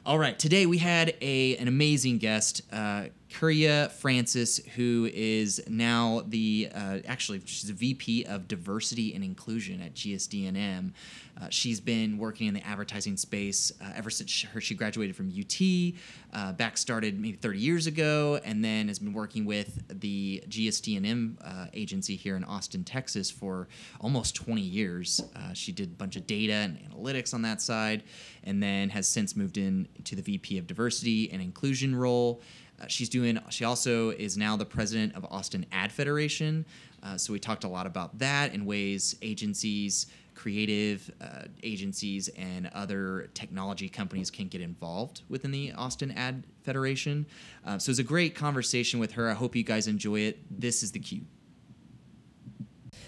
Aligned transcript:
All 0.04 0.18
right, 0.18 0.36
today 0.38 0.66
we 0.66 0.78
had 0.78 1.14
a 1.20 1.56
an 1.58 1.68
amazing 1.68 2.18
guest, 2.18 2.62
uh, 2.72 3.04
Kirya 3.32 3.90
Francis, 3.90 4.58
who 4.76 5.08
is 5.12 5.62
now 5.66 6.22
the 6.26 6.68
uh, 6.74 6.98
actually 7.06 7.40
she's 7.46 7.70
a 7.70 7.72
VP 7.72 8.24
of 8.24 8.46
Diversity 8.46 9.14
and 9.14 9.24
Inclusion 9.24 9.80
at 9.80 9.94
GSD&M. 9.94 10.92
Uh, 11.40 11.46
she's 11.48 11.80
been 11.80 12.18
working 12.18 12.46
in 12.46 12.52
the 12.54 12.64
advertising 12.66 13.16
space 13.16 13.72
uh, 13.80 13.90
ever 13.96 14.10
since 14.10 14.30
she, 14.30 14.46
her, 14.48 14.60
she 14.60 14.74
graduated 14.74 15.16
from 15.16 15.28
UT. 15.28 15.94
Uh, 16.32 16.52
back 16.52 16.76
started 16.76 17.18
maybe 17.18 17.36
30 17.36 17.58
years 17.58 17.86
ago, 17.86 18.38
and 18.44 18.62
then 18.62 18.88
has 18.88 18.98
been 18.98 19.14
working 19.14 19.46
with 19.46 19.82
the 20.00 20.44
GSD&M 20.48 21.38
uh, 21.42 21.66
agency 21.72 22.16
here 22.16 22.36
in 22.36 22.44
Austin, 22.44 22.84
Texas, 22.84 23.30
for 23.30 23.66
almost 24.00 24.34
20 24.36 24.60
years. 24.60 25.22
Uh, 25.34 25.54
she 25.54 25.72
did 25.72 25.88
a 25.88 25.94
bunch 25.94 26.16
of 26.16 26.26
data 26.26 26.52
and 26.52 26.78
analytics 26.90 27.32
on 27.32 27.40
that 27.42 27.62
side, 27.62 28.02
and 28.44 28.62
then 28.62 28.90
has 28.90 29.08
since 29.08 29.34
moved 29.34 29.56
in 29.56 29.88
to 30.04 30.14
the 30.14 30.22
VP 30.22 30.58
of 30.58 30.66
Diversity 30.66 31.30
and 31.32 31.40
Inclusion 31.40 31.94
role. 31.94 32.42
Uh, 32.82 32.86
she's 32.88 33.08
doing. 33.08 33.38
She 33.50 33.64
also 33.64 34.10
is 34.10 34.36
now 34.36 34.56
the 34.56 34.64
president 34.64 35.14
of 35.14 35.24
Austin 35.30 35.66
Ad 35.72 35.92
Federation. 35.92 36.64
Uh, 37.02 37.16
so 37.16 37.32
we 37.32 37.38
talked 37.38 37.64
a 37.64 37.68
lot 37.68 37.86
about 37.86 38.18
that 38.18 38.52
and 38.52 38.66
ways 38.66 39.16
agencies, 39.22 40.06
creative 40.34 41.10
uh, 41.20 41.44
agencies, 41.62 42.28
and 42.36 42.70
other 42.74 43.30
technology 43.34 43.88
companies 43.88 44.30
can 44.30 44.48
get 44.48 44.60
involved 44.60 45.22
within 45.28 45.50
the 45.50 45.72
Austin 45.72 46.10
Ad 46.12 46.44
Federation. 46.62 47.26
Uh, 47.64 47.78
so 47.78 47.90
it 47.90 47.92
was 47.92 47.98
a 47.98 48.04
great 48.04 48.34
conversation 48.34 49.00
with 49.00 49.12
her. 49.12 49.28
I 49.28 49.34
hope 49.34 49.54
you 49.56 49.64
guys 49.64 49.86
enjoy 49.88 50.20
it. 50.20 50.38
This 50.50 50.82
is 50.82 50.92
the 50.92 51.00
Q. 51.00 51.22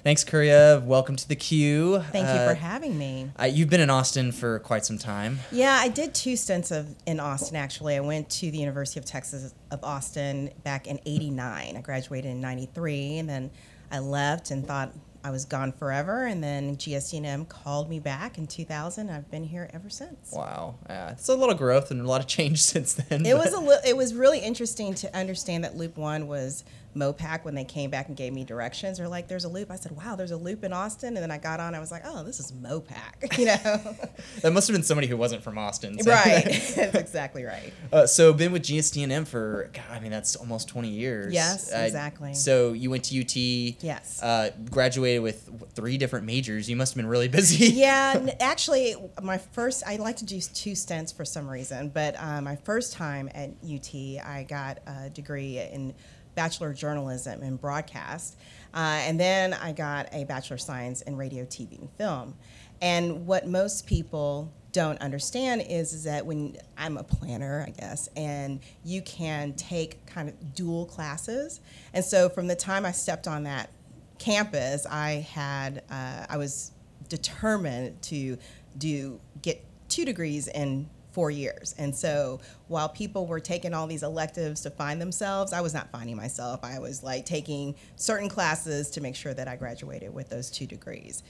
Thanks, 0.04 0.22
Kirya. 0.22 0.84
Welcome 0.84 1.16
to 1.16 1.26
the 1.26 1.34
queue. 1.34 1.98
Thank 2.12 2.26
you 2.26 2.34
Uh, 2.34 2.48
for 2.50 2.54
having 2.54 2.98
me. 2.98 3.31
uh, 3.41 3.44
you've 3.47 3.70
been 3.70 3.81
in 3.81 3.88
Austin 3.88 4.32
for 4.32 4.59
quite 4.59 4.84
some 4.84 4.98
time. 4.98 5.41
Yeah, 5.50 5.72
I 5.81 5.88
did 5.88 6.15
two 6.15 6.37
stints 6.37 6.70
of 6.70 6.94
in 7.06 7.19
Austin 7.20 7.56
actually. 7.56 7.97
I 7.97 8.00
went 8.00 8.28
to 8.31 8.50
the 8.50 8.59
University 8.59 9.00
of 9.00 9.06
Texas 9.06 9.54
of 9.70 9.82
Austin 9.82 10.50
back 10.62 10.87
in 10.87 11.00
89. 11.06 11.75
I 11.78 11.81
graduated 11.81 12.31
in 12.32 12.41
93 12.42 13.16
and 13.19 13.28
then 13.31 13.50
I 13.91 14.00
left 14.00 14.50
and 14.50 14.66
thought 14.66 14.92
I 15.25 15.31
was 15.31 15.47
gone 15.47 15.72
forever 15.72 16.26
and 16.26 16.44
then 16.44 16.76
GSD&M 16.76 17.47
called 17.47 17.88
me 17.88 17.98
back 17.98 18.36
in 18.36 18.47
2000. 18.47 19.09
I've 19.09 19.31
been 19.31 19.44
here 19.44 19.71
ever 19.72 19.88
since. 19.88 20.32
Wow, 20.34 20.75
yeah, 20.86 21.12
it's 21.12 21.28
a 21.31 21.34
little 21.34 21.54
growth 21.54 21.91
and 21.91 22.03
a 22.03 22.04
lot 22.06 22.21
of 22.21 22.26
change 22.36 22.60
since 22.62 22.92
then. 22.92 23.25
It 23.25 23.34
was 23.38 23.54
a 23.54 23.59
li- 23.60 23.78
it 23.88 23.97
was 23.97 24.12
really 24.12 24.41
interesting 24.41 24.92
to 24.97 25.16
understand 25.16 25.65
that 25.65 25.78
Loop 25.78 25.97
1 25.97 26.26
was 26.28 26.62
Mopac 26.94 27.44
when 27.44 27.55
they 27.55 27.65
came 27.65 27.91
back 27.91 28.09
and 28.09 28.16
gave 28.16 28.32
me 28.32 28.44
directions. 28.44 28.99
They're 28.99 29.09
like, 29.09 29.28
there's 29.28 29.44
a 29.44 29.49
loop. 29.49 29.71
I 29.71 29.77
said, 29.77 29.93
wow, 29.93 30.15
there's 30.16 30.31
a 30.31 30.37
loop 30.37 30.62
in 30.65 30.72
Austin. 30.72 31.09
And 31.16 31.19
then 31.19 31.31
I 31.31 31.38
got 31.38 31.60
on, 31.60 31.75
I 31.75 31.81
was 31.81 31.91
like, 31.91 32.03
oh, 32.05 32.22
this 32.25 32.41
is 32.41 32.53
Mopac, 32.53 33.37
you 33.38 33.47
know? 33.47 33.55
that 34.43 34.53
must 34.53 34.69
have 34.69 34.75
been 34.75 34.82
somebody 34.84 35.06
who 35.06 35.16
wasn't 35.16 35.43
from 35.43 35.59
Austin. 35.59 36.00
so- 36.03 36.10
right. 36.10 36.44
That's 36.77 36.94
exactly 36.94 37.44
right. 37.44 37.72
Uh, 37.93 38.06
so 38.06 38.33
been 38.33 38.53
with 38.53 38.62
GSD&M 38.62 39.25
for 39.25 39.71
God, 39.72 39.84
I 39.91 40.00
mean 40.00 40.10
that's 40.10 40.37
almost 40.37 40.69
twenty 40.69 40.88
years. 40.91 41.33
Yes, 41.33 41.72
Uh, 41.72 41.78
exactly. 41.78 42.34
So 42.34 42.72
you 42.72 42.91
went 42.91 43.04
to 43.04 43.21
UT. 43.21 43.37
Yes. 43.37 44.22
Uh, 44.22 44.50
graduated 44.71 45.22
with 45.22 45.49
three 45.75 45.97
different 45.99 46.27
majors. 46.27 46.69
You 46.69 46.77
must 46.77 46.93
have 46.93 46.97
been 46.97 47.06
really 47.06 47.28
busy. 47.28 47.66
yeah, 47.66 48.12
n- 48.16 48.31
actually, 48.41 48.94
my 49.22 49.38
first, 49.38 49.83
I 49.87 49.97
like 49.97 50.16
to 50.16 50.25
do 50.25 50.41
two 50.41 50.75
stints 50.75 51.12
for 51.12 51.25
some 51.25 51.49
reason, 51.49 51.88
but 51.88 52.15
uh, 52.21 52.41
my 52.41 52.56
first 52.56 52.93
time 52.93 53.28
at 53.34 53.50
UT, 53.65 53.94
I 54.25 54.44
got 54.49 54.78
a 54.87 55.10
degree 55.10 55.59
in 55.59 55.94
Bachelor 56.34 56.71
of 56.71 56.77
Journalism 56.77 57.43
and 57.43 57.61
Broadcast. 57.61 58.37
Uh, 58.72 59.00
and 59.03 59.19
then 59.19 59.55
I 59.55 59.72
got 59.72 60.09
a 60.12 60.25
Bachelor 60.25 60.55
of 60.55 60.61
Science 60.61 61.03
in 61.03 61.17
Radio, 61.17 61.45
TV, 61.45 61.78
and 61.78 61.91
Film. 61.93 62.34
And 62.83 63.27
what 63.27 63.47
most 63.47 63.87
people 63.87 64.53
don't 64.72 65.00
understand 65.00 65.65
is, 65.69 65.93
is 65.93 66.05
that 66.05 66.27
when 66.27 66.56
I'm 66.77 66.97
a 66.97 67.05
planner, 67.05 67.65
I 67.67 67.71
guess, 67.71 68.09
and 68.17 68.61
you 68.84 69.00
can 69.03 69.55
take 69.55 70.05
kind 70.05 70.28
of 70.28 70.55
dual 70.55 70.84
classes. 70.87 71.61
And 71.93 72.05
so 72.05 72.28
from 72.28 72.49
the 72.49 72.56
time 72.56 72.84
I 72.84 72.91
stepped 72.91 73.28
on 73.28 73.45
that 73.45 73.71
campus, 74.19 74.84
I 74.87 75.27
had 75.33 75.84
uh, 75.89 76.27
I 76.28 76.37
was 76.37 76.72
determined 77.09 78.03
to 78.03 78.37
do 78.77 79.21
get 79.43 79.65
two 79.89 80.05
degrees 80.05 80.49
in 80.49 80.91
four 81.15 81.31
years. 81.31 81.75
And 81.79 81.95
so 81.95 82.41
while 82.69 82.89
people 82.89 83.27
were 83.27 83.41
taking 83.41 83.73
all 83.73 83.87
these 83.87 84.03
electives 84.03 84.61
to 84.63 84.71
find 84.71 85.01
themselves, 85.01 85.53
I 85.53 85.61
was 85.61 85.73
not 85.73 85.91
finding 85.91 86.17
myself. 86.17 86.61
I 86.63 86.79
was 86.81 87.03
like 87.03 87.25
taking 87.25 87.77
certain 87.97 88.29
classes 88.29 88.91
to 88.91 89.01
make 89.01 89.15
sure 89.17 89.33
that 89.33 89.49
I 89.49 89.57
graduated 89.57 90.13
with 90.13 90.29
those 90.29 90.51
two 90.51 90.67
degrees. 90.67 91.23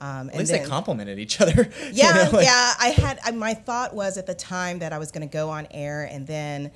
Um, 0.00 0.28
At 0.30 0.36
least 0.38 0.52
they 0.52 0.64
complemented 0.64 1.18
each 1.18 1.40
other. 1.40 1.62
you 1.84 1.90
yeah, 1.92 2.12
know, 2.12 2.30
like- 2.36 2.44
yeah. 2.46 2.74
I 2.78 2.88
had 2.88 3.18
I, 3.24 3.30
my 3.32 3.54
thought 3.54 3.94
was 3.94 4.18
at 4.18 4.26
the 4.26 4.34
time 4.34 4.80
that 4.80 4.92
I 4.92 4.98
was 4.98 5.10
going 5.12 5.26
to 5.28 5.32
go 5.32 5.50
on 5.50 5.66
air 5.70 6.04
and 6.04 6.26
then. 6.26 6.70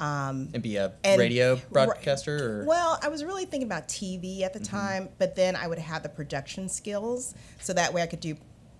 Um, 0.00 0.50
And 0.54 0.62
be 0.62 0.76
a 0.76 0.92
and- 1.02 1.18
radio 1.18 1.56
broadcaster. 1.72 2.60
Or, 2.62 2.64
well, 2.66 3.00
I 3.02 3.08
was 3.08 3.24
really 3.24 3.46
thinking 3.46 3.66
about 3.68 3.88
TV 3.88 4.42
at 4.42 4.52
the 4.52 4.60
Mm-hmm. 4.60 4.76
time, 4.76 5.08
but 5.18 5.34
then 5.34 5.56
I 5.56 5.66
would 5.66 5.78
have 5.80 6.04
the 6.04 6.08
production 6.08 6.68
skills, 6.68 7.34
so 7.60 7.72
that 7.72 7.92
way 7.92 8.02
I 8.02 8.06
could 8.06 8.20
do 8.20 8.36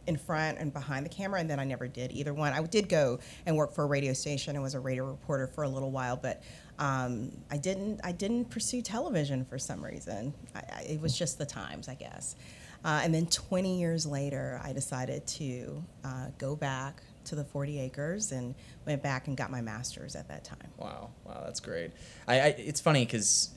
in 0.08 0.16
front 0.16 0.58
and 0.58 0.72
behind 0.72 1.04
the 1.04 1.10
camera. 1.10 1.38
And 1.38 1.48
then 1.48 1.60
I 1.60 1.64
never 1.64 1.86
did 1.86 2.10
either 2.12 2.34
one. 2.34 2.52
I 2.52 2.62
did 2.62 2.88
go 2.88 3.20
and 3.46 3.56
work 3.56 3.72
for 3.72 3.84
a 3.84 3.86
radio 3.86 4.12
station 4.12 4.56
and 4.56 4.62
was 4.62 4.74
a 4.74 4.80
radio 4.80 5.04
reporter 5.04 5.46
for 5.46 5.64
a 5.64 5.68
little 5.68 5.90
while, 5.90 6.16
but 6.16 6.42
um, 6.78 7.32
I 7.50 7.56
didn't. 7.56 8.00
I 8.04 8.12
didn't 8.12 8.46
pursue 8.46 8.82
television 8.82 9.44
for 9.44 9.58
some 9.58 9.84
reason. 9.84 10.32
I, 10.54 10.58
I, 10.58 10.82
it 10.82 11.00
was 11.00 11.16
just 11.16 11.38
the 11.38 11.46
times, 11.46 11.88
I 11.88 11.94
guess. 11.94 12.36
Uh, 12.84 13.00
and 13.02 13.12
then 13.12 13.26
20 13.26 13.80
years 13.80 14.06
later, 14.06 14.60
I 14.62 14.72
decided 14.72 15.26
to 15.26 15.82
uh, 16.04 16.26
go 16.38 16.54
back 16.54 17.02
to 17.24 17.34
the 17.34 17.44
40 17.44 17.80
acres 17.80 18.30
and 18.30 18.54
went 18.86 19.02
back 19.02 19.26
and 19.26 19.36
got 19.36 19.50
my 19.50 19.60
master's 19.60 20.14
at 20.14 20.28
that 20.28 20.44
time. 20.44 20.70
Wow, 20.78 21.10
wow, 21.24 21.42
that's 21.44 21.60
great. 21.60 21.90
I, 22.26 22.40
I 22.40 22.46
it's 22.56 22.80
funny 22.80 23.04
because 23.04 23.50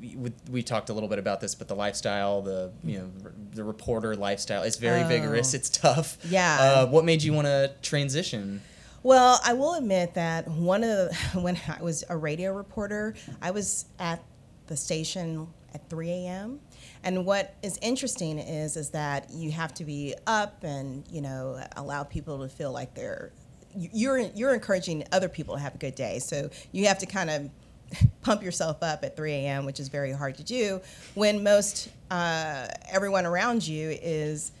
we, 0.00 0.32
we- 0.50 0.62
talked 0.62 0.90
a 0.90 0.92
little 0.92 1.08
bit 1.08 1.18
about 1.18 1.40
this, 1.40 1.54
but 1.54 1.68
the 1.68 1.74
lifestyle, 1.74 2.42
the 2.42 2.72
you 2.84 2.98
know, 2.98 3.10
r- 3.24 3.32
the 3.54 3.64
reporter 3.64 4.14
lifestyle, 4.16 4.62
it's 4.62 4.76
very 4.76 5.02
Oh. 5.02 5.08
vigorous. 5.08 5.54
It's 5.54 5.68
tough. 5.70 6.18
Yeah. 6.28 6.58
Uh, 6.60 6.86
what 6.86 7.04
made 7.04 7.22
you 7.22 7.32
want 7.32 7.46
to 7.46 7.72
transition? 7.82 8.60
Well, 9.02 9.40
I 9.44 9.52
will 9.54 9.74
admit 9.74 10.14
that 10.14 10.48
one 10.48 10.82
of 10.84 10.90
the, 10.90 11.14
when 11.40 11.58
I 11.68 11.82
was 11.82 12.04
a 12.08 12.16
radio 12.16 12.52
reporter, 12.52 13.14
I 13.40 13.50
was 13.52 13.86
at 13.98 14.22
the 14.66 14.76
station 14.76 15.46
at 15.74 15.88
3 15.88 16.10
a.m. 16.10 16.60
And 17.04 17.24
what 17.24 17.54
is 17.62 17.78
interesting 17.80 18.38
is 18.38 18.76
is 18.76 18.90
that 18.90 19.30
you 19.30 19.50
have 19.52 19.72
to 19.74 19.84
be 19.84 20.14
up 20.26 20.64
and 20.64 21.04
you 21.10 21.20
know 21.20 21.62
allow 21.76 22.02
people 22.02 22.40
to 22.40 22.48
feel 22.48 22.72
like 22.72 22.94
they're 22.94 23.32
you're 23.76 24.18
you're 24.18 24.52
encouraging 24.54 25.04
other 25.12 25.28
people 25.28 25.54
to 25.54 25.60
have 25.60 25.74
a 25.74 25.78
good 25.78 25.94
day. 25.94 26.18
So 26.18 26.50
you 26.72 26.86
have 26.88 26.98
to 26.98 27.06
kind 27.06 27.30
of 27.30 27.50
pump 28.22 28.42
yourself 28.42 28.82
up 28.82 29.04
at 29.04 29.16
3 29.16 29.32
a.m., 29.32 29.64
which 29.64 29.80
is 29.80 29.88
very 29.88 30.12
hard 30.12 30.36
to 30.36 30.44
do 30.44 30.80
when 31.14 31.42
most 31.42 31.88
uh, 32.10 32.66
everyone 32.90 33.26
around 33.26 33.66
you 33.66 33.96
is 34.02 34.52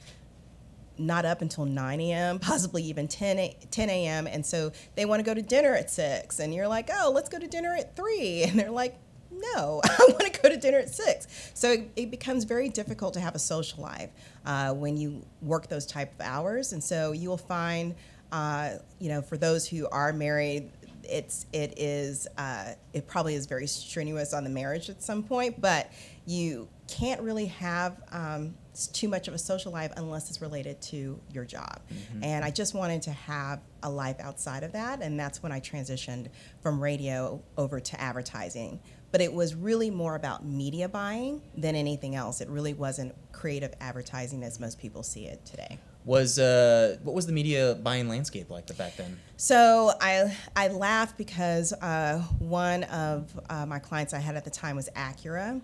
not 0.98 1.24
up 1.24 1.42
until 1.42 1.64
9 1.64 2.00
a.m., 2.00 2.38
possibly 2.40 2.82
even 2.84 3.08
10, 3.08 3.38
a, 3.38 3.56
10 3.70 3.90
a.m. 3.90 4.26
And 4.26 4.44
so 4.44 4.72
they 4.94 5.04
want 5.04 5.20
to 5.20 5.24
go 5.24 5.34
to 5.34 5.42
dinner 5.42 5.74
at 5.74 5.90
6. 5.90 6.38
And 6.40 6.54
you're 6.54 6.68
like, 6.68 6.90
oh, 6.92 7.10
let's 7.14 7.28
go 7.28 7.38
to 7.38 7.46
dinner 7.46 7.74
at 7.74 7.96
3. 7.96 8.44
And 8.48 8.58
they're 8.58 8.70
like, 8.70 8.98
no, 9.30 9.80
I 9.84 9.96
want 10.08 10.32
to 10.32 10.40
go 10.40 10.48
to 10.48 10.56
dinner 10.56 10.78
at 10.78 10.88
6. 10.88 11.52
So 11.54 11.72
it, 11.72 11.90
it 11.96 12.10
becomes 12.10 12.44
very 12.44 12.68
difficult 12.68 13.14
to 13.14 13.20
have 13.20 13.34
a 13.34 13.38
social 13.38 13.82
life 13.82 14.10
uh, 14.46 14.72
when 14.72 14.96
you 14.96 15.24
work 15.42 15.68
those 15.68 15.86
type 15.86 16.12
of 16.14 16.26
hours. 16.26 16.72
And 16.72 16.82
so 16.82 17.12
you 17.12 17.28
will 17.28 17.36
find, 17.36 17.94
uh, 18.32 18.76
you 18.98 19.10
know, 19.10 19.22
for 19.22 19.36
those 19.36 19.68
who 19.68 19.86
are 19.90 20.12
married, 20.12 20.70
it's 21.08 21.46
it 21.52 21.74
is 21.78 22.26
uh, 22.36 22.72
it 22.92 23.06
probably 23.06 23.34
is 23.34 23.46
very 23.46 23.66
strenuous 23.66 24.32
on 24.34 24.44
the 24.44 24.50
marriage 24.50 24.90
at 24.90 25.02
some 25.02 25.22
point, 25.22 25.60
but 25.60 25.90
you 26.26 26.68
can't 26.86 27.20
really 27.20 27.46
have 27.46 28.02
um, 28.12 28.54
too 28.92 29.08
much 29.08 29.28
of 29.28 29.34
a 29.34 29.38
social 29.38 29.72
life 29.72 29.92
unless 29.96 30.30
it's 30.30 30.40
related 30.40 30.80
to 30.80 31.18
your 31.32 31.44
job. 31.44 31.80
Mm-hmm. 31.92 32.24
And 32.24 32.44
I 32.44 32.50
just 32.50 32.74
wanted 32.74 33.02
to 33.02 33.12
have 33.12 33.60
a 33.82 33.90
life 33.90 34.16
outside 34.20 34.62
of 34.62 34.72
that, 34.72 35.02
and 35.02 35.18
that's 35.18 35.42
when 35.42 35.52
I 35.52 35.60
transitioned 35.60 36.28
from 36.60 36.82
radio 36.82 37.42
over 37.56 37.80
to 37.80 38.00
advertising. 38.00 38.80
But 39.10 39.22
it 39.22 39.32
was 39.32 39.54
really 39.54 39.90
more 39.90 40.16
about 40.16 40.44
media 40.44 40.88
buying 40.88 41.40
than 41.56 41.74
anything 41.74 42.14
else. 42.14 42.42
It 42.42 42.48
really 42.48 42.74
wasn't 42.74 43.14
creative 43.32 43.72
advertising 43.80 44.42
as 44.42 44.60
most 44.60 44.78
people 44.78 45.02
see 45.02 45.24
it 45.24 45.44
today 45.46 45.78
was 46.08 46.38
uh, 46.38 46.96
what 47.02 47.14
was 47.14 47.26
the 47.26 47.32
media 47.32 47.78
buying 47.82 48.08
landscape 48.08 48.50
like 48.50 48.66
back 48.78 48.96
then? 48.96 49.20
So 49.36 49.92
I 50.00 50.34
I 50.56 50.68
laugh 50.68 51.16
because 51.16 51.72
uh, 51.74 52.20
one 52.38 52.84
of 52.84 53.38
uh, 53.50 53.66
my 53.66 53.78
clients 53.78 54.14
I 54.14 54.18
had 54.18 54.34
at 54.34 54.44
the 54.44 54.50
time 54.50 54.74
was 54.74 54.88
Acura, 54.96 55.60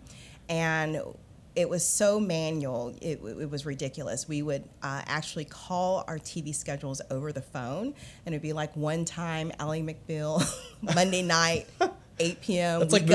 and 0.51 1.01
it 1.57 1.69
was 1.69 1.87
so 1.87 2.21
manual 2.21 2.95
it, 3.01 3.21
it 3.23 3.49
was 3.49 3.65
ridiculous 3.65 4.27
we 4.27 4.43
would 4.43 4.65
uh, 4.83 5.03
actually 5.07 5.45
call 5.45 6.03
our 6.09 6.19
tv 6.19 6.53
schedules 6.53 7.01
over 7.13 7.31
the 7.31 7.41
phone 7.41 7.95
and 8.27 8.35
it'd 8.35 8.43
be 8.43 8.53
like 8.53 8.75
one 8.75 9.05
time 9.05 9.53
Ally 9.61 9.81
McBeal 9.81 10.45
monday 10.83 11.23
night 11.23 11.69
8 12.19 12.41
p.m. 12.41 12.81
That's 12.81 12.93
like. 12.93 13.09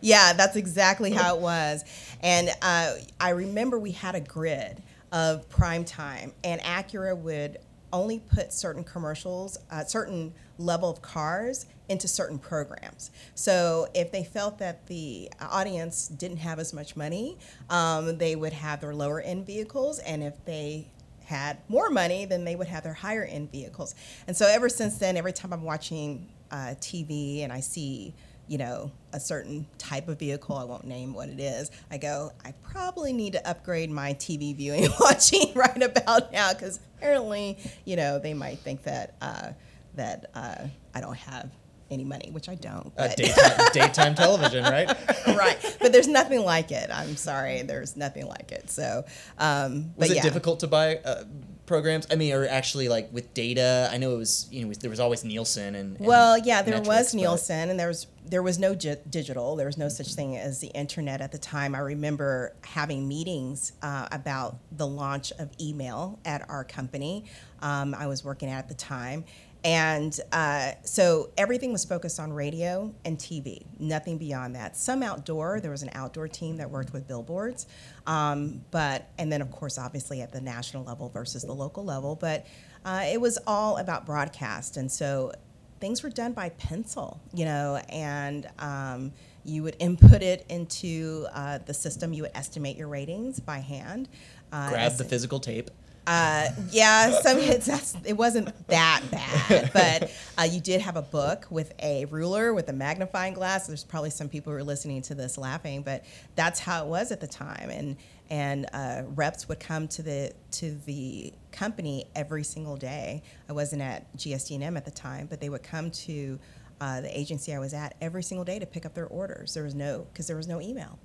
Yeah, 0.00 0.32
that's 0.32 0.56
exactly 0.56 1.10
how 1.10 1.36
it 1.36 1.42
was. 1.42 1.84
And 2.22 2.48
uh, 2.62 2.94
I 3.20 3.30
remember 3.30 3.78
we 3.78 3.92
had 3.92 4.14
a 4.14 4.20
grid, 4.20 4.82
of 5.12 5.48
prime 5.48 5.84
time, 5.84 6.32
and 6.44 6.60
Acura 6.62 7.16
would 7.16 7.58
only 7.92 8.18
put 8.18 8.52
certain 8.52 8.84
commercials, 8.84 9.58
uh, 9.70 9.84
certain 9.84 10.34
level 10.58 10.90
of 10.90 11.00
cars 11.02 11.66
into 11.88 12.08
certain 12.08 12.38
programs. 12.38 13.10
So 13.34 13.86
if 13.94 14.10
they 14.10 14.24
felt 14.24 14.58
that 14.58 14.86
the 14.86 15.30
audience 15.40 16.08
didn't 16.08 16.38
have 16.38 16.58
as 16.58 16.72
much 16.72 16.96
money, 16.96 17.38
um, 17.70 18.18
they 18.18 18.34
would 18.34 18.52
have 18.52 18.80
their 18.80 18.94
lower 18.94 19.20
end 19.20 19.46
vehicles, 19.46 19.98
and 20.00 20.22
if 20.22 20.44
they 20.44 20.88
had 21.24 21.58
more 21.68 21.90
money, 21.90 22.24
then 22.24 22.44
they 22.44 22.56
would 22.56 22.68
have 22.68 22.84
their 22.84 22.94
higher 22.94 23.24
end 23.24 23.50
vehicles. 23.50 23.94
And 24.26 24.36
so 24.36 24.46
ever 24.46 24.68
since 24.68 24.98
then, 24.98 25.16
every 25.16 25.32
time 25.32 25.52
I'm 25.52 25.64
watching 25.64 26.28
uh, 26.50 26.74
TV 26.80 27.42
and 27.42 27.52
I 27.52 27.60
see 27.60 28.14
you 28.48 28.58
know, 28.58 28.90
a 29.12 29.20
certain 29.20 29.66
type 29.78 30.08
of 30.08 30.18
vehicle, 30.18 30.56
I 30.56 30.64
won't 30.64 30.86
name 30.86 31.12
what 31.12 31.28
it 31.28 31.40
is, 31.40 31.70
I 31.90 31.98
go, 31.98 32.32
I 32.44 32.52
probably 32.62 33.12
need 33.12 33.32
to 33.32 33.48
upgrade 33.48 33.90
my 33.90 34.14
TV 34.14 34.54
viewing 34.54 34.88
watching 35.00 35.52
right 35.54 35.82
about 35.82 36.32
now 36.32 36.52
because 36.52 36.80
apparently, 36.96 37.58
you 37.84 37.96
know, 37.96 38.18
they 38.18 38.34
might 38.34 38.58
think 38.58 38.82
that 38.84 39.14
uh, 39.20 39.50
that 39.94 40.30
uh, 40.34 40.66
I 40.94 41.00
don't 41.00 41.16
have 41.16 41.50
any 41.90 42.04
money, 42.04 42.30
which 42.30 42.48
I 42.48 42.54
don't. 42.54 42.92
Uh, 42.96 43.08
daytime, 43.08 43.58
daytime 43.72 44.14
television, 44.14 44.64
right? 44.64 44.88
right, 45.28 45.76
but 45.80 45.92
there's 45.92 46.08
nothing 46.08 46.40
like 46.40 46.72
it. 46.72 46.90
I'm 46.92 47.16
sorry, 47.16 47.62
there's 47.62 47.96
nothing 47.96 48.26
like 48.26 48.52
it. 48.52 48.70
So, 48.70 49.04
um, 49.38 49.92
was 49.96 50.10
it 50.10 50.16
yeah. 50.16 50.22
difficult 50.22 50.60
to 50.60 50.66
buy? 50.66 50.96
Uh, 50.96 51.24
programs? 51.66 52.06
I 52.10 52.16
mean, 52.16 52.32
or 52.32 52.46
actually 52.46 52.88
like 52.88 53.12
with 53.12 53.32
data? 53.34 53.88
I 53.92 53.98
know 53.98 54.12
it 54.14 54.18
was 54.18 54.48
you 54.50 54.64
know 54.64 54.72
there 54.74 54.90
was 54.90 55.00
always 55.00 55.24
Nielsen 55.24 55.74
and, 55.74 55.96
and 55.96 56.06
well, 56.06 56.38
yeah, 56.38 56.62
there 56.62 56.74
metrics, 56.74 56.88
was 56.88 57.14
Nielsen, 57.14 57.70
and 57.70 57.78
there 57.78 57.88
was 57.88 58.06
there 58.24 58.42
was 58.42 58.58
no 58.58 58.74
gi- 58.74 58.96
digital. 59.08 59.56
There 59.56 59.66
was 59.66 59.78
no 59.78 59.88
such 59.88 60.14
thing 60.14 60.36
as 60.36 60.60
the 60.60 60.68
internet 60.68 61.20
at 61.20 61.32
the 61.32 61.38
time. 61.38 61.74
I 61.74 61.80
remember 61.80 62.54
having 62.62 63.06
meetings 63.06 63.72
uh, 63.82 64.08
about 64.10 64.56
the 64.72 64.86
launch 64.86 65.32
of 65.38 65.50
email 65.60 66.18
at 66.24 66.48
our 66.50 66.64
company 66.64 67.24
um, 67.60 67.94
I 67.94 68.06
was 68.06 68.24
working 68.24 68.50
at 68.50 68.56
at 68.56 68.68
the 68.68 68.74
time, 68.74 69.24
and 69.66 70.20
uh, 70.30 70.74
so 70.84 71.30
everything 71.36 71.72
was 71.72 71.84
focused 71.84 72.20
on 72.20 72.32
radio 72.32 72.94
and 73.04 73.18
TV, 73.18 73.66
nothing 73.80 74.16
beyond 74.16 74.54
that. 74.54 74.76
Some 74.76 75.02
outdoor, 75.02 75.58
there 75.58 75.72
was 75.72 75.82
an 75.82 75.90
outdoor 75.92 76.28
team 76.28 76.58
that 76.58 76.70
worked 76.70 76.92
with 76.92 77.08
billboards, 77.08 77.66
um, 78.06 78.64
but, 78.70 79.08
and 79.18 79.30
then 79.30 79.42
of 79.42 79.50
course, 79.50 79.76
obviously 79.76 80.22
at 80.22 80.30
the 80.30 80.40
national 80.40 80.84
level 80.84 81.08
versus 81.08 81.42
the 81.42 81.52
local 81.52 81.84
level, 81.84 82.14
but 82.14 82.46
uh, 82.84 83.06
it 83.06 83.20
was 83.20 83.40
all 83.44 83.78
about 83.78 84.06
broadcast. 84.06 84.76
And 84.76 84.90
so 84.90 85.32
things 85.80 86.04
were 86.04 86.10
done 86.10 86.32
by 86.32 86.50
pencil, 86.50 87.20
you 87.34 87.44
know, 87.44 87.82
and 87.88 88.48
um, 88.60 89.12
you 89.44 89.64
would 89.64 89.74
input 89.80 90.22
it 90.22 90.46
into 90.48 91.26
uh, 91.34 91.58
the 91.58 91.74
system, 91.74 92.12
you 92.12 92.22
would 92.22 92.36
estimate 92.36 92.76
your 92.76 92.86
ratings 92.86 93.40
by 93.40 93.58
hand. 93.58 94.08
Uh, 94.52 94.68
Grab 94.68 94.92
the 94.92 95.04
physical 95.04 95.40
tape. 95.40 95.72
Uh, 96.06 96.48
yeah, 96.70 97.10
some 97.22 97.38
hits. 97.38 97.66
That's, 97.66 97.96
it 98.04 98.14
wasn't 98.14 98.52
that 98.68 99.02
bad, 99.10 99.70
but 99.72 100.10
uh, 100.38 100.44
you 100.44 100.60
did 100.60 100.80
have 100.80 100.96
a 100.96 101.02
book 101.02 101.46
with 101.50 101.72
a 101.80 102.04
ruler 102.06 102.54
with 102.54 102.68
a 102.68 102.72
magnifying 102.72 103.34
glass. 103.34 103.66
There's 103.66 103.84
probably 103.84 104.10
some 104.10 104.28
people 104.28 104.52
who 104.52 104.58
are 104.58 104.64
listening 104.64 105.02
to 105.02 105.14
this 105.14 105.36
laughing, 105.36 105.82
but 105.82 106.04
that's 106.36 106.60
how 106.60 106.84
it 106.84 106.88
was 106.88 107.10
at 107.10 107.20
the 107.20 107.26
time. 107.26 107.70
And 107.70 107.96
and 108.28 108.66
uh, 108.72 109.02
reps 109.14 109.48
would 109.48 109.60
come 109.60 109.88
to 109.88 110.02
the 110.02 110.32
to 110.52 110.76
the 110.86 111.32
company 111.52 112.06
every 112.14 112.44
single 112.44 112.76
day. 112.76 113.22
I 113.48 113.52
wasn't 113.52 113.82
at 113.82 114.14
GSD&M 114.16 114.76
at 114.76 114.84
the 114.84 114.90
time, 114.90 115.26
but 115.28 115.40
they 115.40 115.48
would 115.48 115.62
come 115.62 115.90
to 115.90 116.38
uh, 116.80 117.00
the 117.00 117.18
agency 117.18 117.54
I 117.54 117.58
was 117.58 117.72
at 117.72 117.94
every 118.00 118.22
single 118.22 118.44
day 118.44 118.58
to 118.58 118.66
pick 118.66 118.84
up 118.84 118.94
their 118.94 119.06
orders. 119.06 119.54
There 119.54 119.64
was 119.64 119.74
no 119.74 120.06
because 120.12 120.26
there 120.26 120.36
was 120.36 120.48
no 120.48 120.60
email. 120.60 120.98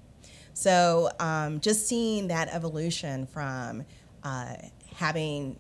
So 0.54 1.10
um, 1.20 1.60
just 1.60 1.88
seeing 1.88 2.28
that 2.28 2.50
evolution 2.50 3.26
from 3.28 3.86
uh, 4.24 4.56
having 4.96 5.58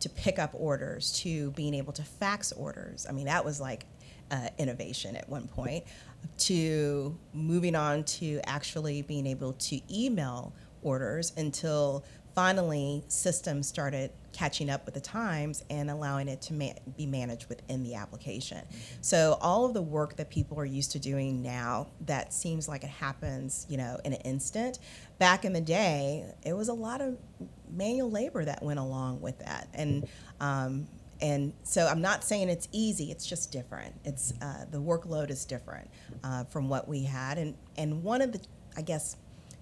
to 0.00 0.08
pick 0.08 0.38
up 0.38 0.50
orders 0.54 1.12
to 1.20 1.50
being 1.52 1.74
able 1.74 1.92
to 1.92 2.02
fax 2.02 2.52
orders. 2.52 3.06
I 3.08 3.12
mean, 3.12 3.26
that 3.26 3.44
was 3.44 3.60
like 3.60 3.86
uh, 4.30 4.48
innovation 4.58 5.16
at 5.16 5.28
one 5.28 5.48
point. 5.48 5.84
To 6.38 7.16
moving 7.32 7.76
on 7.76 8.04
to 8.04 8.40
actually 8.44 9.02
being 9.02 9.26
able 9.26 9.52
to 9.52 9.80
email 9.94 10.52
orders 10.82 11.32
until 11.36 12.04
finally 12.34 13.04
systems 13.08 13.68
started 13.68 14.10
catching 14.32 14.68
up 14.68 14.84
with 14.84 14.94
the 14.94 15.00
times 15.00 15.64
and 15.70 15.88
allowing 15.88 16.28
it 16.28 16.42
to 16.42 16.52
ma- 16.52 16.72
be 16.96 17.06
managed 17.06 17.48
within 17.48 17.82
the 17.84 17.94
application. 17.94 18.60
So 19.00 19.38
all 19.40 19.64
of 19.64 19.74
the 19.74 19.82
work 19.82 20.16
that 20.16 20.28
people 20.28 20.58
are 20.58 20.64
used 20.64 20.92
to 20.92 20.98
doing 20.98 21.42
now 21.42 21.86
that 22.06 22.32
seems 22.32 22.68
like 22.68 22.82
it 22.82 22.90
happens, 22.90 23.66
you 23.68 23.76
know, 23.76 24.00
in 24.04 24.12
an 24.12 24.20
instant, 24.22 24.80
back 25.18 25.44
in 25.44 25.52
the 25.52 25.60
day, 25.60 26.24
it 26.44 26.52
was 26.54 26.68
a 26.68 26.74
lot 26.74 27.00
of 27.00 27.16
manual 27.70 28.10
labor 28.10 28.44
that 28.44 28.62
went 28.62 28.80
along 28.80 29.20
with 29.20 29.38
that. 29.38 29.68
And 29.74 30.08
um, 30.40 30.88
and 31.20 31.52
so 31.62 31.86
I'm 31.86 32.02
not 32.02 32.24
saying 32.24 32.48
it's 32.48 32.68
easy. 32.72 33.10
It's 33.12 33.24
just 33.24 33.52
different. 33.52 33.94
It's 34.04 34.34
uh, 34.42 34.64
the 34.70 34.78
workload 34.78 35.30
is 35.30 35.44
different 35.44 35.88
uh, 36.24 36.44
from 36.44 36.68
what 36.68 36.88
we 36.88 37.04
had. 37.04 37.38
And 37.38 37.54
and 37.76 38.02
one 38.02 38.20
of 38.20 38.32
the 38.32 38.40
I 38.76 38.82
guess 38.82 39.16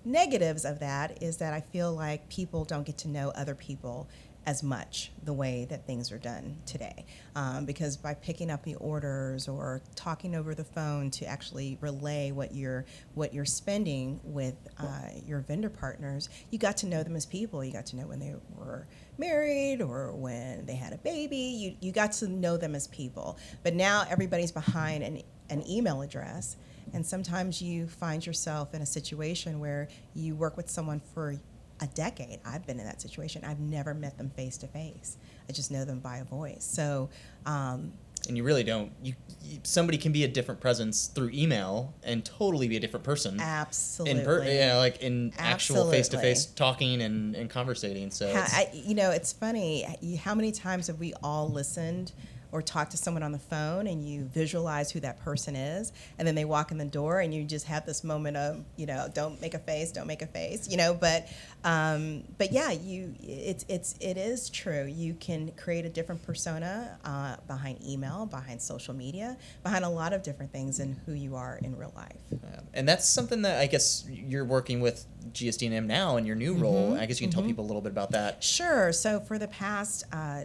negatives 0.05 0.65
of 0.65 0.81
that 0.81 1.23
is 1.23 1.39
that 1.39 1.53
I 1.53 1.61
feel 1.61 1.93
like 1.93 2.29
people 2.29 2.65
don't 2.65 2.85
get 2.85 2.99
to 2.99 3.09
know 3.09 3.31
other 3.31 3.55
people 3.55 4.09
as 4.45 4.63
much 4.63 5.13
the 5.25 5.33
way 5.33 5.67
that 5.71 5.87
things 5.87 6.11
are 6.11 6.19
done 6.19 6.57
today. 6.67 7.05
Um, 7.37 7.65
because 7.65 7.97
by 7.97 8.15
picking 8.15 8.51
up 8.51 8.65
the 8.65 8.75
orders 8.77 9.47
or 9.47 9.81
talking 9.95 10.35
over 10.35 10.55
the 10.55 10.65
phone 10.65 11.11
to 11.13 11.27
actually 11.27 11.79
relay 11.81 12.33
what 12.33 12.55
you're 12.55 12.85
what 13.15 13.33
you're 13.33 13.45
spending 13.45 14.21
with 14.25 14.57
uh, 14.79 15.11
your 15.27 15.41
vendor 15.41 15.71
partners, 15.71 16.29
you 16.51 16.59
got 16.59 16.77
to 16.79 16.87
know 16.87 17.03
them 17.03 17.15
as 17.15 17.25
people. 17.25 17.65
You 17.65 17.73
got 17.73 17.87
to 17.87 17.97
know 17.97 18.07
when 18.09 18.19
they 18.19 18.35
were 18.57 18.87
married 19.17 19.81
or 19.81 20.13
when 20.13 20.67
they 20.67 20.75
had 20.75 20.93
a 20.93 20.99
baby. 20.99 21.37
You 21.37 21.77
you 21.81 21.93
got 21.93 22.13
to 22.13 22.29
know 22.29 22.57
them 22.57 22.75
as 22.75 22.89
people. 22.89 23.39
But 23.63 23.75
now 23.75 24.05
everybody's 24.11 24.53
behind 24.53 25.05
an 25.05 25.23
an 25.51 25.69
email 25.71 26.03
address. 26.03 26.57
And 26.93 27.05
sometimes 27.05 27.63
you 27.63 27.87
find 27.87 28.25
yourself 28.25 28.75
in 28.75 28.83
a 28.83 28.87
situation 28.87 29.61
where 29.61 29.89
you 30.15 30.35
work 30.35 30.57
with 30.57 30.69
someone 30.69 31.01
for 31.15 31.37
a 31.81 31.87
decade. 31.89 32.39
I've 32.45 32.67
been 32.67 32.79
in 32.79 32.87
that 32.87 33.01
situation. 33.01 33.45
I've 33.45 33.61
never 33.61 33.95
met 33.95 34.17
them 34.17 34.31
face 34.31 34.57
to 34.59 34.67
face. 34.69 35.17
I 35.49 35.53
just 35.53 35.71
know 35.71 35.85
them 35.85 35.99
by 35.99 36.19
a 36.19 36.25
voice. 36.25 36.65
So, 36.65 37.11
um, 37.45 37.93
and 38.29 38.37
you 38.37 38.45
really 38.45 38.63
don't. 38.63 38.93
You, 39.03 39.15
you, 39.43 39.59
somebody 39.65 39.99
can 39.99 40.13
be 40.13 40.23
a 40.23 40.29
different 40.29 40.61
presence 40.61 41.09
through 41.09 41.31
email 41.35 41.93
and 42.05 42.25
totally 42.25 42.69
be 42.69 42.77
a 42.77 42.81
different 42.81 43.05
person. 43.05 43.41
Absolutely. 43.41 44.21
In 44.21 44.25
per, 44.25 44.45
know, 44.45 44.79
like 44.79 45.03
in 45.03 45.33
Absolutely. 45.37 45.45
actual 45.45 45.91
face 45.91 46.09
to 46.09 46.19
face 46.19 46.47
talking 46.47 47.03
and, 47.03 47.35
and 47.35 47.51
conversating. 47.51 48.13
So 48.13 48.33
how, 48.33 48.43
I, 48.43 48.71
you 48.73 48.95
know, 48.95 49.11
it's 49.11 49.33
funny. 49.33 49.87
How 50.21 50.37
many 50.37 50.53
times 50.53 50.87
have 50.87 51.01
we 51.01 51.15
all 51.23 51.49
listened 51.49 52.13
or 52.53 52.63
talk 52.63 52.91
to 52.91 52.97
someone 52.97 53.23
on 53.23 53.33
the 53.33 53.39
phone 53.39 53.87
and 53.87 54.07
you 54.07 54.25
visualize 54.25 54.91
who 54.91 55.01
that 55.01 55.19
person 55.21 55.57
is, 55.57 55.93
and 56.19 56.29
then 56.29 56.35
they 56.35 56.45
walk 56.45 56.71
in 56.71 56.79
the 56.79 56.85
door 56.85 57.21
and 57.21 57.35
you 57.35 57.45
just 57.45 57.67
have 57.67 57.85
this 57.87 58.05
moment 58.05 58.37
of, 58.37 58.65
you 58.77 58.87
know, 58.87 59.09
don't 59.13 59.41
make 59.41 59.55
a 59.55 59.59
face, 59.59 59.91
don't 59.91 60.07
make 60.07 60.23
a 60.23 60.27
face, 60.27 60.69
you 60.71 60.77
know. 60.77 60.95
But, 60.95 61.29
um, 61.65 62.25
but 62.39 62.53
yeah, 62.53 62.71
you, 62.71 63.15
it's 63.21 63.65
it's 63.69 63.95
it 64.01 64.17
is 64.17 64.51
true. 64.51 64.85
You 64.85 65.15
can 65.15 65.51
create 65.53 65.87
a 65.87 65.89
different 65.89 66.23
persona 66.23 66.99
uh, 67.05 67.37
behind 67.47 67.83
email, 67.85 68.27
behind 68.27 68.61
social 68.61 68.95
media, 68.95 69.37
behind 69.63 69.85
a 69.85 69.89
lot 69.89 70.13
of 70.13 70.23
different 70.23 70.53
things 70.53 70.79
in 70.79 70.97
who 71.07 71.13
you 71.13 71.37
are 71.37 71.59
in 71.63 71.77
real 71.77 71.93
life. 71.97 72.13
Yeah. 72.31 72.61
And 72.75 72.89
that's 72.89 73.09
something 73.09 73.43
that 73.43 73.61
I 73.61 73.67
guess 73.67 74.05
you're 74.09 74.45
working 74.45 74.81
with 74.81 75.07
GSD&M 75.33 75.87
now 75.87 76.17
in 76.17 76.27
your 76.27 76.37
new 76.37 76.55
role. 76.55 76.95
I 76.95 77.07
guess 77.07 77.21
you 77.21 77.27
can 77.27 77.33
tell 77.33 77.43
people 77.43 77.65
a 77.65 77.69
little 77.69 77.83
bit 77.83 77.93
about 77.93 78.11
that. 78.13 78.43
Sure. 78.43 78.93
So 78.93 79.21
for 79.21 79.39
the 79.39 79.49
past 79.49 80.05
uh, 80.13 80.45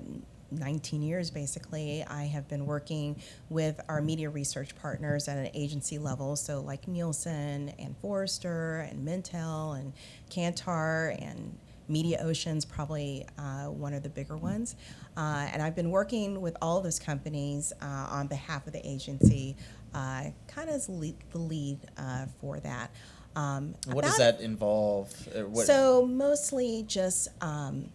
19 0.52 1.02
years, 1.02 1.30
basically, 1.30 2.04
I 2.04 2.24
have 2.26 2.48
been 2.48 2.66
working 2.66 3.22
with 3.50 3.80
our 3.90 4.02
media 4.02 4.30
research 4.30 4.76
partners 4.76 5.28
at 5.28 5.38
an 5.38 5.50
agency 5.54 5.98
level. 5.98 6.36
So 6.36 6.62
like 6.62 6.88
Nielsen 6.88 7.70
and 7.80 7.96
Forrester 7.98 8.88
and 8.90 9.08
Mintel 9.08 9.80
and 9.80 9.94
Kantar 10.30 11.22
and 11.22 11.58
Media 11.90 12.20
Ocean's 12.22 12.66
probably 12.66 13.26
uh, 13.38 13.66
one 13.66 13.94
of 13.94 14.04
the 14.04 14.10
bigger 14.10 14.38
ones. 14.38 14.76
Uh, 15.16 15.48
and 15.52 15.62
I've 15.62 15.76
been 15.76 15.90
working 15.92 16.42
with 16.42 16.58
all 16.62 16.82
those 16.82 17.00
companies 17.00 17.74
uh, 17.82 17.86
on 17.86 18.28
behalf 18.28 18.68
of 18.68 18.74
the 18.74 18.86
agency, 18.88 19.56
uh, 19.94 20.26
kind 20.48 20.70
of 20.70 20.76
as 20.76 20.90
lead, 20.90 21.16
the 21.32 21.38
lead 21.40 21.80
uh, 21.98 22.26
for 22.40 22.60
that. 22.60 22.92
Um, 23.36 23.76
What 23.92 24.04
does 24.04 24.18
that 24.18 24.42
involve? 24.42 25.14
Uh, 25.28 25.42
What, 25.44 25.68
so 25.68 26.06
mostly 26.06 26.84
just 26.88 27.28
um, 27.42 27.90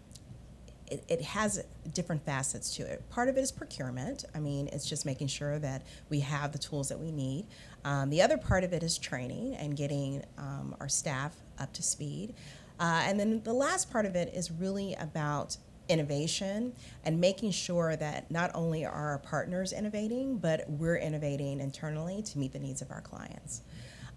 it, 0.93 1.05
it 1.09 1.23
has 1.23 1.65
different 1.95 2.25
facets 2.25 2.77
to 2.77 2.83
it. 2.83 3.09
Part 3.11 3.29
of 3.29 3.37
it 3.37 3.41
is 3.41 3.51
procurement. 3.53 4.25
I 4.35 4.41
mean, 4.41 4.69
it's 4.73 4.89
just 4.89 5.07
making 5.07 5.29
sure 5.29 5.59
that 5.59 5.83
we 6.11 6.21
have 6.21 6.53
the 6.53 6.59
tools 6.59 6.89
that 6.91 6.99
we 6.99 7.11
need. 7.11 7.47
Um, 7.85 8.11
the 8.11 8.23
other 8.23 8.39
part 8.39 8.63
of 8.65 8.73
it 8.73 8.83
is 8.83 8.99
training 8.99 9.55
and 9.55 9.77
getting 9.77 10.23
um, 10.39 10.77
our 10.81 10.89
staff 10.89 11.35
up 11.59 11.73
to 11.75 11.83
speed. 11.83 12.35
Uh, 12.79 13.03
and 13.05 13.19
then 13.19 13.43
the 13.43 13.53
last 13.53 13.91
part 13.91 14.07
of 14.07 14.15
it 14.17 14.33
is 14.35 14.51
really 14.51 14.95
about 14.95 15.57
innovation 15.89 16.73
and 17.05 17.21
making 17.21 17.51
sure 17.51 17.97
that 17.97 18.31
not 18.31 18.51
only 18.55 18.85
are 18.85 19.11
our 19.11 19.19
partners 19.19 19.73
innovating, 19.73 20.39
but 20.39 20.69
we're 20.69 20.97
innovating 20.97 21.61
internally 21.61 22.23
to 22.23 22.39
meet 22.39 22.53
the 22.53 22.59
needs 22.59 22.83
of 22.83 22.91
our 22.91 23.01
clients. 23.01 23.63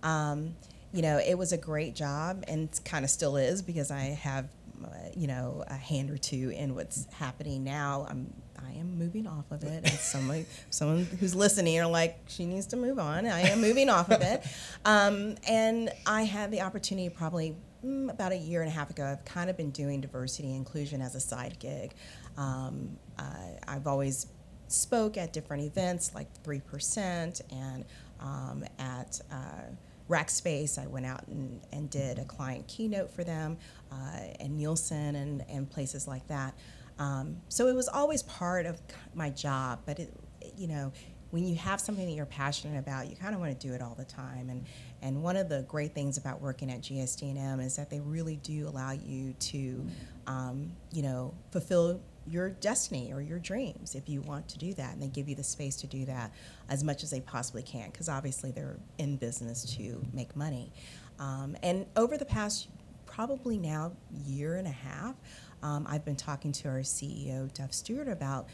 Um, 0.03 0.55
you 0.93 1.01
know, 1.01 1.17
it 1.17 1.37
was 1.37 1.51
a 1.51 1.57
great 1.57 1.95
job 1.95 2.43
and 2.47 2.69
kind 2.85 3.03
of 3.03 3.11
still 3.11 3.35
is 3.35 3.61
because 3.61 3.91
I 3.91 4.17
have, 4.21 4.47
uh, 4.93 5.09
you 5.15 5.27
know, 5.27 5.63
a 5.67 5.75
hand 5.75 6.09
or 6.09 6.17
two 6.17 6.51
in 6.55 6.75
what's 6.75 7.11
happening 7.13 7.63
now. 7.63 8.05
I'm, 8.09 8.33
I 8.63 8.71
am 8.73 8.97
moving 8.97 9.27
off 9.27 9.51
of 9.51 9.63
it. 9.63 9.83
And 9.83 9.99
someone, 9.99 10.45
someone 10.69 11.05
who's 11.19 11.35
listening 11.35 11.79
are 11.79 11.87
like, 11.87 12.17
she 12.27 12.45
needs 12.45 12.67
to 12.67 12.77
move 12.77 12.99
on. 12.99 13.25
I 13.25 13.41
am 13.41 13.61
moving 13.61 13.89
off 13.89 14.09
of 14.09 14.21
it. 14.21 14.43
Um, 14.85 15.35
and 15.49 15.91
I 16.05 16.23
had 16.23 16.51
the 16.51 16.61
opportunity 16.61 17.09
probably 17.09 17.55
mm, 17.83 18.09
about 18.11 18.31
a 18.31 18.37
year 18.37 18.61
and 18.61 18.69
a 18.69 18.73
half 18.73 18.91
ago. 18.91 19.03
I've 19.03 19.25
kind 19.25 19.49
of 19.49 19.57
been 19.57 19.71
doing 19.71 19.99
diversity 19.99 20.53
inclusion 20.53 21.01
as 21.01 21.15
a 21.15 21.19
side 21.19 21.57
gig. 21.57 21.95
Um, 22.37 22.97
uh, 23.17 23.23
I've 23.67 23.87
always 23.87 24.27
spoke 24.67 25.17
at 25.17 25.33
different 25.33 25.63
events 25.63 26.13
like 26.13 26.27
3% 26.43 27.41
and 27.51 27.85
um, 28.19 28.63
at 28.77 29.19
uh, 29.31 29.61
Rackspace, 30.09 30.77
I 30.77 30.87
went 30.87 31.05
out 31.05 31.27
and, 31.27 31.61
and 31.71 31.89
did 31.89 32.19
a 32.19 32.25
client 32.25 32.67
keynote 32.67 33.11
for 33.11 33.23
them, 33.23 33.57
uh, 33.91 34.19
and 34.39 34.57
Nielsen 34.57 35.15
and, 35.15 35.43
and 35.49 35.69
places 35.69 36.07
like 36.07 36.27
that. 36.27 36.53
Um, 36.99 37.37
so 37.49 37.67
it 37.67 37.75
was 37.75 37.87
always 37.87 38.23
part 38.23 38.65
of 38.65 38.79
my 39.13 39.29
job, 39.29 39.79
but 39.85 39.99
it, 39.99 40.13
you 40.57 40.67
know, 40.67 40.91
when 41.31 41.45
you 41.45 41.55
have 41.55 41.81
something 41.81 42.05
that 42.05 42.13
you're 42.13 42.25
passionate 42.25 42.79
about, 42.79 43.09
you 43.09 43.15
kind 43.15 43.33
of 43.33 43.41
want 43.41 43.59
to 43.59 43.67
do 43.67 43.73
it 43.73 43.81
all 43.81 43.95
the 43.95 44.05
time. 44.05 44.49
And 44.49 44.63
and 45.01 45.21
one 45.21 45.35
of 45.35 45.49
the 45.49 45.63
great 45.63 45.93
things 45.93 46.17
about 46.17 46.41
working 46.41 46.71
at 46.71 46.81
GSD&M 46.81 47.59
is 47.59 47.75
that 47.75 47.89
they 47.89 47.99
really 47.99 48.37
do 48.37 48.67
allow 48.67 48.91
you 48.91 49.33
to, 49.33 49.85
um, 50.27 50.71
you 50.91 51.03
know, 51.03 51.33
fulfill 51.51 51.99
your 52.27 52.49
destiny 52.49 53.11
or 53.13 53.21
your 53.21 53.39
dreams 53.39 53.95
if 53.95 54.09
you 54.09 54.21
want 54.21 54.47
to 54.47 54.57
do 54.57 54.73
that 54.73 54.93
and 54.93 55.01
they 55.01 55.07
give 55.07 55.29
you 55.29 55.35
the 55.35 55.43
space 55.43 55.75
to 55.75 55.87
do 55.87 56.05
that 56.05 56.31
as 56.69 56.83
much 56.83 57.03
as 57.03 57.11
they 57.11 57.21
possibly 57.21 57.61
can 57.61 57.89
because 57.91 58.09
obviously 58.09 58.51
they're 58.51 58.77
in 58.97 59.15
business 59.17 59.75
to 59.75 60.01
make 60.13 60.35
money. 60.35 60.71
Um, 61.19 61.55
and 61.63 61.85
over 61.95 62.17
the 62.17 62.25
past 62.25 62.67
probably 63.05 63.57
now 63.57 63.93
year 64.25 64.55
and 64.55 64.67
a 64.67 64.71
half 64.71 65.15
um, 65.63 65.85
i've 65.87 66.03
been 66.03 66.17
talking 66.17 66.51
to 66.51 66.67
our 66.67 66.79
ceo 66.79 67.53
duff 67.53 67.71
stewart 67.71 68.09
about 68.09 68.49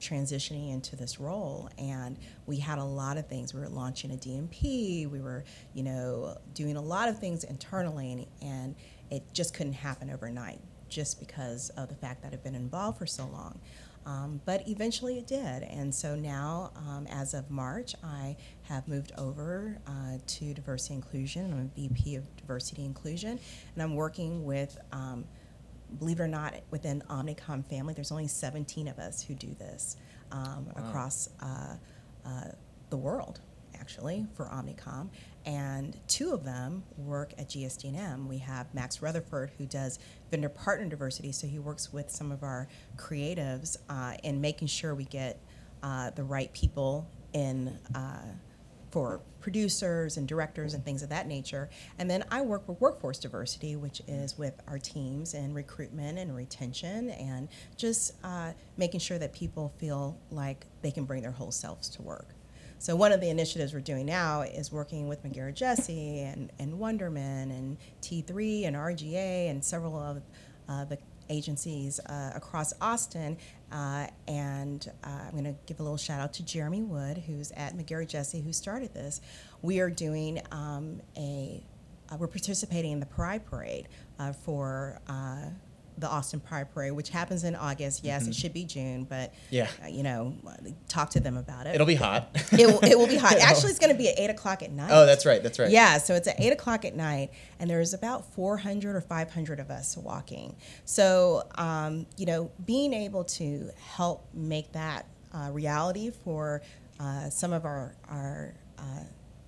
transitioning 0.00 0.72
into 0.72 0.96
this 0.96 1.20
role 1.20 1.68
and 1.78 2.18
we 2.46 2.58
had 2.58 2.78
a 2.78 2.84
lot 2.84 3.16
of 3.16 3.26
things. 3.26 3.54
We 3.54 3.60
were 3.60 3.68
launching 3.68 4.12
a 4.12 4.14
dmp 4.14 5.10
we 5.10 5.20
were 5.20 5.44
you 5.74 5.82
know 5.82 6.36
doing 6.54 6.76
a 6.76 6.80
lot 6.80 7.08
of 7.08 7.18
things 7.18 7.44
internally 7.44 8.12
and, 8.12 8.26
and 8.42 8.74
it 9.10 9.22
just 9.32 9.54
couldn't 9.54 9.74
happen 9.74 10.10
overnight 10.10 10.60
just 10.88 11.20
because 11.20 11.70
of 11.70 11.88
the 11.88 11.94
fact 11.94 12.22
that 12.22 12.32
I've 12.32 12.44
been 12.44 12.54
involved 12.54 12.98
for 12.98 13.06
so 13.06 13.26
long. 13.26 13.60
Um, 14.06 14.40
but 14.44 14.68
eventually 14.68 15.18
it 15.18 15.26
did. 15.26 15.64
And 15.64 15.92
so 15.92 16.14
now, 16.14 16.70
um, 16.76 17.08
as 17.08 17.34
of 17.34 17.50
March, 17.50 17.96
I 18.04 18.36
have 18.62 18.86
moved 18.86 19.10
over 19.18 19.78
uh, 19.84 20.18
to 20.24 20.54
diversity 20.54 20.94
inclusion. 20.94 21.52
I'm 21.52 21.70
a 21.76 21.88
VP 21.88 22.14
of 22.14 22.36
diversity 22.36 22.84
inclusion, 22.84 23.40
and 23.74 23.82
I'm 23.82 23.96
working 23.96 24.44
with, 24.44 24.78
um, 24.92 25.24
believe 25.98 26.20
it 26.20 26.22
or 26.22 26.28
not, 26.28 26.54
within 26.70 27.02
Omnicom 27.10 27.66
family, 27.66 27.94
there's 27.94 28.12
only 28.12 28.28
17 28.28 28.86
of 28.86 29.00
us 29.00 29.22
who 29.22 29.34
do 29.34 29.54
this 29.58 29.96
um, 30.30 30.68
across 30.76 31.28
uh, 31.40 31.74
uh, 32.24 32.44
the 32.90 32.96
world 32.96 33.40
actually 33.80 34.26
for 34.34 34.46
Omnicom, 34.46 35.08
and 35.44 35.96
two 36.08 36.32
of 36.32 36.44
them 36.44 36.82
work 36.96 37.32
at 37.38 37.48
GSD&M. 37.48 38.28
We 38.28 38.38
have 38.38 38.72
Max 38.74 39.02
Rutherford, 39.02 39.50
who 39.58 39.66
does 39.66 39.98
vendor 40.30 40.48
partner 40.48 40.86
diversity, 40.88 41.32
so 41.32 41.46
he 41.46 41.58
works 41.58 41.92
with 41.92 42.10
some 42.10 42.32
of 42.32 42.42
our 42.42 42.68
creatives 42.96 43.76
uh, 43.88 44.14
in 44.22 44.40
making 44.40 44.68
sure 44.68 44.94
we 44.94 45.04
get 45.04 45.40
uh, 45.82 46.10
the 46.10 46.24
right 46.24 46.52
people 46.52 47.08
in. 47.32 47.78
Uh, 47.94 48.18
for 48.96 49.20
producers 49.42 50.16
and 50.16 50.26
directors 50.26 50.72
and 50.72 50.82
things 50.82 51.02
of 51.02 51.10
that 51.10 51.26
nature. 51.26 51.68
And 51.98 52.10
then 52.10 52.24
I 52.30 52.40
work 52.40 52.66
with 52.66 52.80
workforce 52.80 53.18
diversity, 53.18 53.76
which 53.76 54.00
is 54.08 54.38
with 54.38 54.54
our 54.66 54.78
teams 54.78 55.34
in 55.34 55.52
recruitment 55.52 56.18
and 56.18 56.34
retention 56.34 57.10
and 57.10 57.48
just 57.76 58.14
uh, 58.24 58.52
making 58.78 59.00
sure 59.00 59.18
that 59.18 59.34
people 59.34 59.74
feel 59.78 60.18
like 60.30 60.64
they 60.80 60.90
can 60.90 61.04
bring 61.04 61.20
their 61.20 61.30
whole 61.30 61.50
selves 61.50 61.90
to 61.90 62.02
work. 62.02 62.35
So 62.78 62.94
one 62.94 63.10
of 63.10 63.20
the 63.20 63.30
initiatives 63.30 63.72
we're 63.72 63.80
doing 63.80 64.06
now 64.06 64.42
is 64.42 64.70
working 64.70 65.08
with 65.08 65.24
McGarrah 65.24 65.54
Jessee 65.54 66.20
and, 66.20 66.52
and 66.58 66.74
Wunderman 66.74 67.50
and 67.50 67.78
T3 68.02 68.66
and 68.66 68.76
RGA 68.76 69.50
and 69.50 69.64
several 69.64 69.98
of 69.98 70.22
uh, 70.68 70.84
the 70.84 70.98
agencies 71.30 72.00
uh, 72.00 72.32
across 72.34 72.72
Austin. 72.80 73.38
Uh, 73.72 74.06
and 74.28 74.90
uh, 75.02 75.08
I'm 75.26 75.32
going 75.32 75.44
to 75.44 75.56
give 75.66 75.80
a 75.80 75.82
little 75.82 75.96
shout 75.96 76.20
out 76.20 76.34
to 76.34 76.44
Jeremy 76.44 76.82
Wood, 76.82 77.18
who's 77.26 77.50
at 77.52 77.76
McGarrah 77.76 78.06
Jessee, 78.06 78.40
who 78.42 78.52
started 78.52 78.92
this. 78.92 79.20
We 79.62 79.80
are 79.80 79.90
doing 79.90 80.40
um, 80.52 81.00
a, 81.16 81.62
uh, 82.10 82.16
we're 82.18 82.28
participating 82.28 82.92
in 82.92 83.00
the 83.00 83.06
Pride 83.06 83.44
Parade 83.46 83.88
uh, 84.18 84.32
for 84.32 85.00
the 85.98 86.08
Austin 86.08 86.40
Pride 86.40 86.72
Parade, 86.72 86.92
which 86.92 87.08
happens 87.10 87.44
in 87.44 87.54
August. 87.54 88.04
Yes, 88.04 88.26
it 88.26 88.34
should 88.34 88.52
be 88.52 88.64
June, 88.64 89.04
but 89.04 89.32
Yeah. 89.50 89.68
uh, 89.82 89.88
you 89.88 90.02
know, 90.02 90.34
talk 90.88 91.10
to 91.10 91.20
them 91.20 91.36
about 91.36 91.66
it. 91.66 91.74
It'll 91.74 91.86
be 91.86 91.94
hot. 91.94 92.28
it, 92.52 92.66
will, 92.66 92.80
it 92.84 92.98
will 92.98 93.06
be 93.06 93.16
hot. 93.16 93.36
Actually, 93.40 93.70
it's 93.70 93.78
going 93.78 93.92
to 93.92 93.98
be 93.98 94.08
at 94.08 94.18
eight 94.18 94.30
o'clock 94.30 94.62
at 94.62 94.70
night. 94.70 94.90
oh, 94.92 95.06
that's 95.06 95.24
right. 95.24 95.42
That's 95.42 95.58
right. 95.58 95.70
Yeah, 95.70 95.98
so 95.98 96.14
it's 96.14 96.28
at 96.28 96.38
eight 96.40 96.52
o'clock 96.52 96.84
at 96.84 96.94
night, 96.94 97.30
and 97.58 97.68
there's 97.70 97.94
about 97.94 98.24
400 98.34 98.94
or 98.94 99.00
500 99.00 99.60
of 99.60 99.70
us 99.70 99.96
walking. 99.96 100.54
So, 100.84 101.44
um, 101.56 102.06
you 102.16 102.26
know, 102.26 102.50
being 102.64 102.92
able 102.92 103.24
to 103.24 103.70
help 103.78 104.26
make 104.34 104.72
that 104.72 105.06
uh, 105.32 105.50
reality 105.52 106.10
for 106.24 106.62
uh, 107.00 107.28
some 107.30 107.52
of 107.52 107.64
our 107.64 107.94
our 108.08 108.54
uh, 108.78 108.82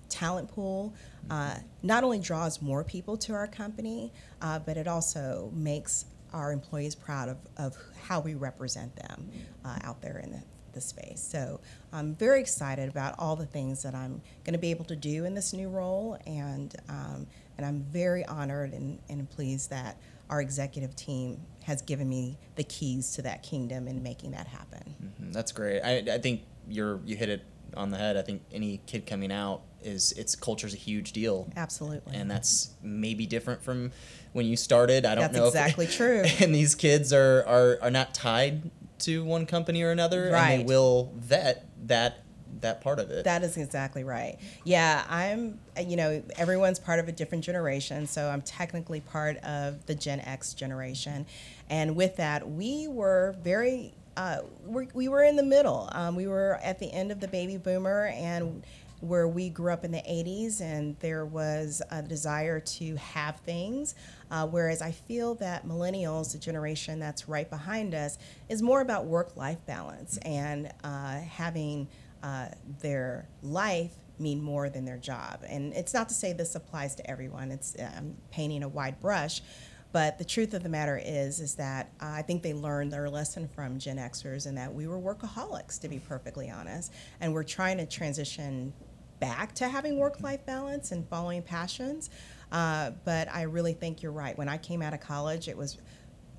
talent 0.09 0.49
pool 0.49 0.93
uh, 1.29 1.55
not 1.83 2.03
only 2.03 2.17
draws 2.19 2.61
more 2.61 2.83
people 2.83 3.15
to 3.15 3.33
our 3.33 3.47
company, 3.47 4.11
uh, 4.41 4.57
but 4.59 4.75
it 4.77 4.87
also 4.87 5.51
makes 5.53 6.05
our 6.33 6.51
employees 6.51 6.95
proud 6.95 7.29
of, 7.29 7.37
of 7.57 7.77
how 8.03 8.19
we 8.19 8.33
represent 8.35 8.95
them 8.95 9.29
uh, 9.65 9.79
out 9.83 10.01
there 10.01 10.19
in 10.19 10.31
the, 10.31 10.41
the 10.73 10.81
space. 10.81 11.21
So 11.21 11.59
I'm 11.91 12.15
very 12.15 12.39
excited 12.39 12.89
about 12.89 13.15
all 13.19 13.35
the 13.35 13.45
things 13.45 13.83
that 13.83 13.95
I'm 13.95 14.21
going 14.43 14.53
to 14.53 14.59
be 14.59 14.71
able 14.71 14.85
to 14.85 14.95
do 14.95 15.25
in 15.25 15.33
this 15.33 15.53
new 15.53 15.69
role, 15.69 16.17
and 16.25 16.75
um, 16.89 17.27
and 17.57 17.65
I'm 17.65 17.81
very 17.91 18.25
honored 18.25 18.73
and, 18.73 18.99
and 19.09 19.29
pleased 19.29 19.69
that 19.71 19.97
our 20.29 20.41
executive 20.41 20.95
team 20.95 21.39
has 21.63 21.81
given 21.81 22.07
me 22.07 22.37
the 22.55 22.63
keys 22.63 23.11
to 23.15 23.21
that 23.23 23.43
kingdom 23.43 23.87
and 23.87 24.01
making 24.03 24.31
that 24.31 24.47
happen. 24.47 24.95
Mhm, 25.03 25.33
That's 25.33 25.51
great. 25.51 25.81
I, 25.81 25.97
I 26.13 26.17
think 26.19 26.41
you're 26.69 26.99
you 27.05 27.15
hit 27.15 27.29
it 27.29 27.43
on 27.75 27.91
the 27.91 27.97
head. 27.97 28.17
I 28.17 28.21
think 28.21 28.43
any 28.51 28.81
kid 28.85 29.05
coming 29.05 29.31
out 29.31 29.61
is 29.81 30.11
its 30.13 30.35
culture's 30.35 30.73
a 30.73 30.77
huge 30.77 31.13
deal. 31.13 31.49
Absolutely. 31.55 32.13
And 32.15 32.29
that's 32.29 32.71
maybe 32.83 33.25
different 33.25 33.63
from 33.63 33.91
when 34.33 34.45
you 34.45 34.57
started. 34.57 35.05
I 35.05 35.15
don't 35.15 35.21
That's 35.31 35.37
know. 35.37 35.43
if- 35.43 35.49
exactly 35.49 35.87
true. 35.99 36.23
And 36.39 36.53
these 36.53 36.75
kids 36.75 37.13
are, 37.13 37.43
are 37.47 37.79
are 37.81 37.91
not 37.91 38.13
tied 38.13 38.69
to 38.99 39.23
one 39.23 39.45
company 39.45 39.81
or 39.81 39.91
another, 39.91 40.25
and 40.25 40.33
Right. 40.33 40.57
they 40.57 40.63
will 40.65 41.13
vet 41.15 41.65
that 41.87 42.23
that 42.61 42.81
part 42.81 42.99
of 42.99 43.09
it. 43.11 43.23
That 43.23 43.43
is 43.43 43.55
exactly 43.55 44.03
right. 44.03 44.37
Yeah, 44.65 45.05
I'm, 45.07 45.59
you 45.81 45.95
know, 45.95 46.21
everyone's 46.35 46.79
part 46.79 46.99
of 46.99 47.07
a 47.07 47.11
different 47.13 47.43
generation. 47.45 48.05
So 48.07 48.27
I'm 48.27 48.41
technically 48.41 48.99
part 48.99 49.37
of 49.37 49.85
the 49.85 49.95
Gen 49.95 50.19
X 50.19 50.53
generation. 50.55 51.25
And 51.69 51.95
with 51.95 52.17
that, 52.17 52.49
we 52.49 52.87
were 52.89 53.35
very, 53.41 53.93
uh, 54.19 54.41
we 54.65 54.87
we 54.93 55.07
were 55.07 55.23
in 55.23 55.37
the 55.37 55.43
middle. 55.43 55.87
Um, 55.93 56.13
we 56.13 56.27
were 56.27 56.59
at 56.61 56.77
the 56.77 56.91
end 56.91 57.09
of 57.09 57.21
the 57.21 57.27
baby 57.29 57.55
boomer 57.55 58.07
and 58.07 58.61
where 58.99 59.29
we 59.29 59.49
grew 59.49 59.71
up 59.71 59.85
in 59.85 59.93
the 59.93 59.99
80s 59.99 60.59
and 60.59 60.97
there 60.99 61.25
was 61.25 61.81
a 61.89 62.01
desire 62.01 62.59
to 62.59 62.97
have 62.97 63.37
things. 63.37 63.95
Uh, 64.29 64.45
whereas 64.45 64.81
I 64.81 64.91
feel 64.91 65.35
that 65.35 65.65
millennials, 65.65 66.33
the 66.33 66.37
generation 66.37 66.99
that's 66.99 67.29
right 67.29 67.49
behind 67.49 67.95
us, 67.95 68.17
is 68.49 68.61
more 68.61 68.81
about 68.81 69.05
work 69.05 69.37
life 69.37 69.65
balance 69.65 70.17
and 70.17 70.69
uh, 70.83 71.19
having 71.21 71.87
uh, 72.21 72.47
their 72.81 73.25
life 73.41 73.93
mean 74.19 74.43
more 74.43 74.69
than 74.69 74.83
their 74.83 74.97
job. 74.97 75.45
And 75.47 75.71
it's 75.71 75.93
not 75.93 76.09
to 76.09 76.13
say 76.13 76.33
this 76.33 76.55
applies 76.55 76.93
to 76.95 77.09
everyone. 77.09 77.51
It's 77.51 77.77
um, 77.79 78.15
painting 78.31 78.63
a 78.63 78.67
wide 78.67 78.99
brush, 78.99 79.41
but 79.91 80.17
the 80.17 80.25
truth 80.25 80.53
of 80.53 80.63
the 80.63 80.69
matter 80.69 81.01
is, 81.03 81.39
is 81.39 81.55
that 81.55 81.91
uh, 82.01 82.05
I 82.07 82.21
think 82.21 82.43
they 82.43 82.53
learned 82.53 82.91
their 82.91 83.09
lesson 83.09 83.47
from 83.47 83.79
Gen 83.79 83.97
Xers, 83.97 84.45
and 84.45 84.57
that 84.57 84.73
we 84.73 84.87
were 84.87 84.99
workaholics, 84.99 85.79
to 85.81 85.87
be 85.87 85.99
perfectly 85.99 86.49
honest, 86.49 86.93
and 87.21 87.33
we're 87.33 87.43
trying 87.43 87.77
to 87.77 87.85
transition 87.85 88.73
back 89.19 89.53
to 89.55 89.67
having 89.67 89.97
work-life 89.97 90.45
balance 90.45 90.91
and 90.91 91.07
following 91.09 91.41
passions. 91.41 92.09
Uh, 92.51 92.91
but 93.03 93.27
I 93.33 93.43
really 93.43 93.73
think 93.73 94.01
you're 94.01 94.11
right. 94.11 94.37
When 94.37 94.47
I 94.47 94.57
came 94.57 94.81
out 94.81 94.93
of 94.93 95.01
college, 95.01 95.47
it 95.47 95.57
was 95.57 95.77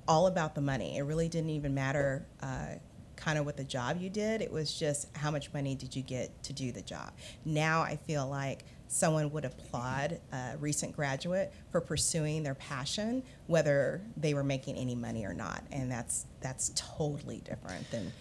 all 0.07 0.27
about 0.27 0.55
the 0.55 0.61
money. 0.61 0.97
It 0.97 1.03
really 1.03 1.29
didn't 1.29 1.51
even 1.51 1.73
matter 1.73 2.25
uh, 2.41 2.75
kind 3.15 3.37
of 3.37 3.45
what 3.45 3.55
the 3.55 3.63
job 3.63 4.01
you 4.01 4.09
did. 4.09 4.41
It 4.41 4.51
was 4.51 4.73
just 4.73 5.15
how 5.15 5.29
much 5.29 5.53
money 5.53 5.75
did 5.75 5.95
you 5.95 6.01
get 6.01 6.43
to 6.43 6.53
do 6.53 6.71
the 6.71 6.81
job. 6.81 7.11
Now 7.45 7.81
I 7.81 7.97
feel 7.97 8.27
like 8.27 8.65
someone 8.91 9.31
would 9.31 9.45
applaud 9.45 10.19
a 10.33 10.57
recent 10.59 10.93
graduate 10.95 11.53
for 11.71 11.79
pursuing 11.79 12.43
their 12.43 12.55
passion, 12.55 13.23
whether 13.47 14.01
they 14.17 14.33
were 14.33 14.43
making 14.43 14.75
any 14.75 14.95
money 14.95 15.25
or 15.25 15.33
not, 15.33 15.63
and 15.71 15.89
that's 15.89 16.25
that's 16.41 16.71
totally 16.75 17.41
different 17.45 17.89
than 17.89 18.11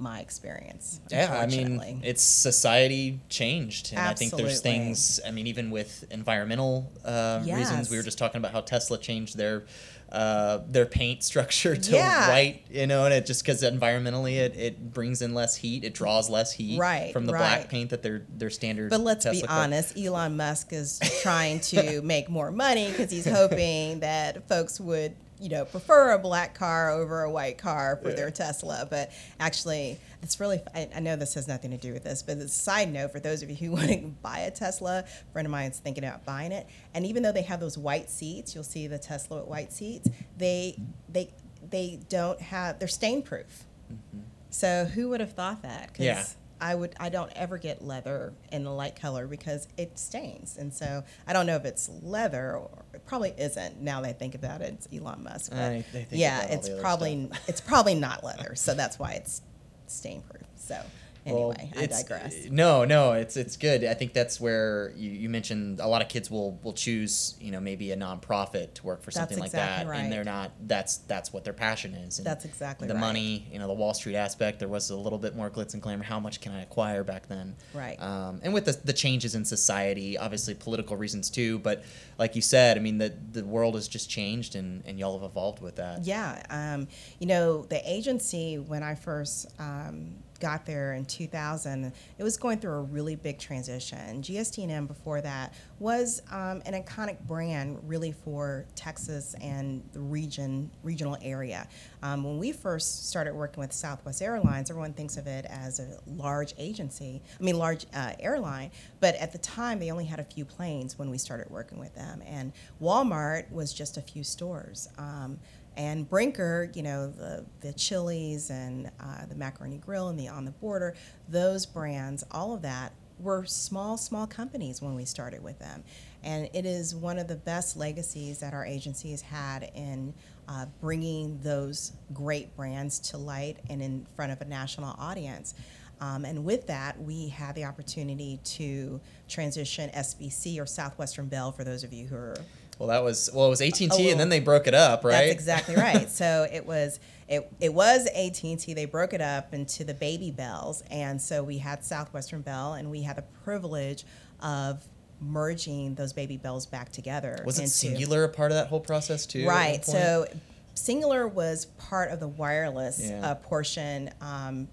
my 0.00 0.20
experience. 0.20 1.00
Yeah, 1.10 1.38
I 1.38 1.46
mean, 1.46 2.00
it's 2.02 2.22
society 2.22 3.20
changed, 3.28 3.92
and 3.92 4.00
I 4.00 4.14
think 4.14 4.34
there's 4.34 4.60
things. 4.60 5.20
I 5.26 5.30
mean, 5.30 5.46
even 5.46 5.70
with 5.70 6.04
environmental 6.10 6.90
uh, 7.04 7.42
reasons, 7.44 7.90
we 7.90 7.96
were 7.96 8.02
just 8.02 8.18
talking 8.18 8.38
about 8.38 8.52
how 8.52 8.60
Tesla 8.62 8.98
changed 8.98 9.36
their 9.36 9.64
uh, 10.10 10.58
their 10.68 10.86
paint 10.86 11.22
structure 11.30 11.76
to 11.76 11.92
Yeah. 11.92 12.28
white, 12.30 12.62
you 12.70 12.86
know, 12.86 13.04
and 13.04 13.14
it 13.14 13.26
just 13.26 13.44
because 13.44 13.62
environmentally 13.62 14.36
it, 14.38 14.56
it 14.56 14.92
brings 14.92 15.22
in 15.22 15.34
less 15.34 15.54
heat, 15.54 15.84
it 15.84 15.94
draws 15.94 16.28
less 16.28 16.52
heat 16.52 16.78
Right, 16.80 17.12
from 17.12 17.26
the 17.26 17.32
black 17.32 17.68
paint 17.68 17.90
that 17.90 18.02
their 18.02 18.22
their 18.36 18.50
standard. 18.50 18.90
But 18.90 19.00
let's 19.02 19.24
Tesla 19.24 19.42
be 19.42 19.48
honest, 19.48 19.96
Elon 19.96 20.36
Musk 20.36 20.72
is 20.72 20.98
trying 21.22 21.60
to 21.60 22.02
make 22.02 22.28
more 22.28 22.50
money 22.50 22.88
because 22.90 23.10
he's 23.10 23.28
hoping 23.28 24.00
that 24.00 24.48
folks 24.48 24.80
would, 24.80 25.14
you 25.40 25.48
know, 25.48 25.64
prefer 25.64 26.12
a 26.12 26.18
black 26.18 26.54
car 26.54 26.90
over 26.90 27.22
a 27.22 27.30
white 27.30 27.56
car 27.58 27.98
for 28.02 28.12
their 28.12 28.30
Tesla. 28.30 28.86
But 28.88 29.10
actually, 29.40 29.98
it's 30.22 30.38
really, 30.38 30.60
I, 30.74 30.88
I 30.94 31.00
know 31.00 31.16
this 31.16 31.34
has 31.34 31.48
nothing 31.48 31.70
to 31.70 31.78
do 31.78 31.92
with 31.92 32.04
this, 32.04 32.22
but 32.22 32.36
it's 32.36 32.54
a 32.56 32.60
side 32.60 32.92
note, 32.92 33.10
for 33.12 33.20
those 33.20 33.42
of 33.42 33.48
you 33.50 33.56
who 33.56 33.72
want 33.76 33.88
to 33.88 33.98
buy 34.22 34.40
a 34.40 34.50
Tesla, 34.50 35.00
a 35.00 35.32
friend 35.32 35.46
of 35.46 35.52
mine 35.52 35.70
is 35.70 35.78
thinking 35.78 36.04
about 36.04 36.24
buying 36.24 36.52
it. 36.52 36.66
And 36.94 37.06
even 37.06 37.22
though 37.22 37.32
they 37.32 37.42
have 37.42 37.58
those 37.60 37.78
white 37.78 38.10
seats, 38.10 38.54
you'll 38.54 38.64
see 38.64 38.86
the 38.86 38.98
Tesla 38.98 39.38
with 39.38 39.46
white 39.48 39.72
seats, 39.72 40.08
they, 40.36 40.76
they, 41.08 41.30
they 41.70 42.00
don't 42.08 42.40
have, 42.40 42.78
they're 42.78 42.86
stain 42.88 43.22
proof. 43.22 43.64
Mm-hmm. 43.92 44.20
So 44.50 44.84
who 44.84 45.08
would 45.10 45.20
have 45.20 45.32
thought 45.32 45.62
that? 45.62 45.94
'Cause 45.94 46.04
Yeah. 46.04 46.24
I 46.62 46.74
would 46.74 46.94
I 47.00 47.08
don't 47.08 47.32
ever 47.36 47.56
get 47.56 47.82
leather 47.82 48.34
in 48.52 48.64
the 48.64 48.70
light 48.70 48.94
color 48.94 49.26
because 49.26 49.66
it 49.78 49.98
stains. 49.98 50.58
And 50.58 50.74
so 50.74 51.04
I 51.26 51.32
don't 51.32 51.46
know 51.46 51.56
if 51.56 51.64
it's 51.64 51.88
leather 52.02 52.52
or 52.54 52.68
it 53.00 53.06
probably 53.06 53.34
isn't 53.38 53.80
now 53.80 54.00
that 54.02 54.08
I 54.08 54.12
think 54.12 54.34
about 54.34 54.60
it. 54.62 54.74
It's 54.74 54.88
Elon 54.94 55.24
Musk. 55.24 55.50
But 55.50 55.58
I- 55.58 55.84
yeah, 56.18 56.42
it's 56.54 56.68
probably 56.80 57.30
it's 57.48 57.60
probably 57.60 57.94
not 57.94 58.22
leather. 58.24 58.54
So 58.54 58.74
that's 58.74 58.98
why 58.98 59.12
it's 59.12 59.42
stain 59.86 60.22
proof. 60.22 60.42
So 60.56 60.80
Well, 61.24 61.52
anyway, 61.58 61.72
I 61.76 61.86
digress. 61.86 62.46
No, 62.50 62.84
no, 62.84 63.12
it's 63.12 63.36
it's 63.36 63.56
good. 63.56 63.84
I 63.84 63.94
think 63.94 64.12
that's 64.12 64.40
where 64.40 64.92
you, 64.96 65.10
you 65.10 65.28
mentioned 65.28 65.80
a 65.80 65.86
lot 65.86 66.02
of 66.02 66.08
kids 66.08 66.30
will 66.30 66.58
will 66.62 66.72
choose, 66.72 67.34
you 67.40 67.50
know, 67.50 67.60
maybe 67.60 67.92
a 67.92 67.96
nonprofit 67.96 68.74
to 68.74 68.86
work 68.86 69.02
for 69.02 69.10
That's 69.10 69.16
something 69.16 69.38
like 69.38 69.48
exactly 69.48 69.84
that, 69.84 69.90
right. 69.90 70.00
and 70.00 70.12
they're 70.12 70.24
not. 70.24 70.52
That's 70.66 70.98
that's 70.98 71.32
what 71.32 71.44
their 71.44 71.52
passion 71.52 71.94
is. 71.94 72.18
And 72.18 72.26
That's 72.26 72.44
exactly 72.44 72.88
the 72.88 72.94
right. 72.94 73.00
money. 73.00 73.46
You 73.52 73.58
know, 73.58 73.66
the 73.66 73.74
Wall 73.74 73.94
Street 73.94 74.16
aspect. 74.16 74.58
There 74.58 74.68
was 74.68 74.90
a 74.90 74.96
little 74.96 75.18
bit 75.18 75.36
more 75.36 75.50
glitz 75.50 75.74
and 75.74 75.82
glamour. 75.82 76.04
How 76.04 76.20
much 76.20 76.40
can 76.40 76.52
I 76.52 76.62
acquire 76.62 77.04
back 77.04 77.28
then? 77.28 77.56
Right. 77.74 78.00
Um, 78.00 78.40
and 78.42 78.54
with 78.54 78.64
the 78.64 78.78
the 78.84 78.92
changes 78.92 79.34
in 79.34 79.44
society, 79.44 80.16
obviously 80.16 80.54
political 80.54 80.96
reasons 80.96 81.30
too. 81.30 81.58
But 81.58 81.84
like 82.18 82.34
you 82.34 82.42
said, 82.42 82.76
I 82.76 82.80
mean, 82.80 82.98
the 82.98 83.14
the 83.32 83.44
world 83.44 83.74
has 83.74 83.88
just 83.88 84.08
changed, 84.08 84.54
and 84.54 84.82
and 84.86 84.98
y'all 84.98 85.18
have 85.18 85.28
evolved 85.28 85.60
with 85.60 85.76
that. 85.76 86.04
Yeah, 86.04 86.42
um, 86.50 86.88
you 87.18 87.26
know, 87.26 87.62
the 87.64 87.80
agency 87.90 88.58
when 88.58 88.82
I 88.82 88.94
first 88.94 89.46
um, 89.58 90.14
got 90.40 90.66
there 90.66 90.94
in 90.94 91.04
2000, 91.04 91.92
it 92.18 92.22
was 92.22 92.36
going 92.36 92.58
through 92.58 92.72
a 92.72 92.82
really 92.82 93.14
big 93.14 93.38
transition. 93.38 94.22
GSD&M 94.22 94.86
before 94.86 95.20
that 95.20 95.54
was 95.78 96.22
um, 96.30 96.62
an 96.66 96.82
iconic 96.82 97.20
brand 97.26 97.78
really 97.84 98.12
for 98.12 98.66
Texas 98.74 99.34
and 99.40 99.82
the 99.92 100.00
region, 100.00 100.70
regional 100.82 101.16
area. 101.22 101.68
Um, 102.02 102.24
when 102.24 102.38
we 102.38 102.52
first 102.52 103.08
started 103.08 103.34
working 103.34 103.60
with 103.60 103.72
Southwest 103.72 104.22
Airlines, 104.22 104.70
everyone 104.70 104.94
thinks 104.94 105.16
of 105.16 105.26
it 105.26 105.44
as 105.48 105.78
a 105.78 105.98
large 106.06 106.54
agency, 106.58 107.22
I 107.38 107.42
mean, 107.42 107.58
large 107.58 107.86
uh, 107.94 108.12
airline, 108.18 108.70
but 109.00 109.14
at 109.16 109.32
the 109.32 109.38
time 109.38 109.78
they 109.78 109.90
only 109.90 110.06
had 110.06 110.18
a 110.18 110.24
few 110.24 110.44
planes 110.44 110.98
when 110.98 111.10
we 111.10 111.18
started 111.18 111.50
working 111.50 111.78
with 111.78 111.94
them. 111.94 112.22
And 112.26 112.52
Walmart 112.82 113.50
was 113.52 113.72
just 113.72 113.96
a 113.96 114.02
few 114.02 114.24
stores. 114.24 114.88
Um, 114.98 115.38
and 115.76 116.08
Brinker, 116.08 116.70
you 116.74 116.82
know, 116.82 117.08
the, 117.08 117.44
the 117.60 117.72
Chili's 117.72 118.50
and 118.50 118.90
uh, 119.00 119.26
the 119.28 119.34
Macaroni 119.34 119.78
Grill 119.78 120.08
and 120.08 120.18
the 120.18 120.28
On 120.28 120.44
the 120.44 120.50
Border, 120.50 120.94
those 121.28 121.66
brands, 121.66 122.24
all 122.30 122.54
of 122.54 122.62
that 122.62 122.92
were 123.18 123.44
small, 123.44 123.96
small 123.96 124.26
companies 124.26 124.80
when 124.80 124.94
we 124.94 125.04
started 125.04 125.42
with 125.42 125.58
them. 125.58 125.84
And 126.22 126.48
it 126.52 126.66
is 126.66 126.94
one 126.94 127.18
of 127.18 127.28
the 127.28 127.36
best 127.36 127.76
legacies 127.76 128.38
that 128.38 128.52
our 128.54 128.64
agency 128.64 129.10
has 129.10 129.20
had 129.20 129.70
in 129.74 130.14
uh, 130.48 130.66
bringing 130.80 131.38
those 131.42 131.92
great 132.12 132.54
brands 132.56 132.98
to 132.98 133.18
light 133.18 133.58
and 133.68 133.80
in 133.80 134.06
front 134.16 134.32
of 134.32 134.40
a 134.40 134.44
national 134.44 134.94
audience. 134.98 135.54
Um, 136.00 136.24
and 136.24 136.44
with 136.44 136.66
that, 136.66 137.00
we 137.00 137.28
had 137.28 137.54
the 137.54 137.64
opportunity 137.64 138.40
to 138.42 139.00
transition 139.28 139.90
SBC 139.90 140.60
or 140.60 140.66
Southwestern 140.66 141.26
Bell 141.26 141.52
for 141.52 141.62
those 141.62 141.84
of 141.84 141.92
you 141.92 142.06
who 142.06 142.16
are 142.16 142.36
Well, 142.80 142.88
that 142.88 143.04
was 143.04 143.28
well, 143.34 143.46
it 143.46 143.50
was 143.50 143.60
AT 143.60 143.78
and 143.82 143.92
T, 143.92 144.10
and 144.10 144.18
then 144.18 144.30
they 144.30 144.40
broke 144.40 144.66
it 144.66 144.72
up, 144.72 145.04
right? 145.04 145.12
that's 145.12 145.32
exactly 145.32 145.76
right. 145.76 146.08
so 146.20 146.46
it 146.50 146.64
was 146.64 146.98
it 147.28 147.52
it 147.60 147.74
was 147.74 148.06
AT 148.06 148.42
and 148.42 148.58
T. 148.58 148.72
They 148.72 148.86
broke 148.86 149.12
it 149.12 149.20
up 149.20 149.52
into 149.52 149.84
the 149.84 149.92
baby 149.92 150.30
bells, 150.30 150.82
and 150.90 151.20
so 151.20 151.42
we 151.42 151.58
had 151.58 151.84
Southwestern 151.84 152.40
Bell, 152.40 152.72
and 152.72 152.90
we 152.90 153.02
had 153.02 153.16
the 153.16 153.24
privilege 153.44 154.04
of 154.40 154.82
merging 155.20 155.94
those 155.94 156.14
baby 156.14 156.38
bells 156.38 156.64
back 156.64 156.90
together. 156.90 157.42
was 157.44 157.58
it 157.58 157.64
into- 157.64 157.98
Cingular 158.06 158.24
a 158.24 158.28
part 158.28 158.50
of 158.50 158.56
that 158.56 158.68
whole 158.68 158.80
process 158.80 159.26
too? 159.26 159.46
Right. 159.46 159.84
So 159.84 160.26
Cingular 160.74 161.30
was 161.30 161.66
part 161.66 162.10
of 162.10 162.18
the 162.18 162.28
wireless 162.28 162.98
Yeah. 163.02 163.20
uh, 163.26 163.34
portion. 163.34 164.08
Um, 164.22 164.68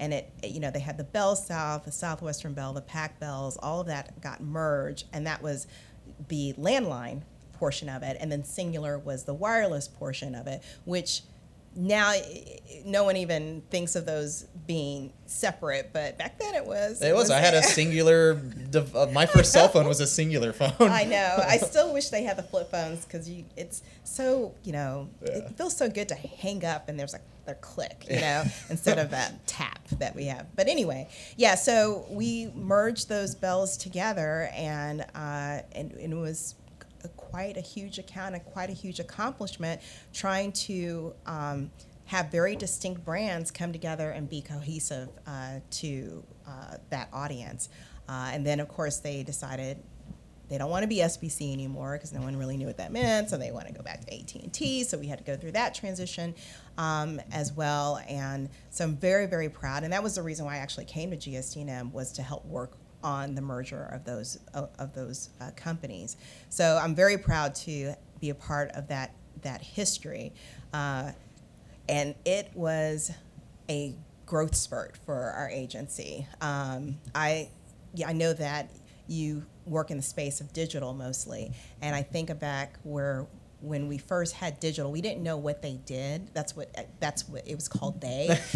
and 0.00 0.12
it, 0.12 0.28
it- 0.42 0.50
you 0.50 0.58
know, 0.58 0.72
they 0.72 0.80
had 0.80 0.98
the 0.98 1.04
Bell 1.04 1.36
South, 1.36 1.84
the 1.84 1.92
Southwestern 1.92 2.54
Bell, 2.54 2.72
the 2.72 2.80
Pac 2.80 3.20
Bells, 3.20 3.56
all 3.58 3.82
of 3.82 3.86
that 3.86 4.20
got 4.20 4.40
merged, 4.42 5.06
and 5.12 5.24
that 5.28 5.40
was 5.40 5.68
the 6.26 6.52
landline 6.54 7.22
portion 7.62 7.88
of 7.88 8.02
it, 8.02 8.16
and 8.18 8.30
then 8.32 8.42
Cingular 8.42 9.00
was 9.04 9.22
the 9.22 9.32
wireless 9.34 9.86
portion 9.86 10.34
of 10.34 10.48
it, 10.48 10.60
which 10.84 11.22
now 11.76 12.08
i- 12.08 12.16
i- 12.16 12.82
no 12.84 13.04
one 13.04 13.16
even 13.16 13.62
thinks 13.70 13.94
of 13.94 14.04
those 14.04 14.46
being 14.66 15.12
separate, 15.26 15.90
but 15.92 16.18
back 16.18 16.38
then 16.40 16.56
it 16.56 16.66
was. 16.66 17.00
It 17.00 17.14
was. 17.14 17.30
I 17.30 17.38
had 17.38 17.54
a 17.54 17.60
Cingular. 17.62 18.34
dev- 18.72 18.94
Uh, 18.96 19.06
my 19.12 19.26
first 19.26 19.52
cell 19.52 19.68
phone 19.68 19.86
was 19.86 20.00
a 20.00 20.04
Cingular 20.06 20.52
phone. 20.60 20.90
I 20.90 21.04
know. 21.04 21.38
I 21.46 21.56
still 21.58 21.92
wish 21.92 22.08
they 22.08 22.24
had 22.24 22.36
the 22.36 22.42
flip 22.42 22.68
phones 22.70 23.04
because 23.04 23.28
you, 23.28 23.44
it's 23.56 23.82
so 24.02 24.54
you 24.64 24.72
know, 24.72 25.08
Yeah. 25.24 25.34
it 25.34 25.56
feels 25.56 25.76
so 25.76 25.88
good 25.88 26.08
to 26.08 26.16
hang 26.16 26.64
up 26.64 26.88
and 26.88 26.98
there's 26.98 27.12
like 27.12 27.22
their 27.46 27.54
click, 27.56 28.06
you 28.10 28.20
know, 28.20 28.42
instead 28.68 28.98
of 28.98 29.10
that 29.10 29.46
tap 29.46 29.86
that 29.98 30.14
we 30.16 30.24
have. 30.26 30.46
But 30.56 30.66
anyway, 30.68 31.08
yeah. 31.36 31.54
So 31.54 32.06
we 32.10 32.50
merged 32.54 33.08
those 33.08 33.34
bells 33.34 33.76
together, 33.76 34.50
and 34.54 35.02
uh, 35.14 35.62
and, 35.78 35.92
and 35.92 36.12
it 36.12 36.16
was 36.30 36.54
quite 37.32 37.56
a 37.56 37.60
huge 37.60 37.98
account 37.98 38.34
and 38.34 38.44
quite 38.44 38.70
a 38.70 38.74
huge 38.74 39.00
accomplishment 39.00 39.80
trying 40.12 40.52
to. 40.52 41.14
Um, 41.26 41.70
have 42.06 42.30
very 42.30 42.56
distinct 42.56 43.02
brands 43.06 43.50
come 43.50 43.72
together 43.72 44.10
and 44.10 44.28
be 44.28 44.42
cohesive 44.42 45.08
uh, 45.26 45.60
to 45.70 46.22
uh, 46.46 46.76
that 46.90 47.08
audience. 47.10 47.70
Uh, 48.06 48.28
and 48.32 48.44
then, 48.44 48.60
of 48.60 48.68
course, 48.68 48.98
they 48.98 49.22
decided 49.22 49.82
they 50.52 50.58
don't 50.58 50.68
want 50.68 50.82
to 50.82 50.88
be 50.88 50.96
SBC 50.96 51.50
anymore 51.54 51.94
because 51.94 52.12
no 52.12 52.20
one 52.20 52.36
really 52.36 52.58
knew 52.58 52.66
what 52.66 52.76
that 52.76 52.92
meant. 52.92 53.30
So 53.30 53.38
they 53.38 53.50
want 53.50 53.68
to 53.68 53.72
go 53.72 53.82
back 53.82 54.04
to 54.04 54.14
AT 54.14 54.34
and 54.34 54.52
T. 54.52 54.84
So 54.84 54.98
we 54.98 55.06
had 55.06 55.16
to 55.16 55.24
go 55.24 55.34
through 55.34 55.52
that 55.52 55.74
transition 55.74 56.34
um, 56.76 57.22
as 57.32 57.54
well. 57.54 58.02
And 58.06 58.50
so 58.68 58.84
I'm 58.84 58.96
very 58.96 59.24
very 59.24 59.48
proud. 59.48 59.82
And 59.82 59.92
that 59.94 60.02
was 60.02 60.16
the 60.16 60.22
reason 60.22 60.44
why 60.44 60.56
I 60.56 60.58
actually 60.58 60.84
came 60.84 61.10
to 61.10 61.16
GSD&M 61.16 61.90
was 61.90 62.12
to 62.12 62.22
help 62.22 62.44
work 62.44 62.76
on 63.02 63.34
the 63.34 63.42
merger 63.42 63.84
of 63.92 64.04
those 64.04 64.38
of, 64.54 64.92
those 64.94 65.30
uh, 65.40 65.50
companies. 65.56 66.16
So 66.48 66.78
I'm 66.82 66.94
very 66.94 67.18
proud 67.18 67.54
to 67.56 67.94
be 68.20 68.30
a 68.30 68.34
part 68.34 68.70
of 68.72 68.88
that 68.88 69.14
that 69.42 69.60
history, 69.60 70.32
uh, 70.72 71.12
and 71.88 72.14
it 72.24 72.50
was 72.54 73.10
a 73.68 73.94
growth 74.26 74.54
spurt 74.54 74.96
for 75.04 75.14
our 75.14 75.50
agency. 75.50 76.26
Um, 76.40 76.98
I 77.14 77.50
yeah, 77.94 78.08
I 78.08 78.12
know 78.12 78.32
that 78.32 78.70
you 79.08 79.44
work 79.66 79.90
in 79.90 79.96
the 79.96 80.02
space 80.02 80.40
of 80.40 80.52
digital 80.52 80.94
mostly, 80.94 81.52
and 81.80 81.94
I 81.94 82.02
think 82.02 82.36
back 82.38 82.78
where 82.82 83.26
when 83.60 83.86
we 83.86 83.96
first 83.96 84.34
had 84.34 84.58
digital, 84.58 84.90
we 84.90 85.00
didn't 85.00 85.22
know 85.22 85.36
what 85.36 85.62
they 85.62 85.78
did. 85.86 86.32
That's 86.34 86.56
what 86.56 86.74
that's 87.00 87.28
what 87.28 87.46
it 87.46 87.54
was 87.54 87.68
called. 87.68 88.00
They. 88.00 88.38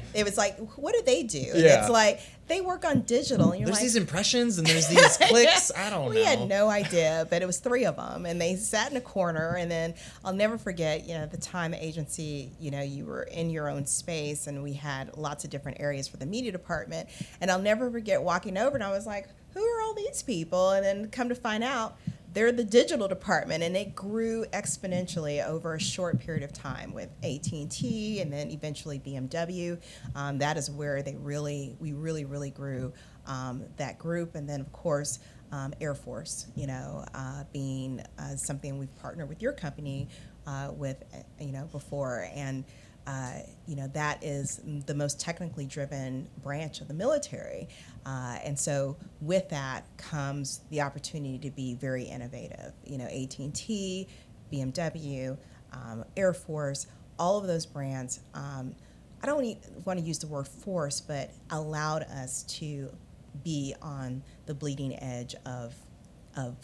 it 0.14 0.24
was 0.24 0.36
like, 0.36 0.58
what 0.76 0.94
do 0.94 1.02
they 1.04 1.22
do? 1.22 1.38
Yeah. 1.38 1.80
It's 1.80 1.90
like 1.90 2.20
they 2.48 2.60
work 2.60 2.84
on 2.84 3.02
digital, 3.02 3.50
There's 3.52 3.70
like, 3.70 3.80
these 3.80 3.96
impressions 3.96 4.58
and 4.58 4.66
there's 4.66 4.88
these 4.88 5.16
clicks. 5.28 5.72
I 5.74 5.90
don't 5.90 6.10
we 6.10 6.16
know. 6.16 6.20
We 6.20 6.26
had 6.26 6.48
no 6.48 6.68
idea, 6.68 7.26
but 7.30 7.40
it 7.40 7.46
was 7.46 7.58
three 7.58 7.84
of 7.86 7.96
them, 7.96 8.26
and 8.26 8.40
they 8.40 8.56
sat 8.56 8.90
in 8.90 8.96
a 8.96 9.00
corner. 9.00 9.56
And 9.56 9.70
then 9.70 9.94
I'll 10.24 10.34
never 10.34 10.58
forget, 10.58 11.06
you 11.06 11.14
know, 11.14 11.26
the 11.26 11.38
time 11.38 11.72
agency, 11.72 12.50
you 12.60 12.70
know, 12.70 12.82
you 12.82 13.06
were 13.06 13.22
in 13.22 13.50
your 13.50 13.68
own 13.68 13.86
space, 13.86 14.46
and 14.46 14.62
we 14.62 14.74
had 14.74 15.16
lots 15.16 15.44
of 15.44 15.50
different 15.50 15.80
areas 15.80 16.08
for 16.08 16.16
the 16.16 16.26
media 16.26 16.52
department. 16.52 17.08
And 17.40 17.50
I'll 17.50 17.62
never 17.62 17.90
forget 17.90 18.22
walking 18.22 18.58
over, 18.58 18.74
and 18.74 18.84
I 18.84 18.90
was 18.90 19.06
like, 19.06 19.28
who 19.54 19.62
are 19.62 19.82
all 19.82 19.94
these 19.94 20.22
people? 20.22 20.70
And 20.70 20.84
then 20.84 21.08
come 21.10 21.28
to 21.28 21.34
find 21.34 21.62
out, 21.62 21.96
they're 22.32 22.52
the 22.52 22.64
digital 22.64 23.08
department, 23.08 23.62
and 23.62 23.76
it 23.76 23.94
grew 23.94 24.44
exponentially 24.52 25.46
over 25.46 25.74
a 25.74 25.80
short 25.80 26.18
period 26.18 26.42
of 26.42 26.52
time 26.52 26.92
with 26.92 27.10
AT 27.22 27.52
and 27.52 28.32
then 28.32 28.50
eventually 28.50 28.98
BMW. 28.98 29.80
Um, 30.14 30.38
that 30.38 30.56
is 30.56 30.70
where 30.70 31.02
they 31.02 31.14
really, 31.16 31.76
we 31.78 31.92
really, 31.92 32.24
really 32.24 32.50
grew 32.50 32.92
um, 33.26 33.64
that 33.76 33.98
group, 33.98 34.34
and 34.34 34.48
then 34.48 34.60
of 34.60 34.72
course. 34.72 35.18
Um, 35.54 35.74
Air 35.82 35.94
Force, 35.94 36.46
you 36.56 36.66
know, 36.66 37.04
uh, 37.12 37.44
being 37.52 38.00
uh, 38.18 38.36
something 38.36 38.78
we've 38.78 38.98
partnered 39.02 39.28
with 39.28 39.42
your 39.42 39.52
company 39.52 40.08
uh, 40.46 40.70
with, 40.74 41.04
you 41.38 41.52
know, 41.52 41.68
before, 41.70 42.26
and 42.34 42.64
uh, 43.06 43.40
you 43.66 43.76
know 43.76 43.88
that 43.88 44.22
is 44.22 44.60
the 44.86 44.94
most 44.94 45.20
technically 45.20 45.66
driven 45.66 46.28
branch 46.42 46.80
of 46.80 46.88
the 46.88 46.94
military, 46.94 47.68
uh, 48.06 48.38
and 48.44 48.58
so 48.58 48.96
with 49.20 49.48
that 49.48 49.84
comes 49.96 50.60
the 50.70 50.80
opportunity 50.80 51.38
to 51.38 51.50
be 51.50 51.74
very 51.74 52.04
innovative. 52.04 52.72
You 52.84 52.98
know, 52.98 53.06
AT 53.06 53.38
and 53.38 53.54
T, 53.54 54.08
BMW, 54.52 55.36
um, 55.72 56.04
Air 56.16 56.32
Force, 56.32 56.86
all 57.18 57.38
of 57.38 57.46
those 57.46 57.66
brands. 57.66 58.20
Um, 58.34 58.74
I 59.22 59.26
don't 59.26 59.56
want 59.84 60.00
to 60.00 60.04
use 60.04 60.18
the 60.18 60.26
word 60.26 60.48
force, 60.48 61.00
but 61.00 61.30
allowed 61.50 62.02
us 62.02 62.42
to 62.44 62.90
be 63.44 63.74
on 63.80 64.22
the 64.46 64.54
bleeding 64.54 65.00
edge 65.02 65.34
of 65.46 65.74
of 66.36 66.56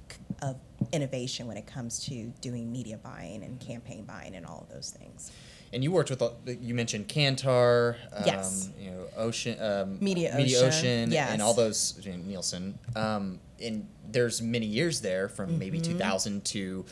of 0.43 0.57
innovation 0.93 1.47
when 1.47 1.57
it 1.57 1.67
comes 1.67 2.05
to 2.07 2.33
doing 2.41 2.71
media 2.71 2.99
buying 2.99 3.43
and 3.43 3.61
campaign 3.61 4.05
buying 4.05 4.35
and 4.35 4.47
all 4.47 4.67
of 4.69 4.75
those 4.75 4.91
things. 4.91 5.33
And 5.73 5.83
you 5.85 5.93
worked 5.93 6.11
with 6.11 6.23
uh, 6.23 6.31
you 6.47 6.75
mentioned 6.75 7.09
Kantar, 7.09 7.97
um, 8.13 8.23
Yes. 8.25 8.71
you 8.79 8.91
know 8.91 9.05
Ocean, 9.17 9.61
um, 9.61 9.99
Media 10.01 10.35
Media 10.37 10.59
Ocean, 10.59 10.69
Ocean, 10.69 11.13
yes. 11.13 11.31
and 11.33 11.43
all 11.43 11.55
those 11.55 11.99
you 12.03 12.13
know, 12.13 12.19
Nielsen. 12.19 12.79
Um, 12.97 13.41
and 13.63 13.87
there's 14.11 14.41
many 14.41 14.67
years 14.67 15.01
there 15.01 15.29
from 15.29 15.59
maybe 15.59 15.79
Mm-hmm. 15.81 15.93
2000 15.99 16.45
to 16.47 16.85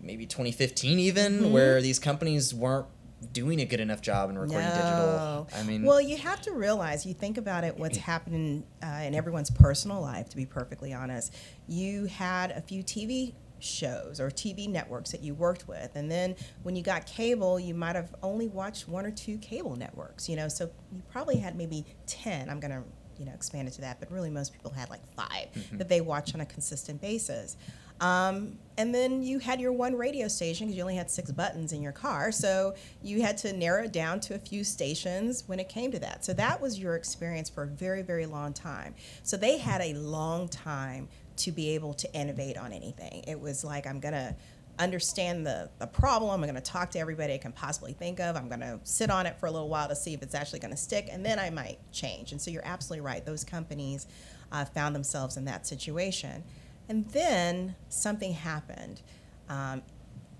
maybe 0.00 0.26
2015 0.26 0.98
even, 1.00 1.32
Mm-hmm. 1.40 1.52
where 1.52 1.80
these 1.82 1.98
companies 1.98 2.54
weren't 2.54 2.86
doing 3.32 3.60
a 3.60 3.64
good 3.64 3.80
enough 3.80 4.02
job 4.02 4.28
in 4.30 4.38
recording 4.38 4.68
digital. 4.68 5.48
I 5.56 5.62
mean, 5.64 5.82
well, 5.84 6.00
you 6.00 6.16
have 6.18 6.40
to 6.42 6.52
realize, 6.52 7.06
you 7.06 7.14
think 7.14 7.38
about 7.38 7.64
it, 7.64 7.76
what's 7.76 7.96
happening 8.12 8.64
uh, 8.82 8.86
in 9.04 9.14
everyone's 9.14 9.50
personal 9.50 10.00
life, 10.00 10.28
to 10.28 10.36
be 10.36 10.44
perfectly 10.46 10.92
honest. 10.92 11.34
You 11.66 12.04
had 12.04 12.50
a 12.52 12.60
few 12.60 12.82
TV 12.84 13.32
shows 13.58 14.20
or 14.20 14.30
TV 14.30 14.68
networks 14.68 15.10
that 15.12 15.22
you 15.22 15.34
worked 15.34 15.68
with. 15.68 15.90
And 15.94 16.10
then 16.10 16.36
when 16.62 16.76
you 16.76 16.82
got 16.82 17.06
cable, 17.06 17.58
you 17.58 17.74
might 17.74 17.96
have 17.96 18.14
only 18.22 18.48
watched 18.48 18.88
one 18.88 19.06
or 19.06 19.10
two 19.10 19.38
cable 19.38 19.76
networks, 19.76 20.28
you 20.28 20.36
know, 20.36 20.48
so 20.48 20.70
you 20.92 21.02
probably 21.10 21.36
had 21.36 21.56
maybe 21.56 21.84
10. 22.06 22.48
I'm 22.48 22.60
going 22.60 22.70
to, 22.70 22.82
you 23.18 23.26
know, 23.26 23.32
expand 23.32 23.68
it 23.68 23.72
to 23.72 23.80
that, 23.82 24.00
but 24.00 24.10
really 24.10 24.30
most 24.30 24.52
people 24.52 24.70
had 24.70 24.90
like 24.90 25.06
5 25.14 25.78
that 25.78 25.88
they 25.88 26.00
watch 26.00 26.34
on 26.34 26.40
a 26.40 26.46
consistent 26.46 27.00
basis. 27.00 27.56
Um, 28.00 28.58
and 28.76 28.94
then 28.94 29.22
you 29.22 29.38
had 29.38 29.60
your 29.60 29.72
one 29.72 29.96
radio 29.96 30.28
station 30.28 30.66
because 30.66 30.76
you 30.76 30.82
only 30.82 30.96
had 30.96 31.10
six 31.10 31.30
buttons 31.30 31.72
in 31.72 31.80
your 31.80 31.92
car. 31.92 32.30
So 32.30 32.74
you 33.02 33.22
had 33.22 33.38
to 33.38 33.52
narrow 33.54 33.84
it 33.84 33.92
down 33.92 34.20
to 34.20 34.34
a 34.34 34.38
few 34.38 34.64
stations 34.64 35.44
when 35.46 35.58
it 35.58 35.68
came 35.68 35.90
to 35.92 35.98
that. 36.00 36.24
So 36.24 36.34
that 36.34 36.60
was 36.60 36.78
your 36.78 36.94
experience 36.94 37.48
for 37.48 37.62
a 37.62 37.66
very, 37.66 38.02
very 38.02 38.26
long 38.26 38.52
time. 38.52 38.94
So 39.22 39.36
they 39.36 39.56
had 39.56 39.80
a 39.80 39.94
long 39.94 40.48
time 40.48 41.08
to 41.36 41.52
be 41.52 41.70
able 41.70 41.94
to 41.94 42.12
innovate 42.14 42.56
on 42.56 42.72
anything. 42.72 43.24
It 43.26 43.40
was 43.40 43.64
like, 43.64 43.86
I'm 43.86 44.00
going 44.00 44.14
to 44.14 44.34
understand 44.78 45.46
the, 45.46 45.70
the 45.78 45.86
problem. 45.86 46.30
I'm 46.30 46.42
going 46.42 46.54
to 46.54 46.60
talk 46.60 46.90
to 46.92 46.98
everybody 46.98 47.34
I 47.34 47.38
can 47.38 47.52
possibly 47.52 47.92
think 47.92 48.20
of. 48.20 48.36
I'm 48.36 48.48
going 48.48 48.60
to 48.60 48.78
sit 48.84 49.10
on 49.10 49.26
it 49.26 49.38
for 49.38 49.46
a 49.46 49.50
little 49.50 49.68
while 49.68 49.88
to 49.88 49.96
see 49.96 50.14
if 50.14 50.22
it's 50.22 50.34
actually 50.34 50.58
going 50.58 50.72
to 50.72 50.76
stick, 50.76 51.08
and 51.10 51.24
then 51.24 51.38
I 51.38 51.50
might 51.50 51.78
change. 51.92 52.32
And 52.32 52.40
so 52.40 52.50
you're 52.50 52.66
absolutely 52.66 53.02
right. 53.02 53.24
Those 53.24 53.44
companies 53.44 54.06
uh, 54.52 54.64
found 54.64 54.94
themselves 54.94 55.36
in 55.36 55.44
that 55.46 55.66
situation. 55.66 56.44
And 56.88 57.08
then 57.10 57.74
something 57.88 58.32
happened. 58.32 59.02
Um, 59.48 59.82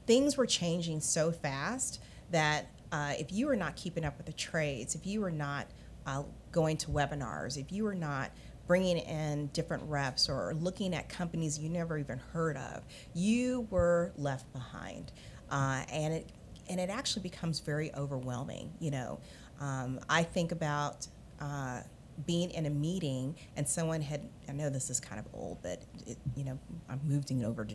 things 0.07 0.37
were 0.37 0.47
changing 0.47 1.01
so 1.01 1.33
fast 1.33 2.01
that 2.31 2.67
uh, 2.93 3.15
if 3.19 3.33
you 3.33 3.47
were 3.47 3.57
not 3.57 3.75
keeping 3.77 4.05
up 4.05 4.17
with 4.17 4.27
the 4.27 4.33
trades, 4.33 4.95
if 4.95 5.07
you 5.07 5.21
were 5.21 5.31
not 5.31 5.67
uh, 6.07 6.23
going 6.53 6.77
to 6.77 6.89
webinars, 6.89 7.57
if 7.57 7.73
you 7.73 7.85
were 7.85 7.95
not 7.95 8.31
bringing 8.67 8.99
in 8.99 9.49
different 9.49 9.83
reps 9.85 10.29
or 10.29 10.55
looking 10.55 10.95
at 10.95 11.09
companies 11.09 11.59
you 11.59 11.69
never 11.69 11.99
even 11.99 12.19
heard 12.33 12.57
of, 12.57 12.83
you 13.15 13.67
were 13.71 14.13
left 14.17 14.53
behind, 14.53 15.13
uh, 15.51 15.83
and 15.93 16.15
it 16.15 16.29
and 16.69 16.81
it 16.81 16.91
actually 16.91 17.23
becomes 17.23 17.61
very 17.61 17.95
overwhelming. 17.95 18.73
You 18.81 18.91
know, 18.91 19.21
um, 19.61 20.01
I 20.09 20.23
think 20.23 20.53
about. 20.53 21.07
Uh, 21.41 21.83
being 22.27 22.51
in 22.53 22.65
a 22.65 22.71
meeting 22.71 23.35
and 23.59 23.69
someone 23.69 24.01
had 24.01 24.27
I 24.49 24.53
know 24.53 24.71
this 24.71 24.89
is 24.89 25.01
kind 25.01 25.21
of 25.21 25.27
old, 25.35 25.59
but 25.63 25.83
it, 26.07 26.17
you 26.35 26.45
know 26.45 26.59
I'm 26.89 27.01
moving 27.05 27.45
over 27.45 27.63
to 27.65 27.75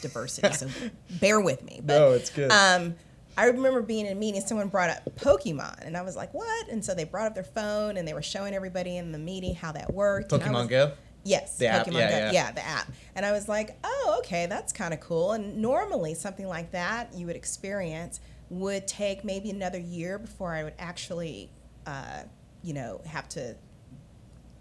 diversity, 0.00 0.50
so 0.54 0.66
bear 1.20 1.40
with 1.40 1.62
me. 1.62 1.82
But, 1.84 1.98
No, 1.98 2.12
it's 2.12 2.30
good. 2.30 2.50
Um, 2.50 2.94
I 3.36 3.46
remember 3.46 3.80
being 3.82 4.06
in 4.06 4.12
a 4.12 4.14
meeting, 4.14 4.40
someone 4.42 4.68
brought 4.68 4.90
up 4.90 5.04
Pokemon, 5.16 5.86
and 5.86 5.96
I 5.96 6.02
was 6.02 6.16
like, 6.16 6.32
"What?" 6.34 6.68
And 6.68 6.84
so 6.84 6.94
they 6.94 7.04
brought 7.04 7.26
up 7.28 7.34
their 7.34 7.44
phone 7.44 7.96
and 7.96 8.06
they 8.06 8.12
were 8.14 8.22
showing 8.22 8.54
everybody 8.54 8.96
in 8.96 9.12
the 9.12 9.18
meeting 9.18 9.54
how 9.54 9.72
that 9.72 9.92
worked. 9.92 10.30
Pokemon 10.30 10.52
was- 10.52 10.66
Go. 10.68 10.92
Yes, 11.24 11.56
The 11.56 11.68
app, 11.68 11.86
Pokemon 11.86 11.92
yeah, 12.00 12.10
Go. 12.10 12.16
yeah. 12.16 12.32
Yeah, 12.32 12.52
the 12.52 12.66
app. 12.66 12.90
And 13.14 13.24
I 13.24 13.30
was 13.30 13.48
like, 13.48 13.76
oh, 13.84 14.16
okay, 14.18 14.46
that's 14.46 14.72
kind 14.72 14.92
of 14.92 14.98
cool. 14.98 15.32
And 15.32 15.58
normally, 15.58 16.14
something 16.14 16.48
like 16.48 16.72
that 16.72 17.14
you 17.14 17.26
would 17.26 17.36
experience 17.36 18.18
would 18.50 18.86
take 18.88 19.24
maybe 19.24 19.48
another 19.50 19.78
year 19.78 20.18
before 20.18 20.52
I 20.52 20.64
would 20.64 20.74
actually, 20.80 21.48
uh, 21.86 22.24
you 22.62 22.74
know, 22.74 23.00
have 23.06 23.28
to 23.30 23.54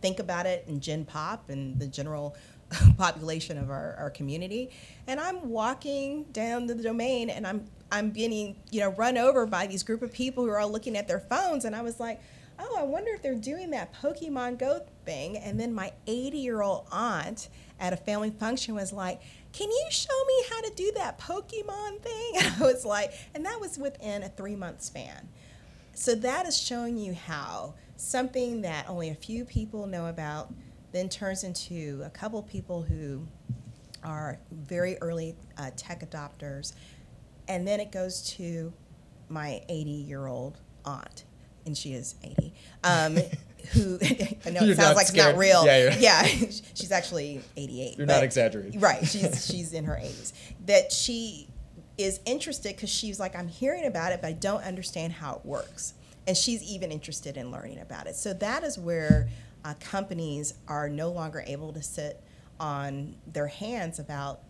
think 0.01 0.19
about 0.19 0.45
it 0.45 0.65
and 0.67 0.81
Gen 0.81 1.03
Pop 1.03 1.49
and 1.49 1.79
the 1.79 1.87
general 1.87 2.35
population 2.97 3.57
of 3.57 3.69
our, 3.69 3.95
our 3.97 4.09
community. 4.09 4.69
And 5.07 5.19
I'm 5.19 5.49
walking 5.49 6.23
down 6.31 6.67
the 6.67 6.75
domain 6.75 7.29
and 7.29 7.45
I'm 7.45 7.65
I'm 7.93 8.11
getting, 8.11 8.55
you 8.69 8.79
know, 8.79 8.91
run 8.91 9.17
over 9.17 9.45
by 9.45 9.67
these 9.67 9.83
group 9.83 10.01
of 10.01 10.13
people 10.13 10.45
who 10.45 10.49
are 10.49 10.59
all 10.59 10.71
looking 10.71 10.95
at 10.95 11.09
their 11.09 11.19
phones. 11.19 11.65
And 11.65 11.75
I 11.75 11.81
was 11.81 11.99
like, 11.99 12.21
oh, 12.57 12.77
I 12.79 12.83
wonder 12.83 13.11
if 13.11 13.21
they're 13.21 13.35
doing 13.35 13.71
that 13.71 13.93
Pokemon 13.93 14.59
Go 14.59 14.81
thing. 15.05 15.37
And 15.37 15.59
then 15.59 15.73
my 15.73 15.91
80 16.07 16.37
year 16.37 16.61
old 16.61 16.87
aunt 16.91 17.49
at 17.81 17.91
a 17.91 17.97
family 17.97 18.29
function 18.29 18.75
was 18.75 18.93
like, 18.93 19.21
can 19.51 19.69
you 19.69 19.85
show 19.89 20.25
me 20.25 20.43
how 20.49 20.61
to 20.61 20.71
do 20.75 20.91
that 20.95 21.19
Pokemon 21.19 21.99
thing? 21.99 22.31
And 22.41 22.53
I 22.59 22.65
was 22.65 22.85
like, 22.85 23.13
and 23.35 23.45
that 23.45 23.59
was 23.59 23.77
within 23.77 24.23
a 24.23 24.29
three 24.29 24.55
month 24.55 24.81
span. 24.81 25.27
So 25.93 26.15
that 26.15 26.45
is 26.45 26.57
showing 26.57 26.97
you 26.97 27.13
how 27.13 27.73
something 27.97 28.61
that 28.61 28.89
only 28.89 29.09
a 29.09 29.15
few 29.15 29.43
people 29.43 29.85
know 29.85 30.07
about 30.07 30.53
then 30.91 31.09
turns 31.09 31.43
into 31.43 32.01
a 32.05 32.09
couple 32.09 32.41
people 32.43 32.81
who 32.81 33.25
are 34.03 34.39
very 34.51 34.97
early 35.01 35.35
uh, 35.57 35.71
tech 35.75 36.09
adopters, 36.09 36.73
and 37.47 37.67
then 37.67 37.79
it 37.79 37.91
goes 37.91 38.21
to 38.35 38.73
my 39.29 39.61
80 39.69 39.89
year 39.89 40.27
old 40.27 40.59
aunt, 40.85 41.23
and 41.65 41.77
she 41.77 41.93
is 41.93 42.15
80. 42.23 42.53
Um, 42.83 43.17
who 43.73 43.99
I 44.45 44.49
know 44.49 44.61
You're 44.61 44.71
it 44.71 44.77
sounds 44.77 44.95
like 44.95 45.07
it's 45.07 45.15
not 45.15 45.37
real. 45.37 45.65
Yeah, 45.65 45.95
yeah, 45.99 46.23
she's 46.23 46.91
actually 46.91 47.41
88. 47.55 47.97
You're 47.97 48.07
not 48.07 48.23
exaggerating. 48.23 48.79
Right. 48.79 49.05
She's 49.05 49.45
she's 49.45 49.73
in 49.73 49.85
her 49.85 49.95
80s. 49.95 50.33
That 50.65 50.91
she 50.91 51.47
is 51.97 52.19
interested 52.25 52.75
because 52.75 52.89
she's 52.89 53.19
like, 53.19 53.35
I'm 53.35 53.47
hearing 53.47 53.85
about 53.85 54.11
it, 54.11 54.21
but 54.21 54.29
I 54.29 54.33
don't 54.33 54.63
understand 54.63 55.13
how 55.13 55.35
it 55.35 55.45
works. 55.45 55.93
And 56.27 56.37
she's 56.37 56.63
even 56.63 56.91
interested 56.91 57.37
in 57.37 57.51
learning 57.51 57.79
about 57.79 58.07
it. 58.07 58.15
So 58.15 58.33
that 58.33 58.63
is 58.63 58.77
where 58.77 59.27
uh, 59.63 59.73
companies 59.79 60.53
are 60.67 60.89
no 60.89 61.11
longer 61.11 61.43
able 61.45 61.73
to 61.73 61.81
sit 61.81 62.21
on 62.59 63.15
their 63.27 63.47
hands 63.47 63.99
about 63.99 64.41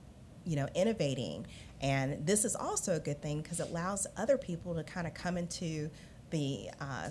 you 0.46 0.56
know 0.56 0.68
innovating. 0.76 1.46
And 1.82 2.26
this 2.26 2.46
is 2.46 2.56
also 2.56 2.96
a 2.96 3.00
good 3.00 3.22
thing 3.22 3.42
because 3.42 3.60
it 3.60 3.70
allows 3.70 4.06
other 4.16 4.38
people 4.38 4.76
to 4.76 4.84
kind 4.84 5.08
of 5.08 5.14
come 5.14 5.38
into 5.38 5.90
the 6.30 6.70
uh, 6.80 7.10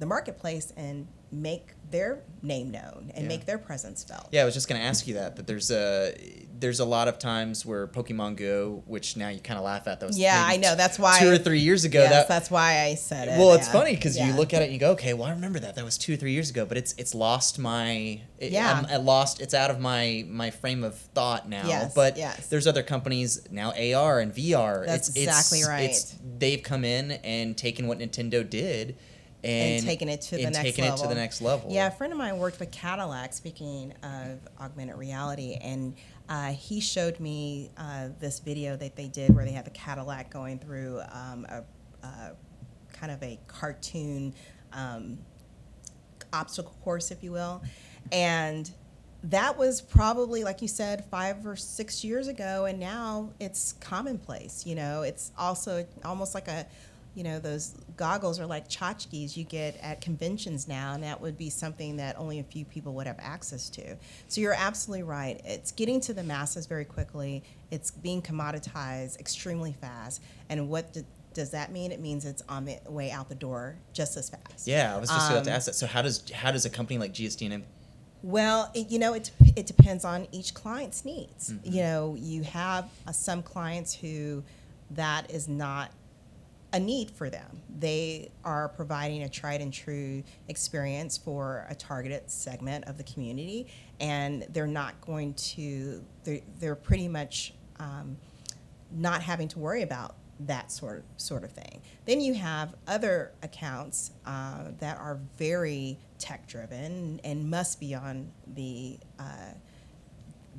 the 0.00 0.06
marketplace 0.06 0.72
and 0.76 1.06
make 1.30 1.74
their 1.92 2.22
name 2.42 2.70
known 2.70 3.12
and 3.14 3.24
Yeah. 3.24 3.28
make 3.28 3.46
their 3.46 3.58
presence 3.58 4.02
felt 4.02 4.28
Yeah, 4.32 4.42
I 4.42 4.44
was 4.44 4.54
just 4.54 4.66
gonna 4.68 4.80
ask 4.80 5.06
you 5.06 5.14
that. 5.14 5.36
That 5.36 5.46
there's 5.46 5.70
a 5.70 6.12
there's 6.58 6.80
a 6.80 6.84
lot 6.84 7.08
of 7.08 7.18
times 7.18 7.64
where 7.64 7.86
Pokemon 7.86 8.36
Go, 8.36 8.82
which 8.86 9.16
now 9.16 9.28
you 9.28 9.40
kind 9.40 9.56
of 9.58 9.64
laugh 9.64 9.86
at 9.88 9.98
those. 9.98 10.18
Yeah, 10.18 10.42
I 10.46 10.56
know. 10.58 10.74
That's 10.74 10.98
why- 10.98 11.18
two 11.18 11.30
or 11.30 11.38
three 11.38 11.60
years 11.60 11.84
ago. 11.84 12.00
yes, 12.02 12.10
that 12.10 12.28
that's 12.28 12.50
why 12.50 12.80
I 12.80 12.94
said 12.96 13.28
it. 13.28 13.38
well, 13.38 13.54
it's 13.54 13.66
yeah. 13.68 13.72
funny 13.72 13.94
because 13.94 14.18
you 14.18 14.32
look 14.34 14.52
at 14.52 14.60
it 14.62 14.66
and 14.66 14.72
you 14.74 14.78
go, 14.78 14.90
okay, 14.92 15.14
well, 15.14 15.28
I 15.28 15.30
remember 15.30 15.58
that. 15.60 15.76
That 15.76 15.84
was 15.84 15.96
two 15.96 16.14
or 16.14 16.16
three 16.16 16.32
years 16.32 16.50
ago, 16.50 16.66
but 16.66 16.76
it's 16.76 16.94
it's 16.98 17.14
lost 17.14 17.58
my 17.58 18.20
it, 18.38 18.52
Yeah. 18.52 18.84
I 18.88 18.96
lost. 18.96 19.40
It's 19.40 19.54
out 19.54 19.70
of 19.70 19.80
my 19.80 20.24
my 20.28 20.50
frame 20.50 20.82
of 20.84 20.96
thought 20.96 21.48
now. 21.48 21.66
Yes, 21.66 21.92
but 21.94 22.16
yes. 22.16 22.46
there's 22.48 22.66
other 22.66 22.82
companies 22.82 23.40
now 23.50 23.72
AR 23.72 24.20
and 24.20 24.34
VR. 24.34 24.84
That's 24.86 25.08
it's, 25.08 25.16
exactly 25.18 25.60
it's, 25.60 25.68
right. 25.68 25.90
It's 25.90 26.16
they've 26.38 26.62
come 26.62 26.84
in 26.84 27.12
and 27.12 27.56
taken 27.56 27.86
what 27.86 27.98
Nintendo 27.98 28.48
did. 28.48 28.96
And, 29.42 29.78
and 29.78 29.86
taking 29.86 30.08
it 30.08 30.20
to 30.22 30.36
the 30.36 30.44
next 30.44 30.58
taking 30.58 30.84
level. 30.84 30.98
it 30.98 31.02
to 31.02 31.08
the 31.08 31.14
next 31.14 31.40
level. 31.40 31.70
Yeah, 31.70 31.86
a 31.86 31.90
friend 31.90 32.12
of 32.12 32.18
mine 32.18 32.38
worked 32.38 32.60
with 32.60 32.70
Cadillac. 32.70 33.32
Speaking 33.32 33.94
of 34.02 34.38
augmented 34.60 34.96
reality, 34.96 35.58
and 35.60 35.94
uh, 36.28 36.52
he 36.52 36.80
showed 36.80 37.18
me 37.20 37.70
uh, 37.76 38.08
this 38.18 38.40
video 38.40 38.76
that 38.76 38.96
they 38.96 39.08
did 39.08 39.34
where 39.34 39.44
they 39.44 39.52
had 39.52 39.64
the 39.64 39.70
Cadillac 39.70 40.30
going 40.30 40.58
through 40.58 41.00
um, 41.12 41.46
a, 41.48 41.64
a 42.06 42.32
kind 42.92 43.10
of 43.12 43.22
a 43.22 43.38
cartoon 43.46 44.34
um, 44.72 45.18
obstacle 46.32 46.76
course, 46.82 47.10
if 47.10 47.22
you 47.22 47.32
will, 47.32 47.62
and 48.12 48.70
that 49.24 49.58
was 49.58 49.80
probably 49.82 50.44
like 50.44 50.62
you 50.62 50.68
said 50.68 51.04
five 51.10 51.44
or 51.46 51.54
six 51.54 52.02
years 52.02 52.26
ago 52.26 52.64
and 52.64 52.80
now 52.80 53.30
it's 53.38 53.74
commonplace 53.74 54.64
you 54.64 54.74
know 54.74 55.02
it's 55.02 55.30
also 55.36 55.86
almost 56.04 56.34
like 56.34 56.48
a 56.48 56.66
you 57.14 57.24
know 57.24 57.38
those 57.38 57.74
goggles 57.96 58.38
are 58.38 58.46
like 58.46 58.68
tchotchkes 58.68 59.36
you 59.36 59.44
get 59.44 59.76
at 59.82 60.00
conventions 60.00 60.68
now 60.68 60.94
and 60.94 61.02
that 61.02 61.20
would 61.20 61.36
be 61.36 61.50
something 61.50 61.96
that 61.96 62.16
only 62.18 62.38
a 62.38 62.44
few 62.44 62.64
people 62.64 62.92
would 62.94 63.06
have 63.06 63.18
access 63.20 63.68
to. 63.70 63.96
So 64.28 64.40
you're 64.40 64.54
absolutely 64.54 65.02
right. 65.02 65.40
It's 65.44 65.72
getting 65.72 66.00
to 66.02 66.14
the 66.14 66.22
masses 66.22 66.66
very 66.66 66.84
quickly. 66.84 67.42
It's 67.70 67.90
being 67.90 68.22
commoditized 68.22 69.18
extremely 69.18 69.72
fast. 69.72 70.22
And 70.48 70.68
what 70.68 70.92
d- 70.92 71.04
does 71.34 71.50
that 71.50 71.70
mean? 71.72 71.92
It 71.92 72.00
means 72.00 72.24
it's 72.24 72.42
on 72.48 72.64
the 72.64 72.78
way 72.88 73.10
out 73.10 73.28
the 73.28 73.34
door 73.34 73.76
just 73.92 74.16
as 74.16 74.30
fast. 74.30 74.66
Yeah, 74.66 74.94
I 74.94 74.98
was 74.98 75.08
just 75.10 75.30
about 75.30 75.44
to 75.44 75.50
Um, 75.50 75.56
ask 75.56 75.66
that. 75.66 75.74
So 75.74 75.86
how 75.86 76.02
does 76.02 76.28
how 76.30 76.50
does 76.52 76.64
a 76.64 76.70
company 76.70 76.98
like 76.98 77.12
GSD&M 77.12 77.64
Well, 78.22 78.70
it, 78.74 78.90
you 78.90 78.98
know, 78.98 79.14
it, 79.14 79.30
it 79.56 79.66
depends 79.66 80.04
on 80.04 80.26
each 80.32 80.54
client's 80.54 81.04
needs. 81.04 81.54
You 81.64 81.82
know, 81.82 82.16
you 82.18 82.42
have 82.44 82.88
uh, 83.06 83.12
some 83.12 83.42
clients 83.42 83.94
who 83.94 84.42
that 84.92 85.30
is 85.30 85.48
not 85.48 85.92
a 86.72 86.80
need 86.80 87.10
for 87.10 87.30
them. 87.30 87.62
They 87.78 88.30
are 88.44 88.68
providing 88.68 89.22
a 89.22 89.28
tried 89.28 89.60
and 89.60 89.72
true 89.72 90.22
experience 90.48 91.16
for 91.16 91.66
a 91.68 91.74
targeted 91.74 92.30
segment 92.30 92.84
of 92.86 92.96
the 92.96 93.04
community, 93.04 93.66
and 94.00 94.46
they're 94.50 94.66
not 94.66 95.00
going 95.00 95.34
to, 95.34 96.04
they're, 96.24 96.40
they're 96.58 96.74
pretty 96.74 97.08
much 97.08 97.54
um, 97.78 98.16
not 98.92 99.22
having 99.22 99.48
to 99.48 99.58
worry 99.58 99.82
about 99.82 100.14
that 100.46 100.72
sort 100.72 100.98
of 100.98 101.04
sort 101.18 101.44
of 101.44 101.52
thing. 101.52 101.82
Then 102.06 102.20
you 102.20 102.34
have 102.34 102.74
other 102.86 103.32
accounts 103.42 104.12
uh, 104.24 104.68
that 104.78 104.98
are 104.98 105.18
very 105.36 105.98
tech 106.18 106.46
driven 106.46 107.20
and 107.24 107.50
must 107.50 107.78
be 107.78 107.94
on 107.94 108.30
the 108.54 108.98
uh, 109.18 109.52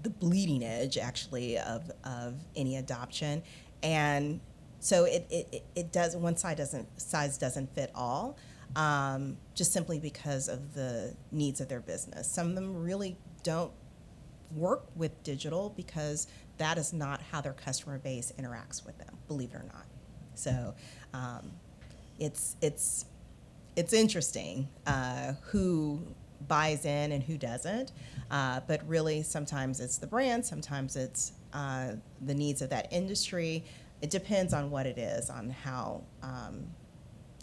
the 0.03 0.09
bleeding 0.09 0.63
edge 0.63 0.97
actually 0.97 1.57
of, 1.57 1.91
of 2.03 2.35
any 2.55 2.77
adoption 2.77 3.43
and 3.83 4.39
so 4.81 5.05
it, 5.05 5.25
it, 5.29 5.63
it- 5.75 5.91
does 5.93 6.15
one 6.17 6.35
side 6.35 6.57
doesn't 6.57 6.87
size 6.99 7.37
doesn't 7.37 7.73
fit 7.73 7.89
all 7.95 8.37
um, 8.75 9.37
just 9.55 9.71
simply 9.71 9.99
because 9.99 10.47
of 10.49 10.73
the 10.73 11.13
needs 11.31 11.61
of 11.61 11.69
their 11.69 11.79
business 11.79 12.29
some 12.29 12.49
of 12.49 12.55
them 12.55 12.75
really 12.83 13.15
don't 13.43 13.71
work 14.55 14.83
with 14.95 15.23
digital 15.23 15.69
because 15.77 16.27
that 16.57 16.77
is 16.77 16.91
not 16.93 17.21
how 17.31 17.39
their 17.41 17.53
customer 17.53 17.97
base 17.99 18.33
interacts 18.39 18.85
with 18.85 18.97
them 18.97 19.15
believe 19.27 19.51
it 19.53 19.55
or 19.55 19.65
not 19.73 19.85
so 20.35 20.73
um, 21.13 21.51
it's 22.19 22.55
it's 22.61 23.05
it's 23.75 23.93
interesting 23.93 24.67
uh, 24.85 25.33
who 25.43 26.01
buys 26.47 26.85
in 26.85 27.11
and 27.13 27.23
who 27.23 27.37
doesn't. 27.37 27.91
Uh, 28.29 28.59
but 28.67 28.81
really, 28.87 29.21
sometimes 29.23 29.79
it's 29.79 29.97
the 29.97 30.07
brand, 30.07 30.45
sometimes 30.45 30.95
it's 30.97 31.33
uh, 31.53 31.93
the 32.25 32.33
needs 32.33 32.61
of 32.61 32.69
that 32.69 32.91
industry. 32.91 33.63
It 34.01 34.09
depends 34.09 34.53
on 34.53 34.71
what 34.71 34.85
it 34.85 34.97
is, 34.97 35.29
on 35.29 35.49
how 35.49 36.03
um, 36.23 36.65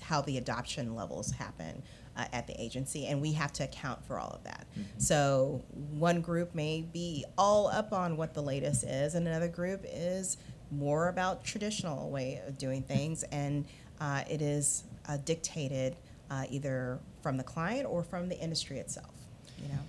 how 0.00 0.22
the 0.22 0.38
adoption 0.38 0.94
levels 0.94 1.30
happen 1.32 1.82
uh, 2.16 2.24
at 2.32 2.46
the 2.46 2.60
agency, 2.60 3.06
and 3.06 3.20
we 3.20 3.32
have 3.32 3.52
to 3.52 3.64
account 3.64 4.04
for 4.06 4.18
all 4.18 4.30
of 4.30 4.42
that. 4.44 4.66
So 4.98 5.62
one 5.90 6.20
group 6.20 6.54
may 6.54 6.82
be 6.82 7.24
all 7.36 7.68
up 7.68 7.92
on 7.92 8.16
what 8.16 8.34
the 8.34 8.42
latest 8.42 8.84
is, 8.84 9.14
and 9.14 9.26
another 9.26 9.48
group 9.48 9.84
is 9.84 10.38
more 10.70 11.08
about 11.08 11.44
traditional 11.44 12.10
way 12.10 12.40
of 12.46 12.58
doing 12.58 12.82
things, 12.82 13.22
and 13.24 13.64
uh, 14.00 14.22
it 14.28 14.42
is 14.42 14.84
uh, 15.08 15.18
dictated 15.24 15.96
uh, 16.30 16.44
either 16.50 16.98
from 17.22 17.36
the 17.36 17.44
client 17.44 17.86
or 17.86 18.02
from 18.02 18.28
the 18.28 18.38
industry 18.38 18.78
itself. 18.78 19.14
You 19.62 19.68
know. 19.68 19.80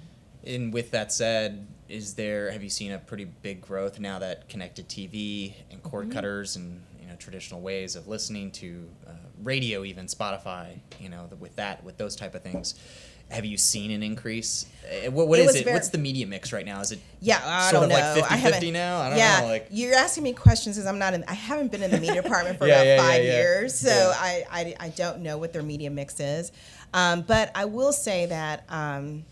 And 0.46 0.74
with 0.74 0.92
that 0.92 1.12
said, 1.12 1.68
is 1.90 2.14
there 2.14 2.52
have 2.52 2.64
you 2.64 2.70
seen 2.70 2.92
a 2.92 3.00
pretty 3.00 3.26
big 3.26 3.62
growth 3.62 4.00
now 4.00 4.20
that 4.20 4.48
connected 4.50 4.88
TV 4.88 5.54
and 5.72 5.82
cord 5.84 6.06
Mm-hmm. 6.06 6.14
cutters 6.14 6.56
and 6.56 6.82
you 7.02 7.08
know 7.08 7.16
traditional 7.16 7.62
ways 7.62 7.96
of 7.96 8.08
listening 8.08 8.52
to 8.52 8.88
uh, 9.08 9.12
radio, 9.44 9.84
even 9.84 10.06
Spotify, 10.06 10.80
you 11.00 11.10
know, 11.10 11.28
with 11.40 11.56
that 11.58 11.84
with 11.84 11.98
those 11.98 12.16
type 12.16 12.36
of 12.36 12.42
things, 12.44 12.76
have 13.32 13.46
you 13.46 13.58
seen 13.58 13.92
an 13.92 14.04
increase? 14.04 14.66
Uh, 14.86 15.10
What, 15.12 15.28
what 15.28 15.40
It 15.40 15.46
is 15.46 15.56
it? 15.56 15.64
very- 15.64 15.74
What's 15.76 15.90
the 15.90 15.98
media 15.98 16.26
mix 16.28 16.52
right 16.54 16.66
now? 16.66 16.82
Is 16.82 16.92
it 16.92 17.00
Yeah, 17.22 17.40
I 17.44 17.70
sort 17.72 17.74
don't 17.74 17.84
of 17.84 17.90
know. 17.90 17.96
like 17.96 18.14
50 18.16 18.34
I 18.34 18.38
haven't 18.38 18.60
50 18.60 18.72
now? 18.72 19.02
I 19.02 19.10
don't 19.10 19.18
yeah, 19.18 19.40
know. 19.42 19.48
Like 19.48 19.68
you're 19.72 19.94
asking 19.96 20.24
me 20.24 20.34
questions 20.34 20.76
because 20.76 20.88
I'm 20.88 21.00
not 21.00 21.14
in. 21.14 21.24
I 21.28 21.34
haven't 21.34 21.72
been 21.72 21.82
in 21.84 21.92
the 21.92 22.00
media 22.00 22.22
department 22.24 22.58
for 22.60 22.68
Yeah, 22.68 22.76
about 22.76 22.86
yeah, 22.86 22.96
yeah, 22.96 23.02
five 23.08 23.24
yeah. 23.24 23.32
years, 23.38 23.76
so. 23.80 24.14
I, 24.16 24.44
I 24.52 24.76
I 24.80 24.90
don't 24.90 25.22
know 25.22 25.38
what 25.38 25.54
their 25.54 25.64
media 25.64 25.90
mix 25.90 26.20
is. 26.20 26.52
Um, 26.94 27.22
but 27.22 27.52
I 27.56 27.66
will 27.66 27.94
say 27.94 28.26
that 28.28 28.64
um, 28.70 29.24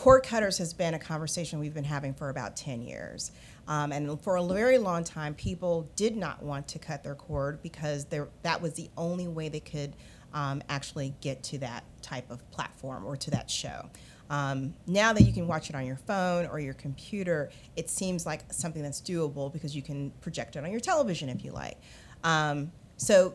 cord 0.00 0.22
cutters 0.22 0.56
has 0.56 0.72
been 0.72 0.94
a 0.94 0.98
conversation 0.98 1.58
we've 1.58 1.74
been 1.74 1.84
having 1.84 2.14
for 2.14 2.30
about 2.30 2.56
10 2.56 2.80
years. 2.80 3.32
Um, 3.68 3.92
and 3.92 4.18
for 4.22 4.36
a 4.36 4.42
very 4.42 4.78
long 4.78 5.04
time, 5.04 5.34
people 5.34 5.90
did 5.94 6.16
not 6.16 6.42
want 6.42 6.66
to 6.68 6.78
cut 6.78 7.04
their 7.04 7.14
cord 7.14 7.62
because 7.62 8.06
that 8.06 8.62
was 8.62 8.72
the 8.72 8.88
only 8.96 9.28
way 9.28 9.50
they 9.50 9.60
could 9.60 9.94
um, 10.32 10.62
actually 10.70 11.12
get 11.20 11.42
to 11.42 11.58
that 11.58 11.84
type 12.00 12.30
of 12.30 12.50
platform 12.50 13.04
or 13.04 13.14
to 13.14 13.30
that 13.30 13.50
show. 13.50 13.90
Um, 14.30 14.72
now 14.86 15.12
that 15.12 15.24
you 15.24 15.34
can 15.34 15.46
watch 15.46 15.68
it 15.68 15.76
on 15.76 15.84
your 15.84 15.98
phone 15.98 16.46
or 16.46 16.60
your 16.60 16.72
computer, 16.72 17.50
it 17.76 17.90
seems 17.90 18.24
like 18.24 18.50
something 18.50 18.82
that's 18.82 19.02
doable 19.02 19.52
because 19.52 19.76
you 19.76 19.82
can 19.82 20.12
project 20.22 20.56
it 20.56 20.64
on 20.64 20.70
your 20.70 20.80
television 20.80 21.28
if 21.28 21.44
you 21.44 21.52
like. 21.52 21.76
Um, 22.24 22.72
so 22.96 23.34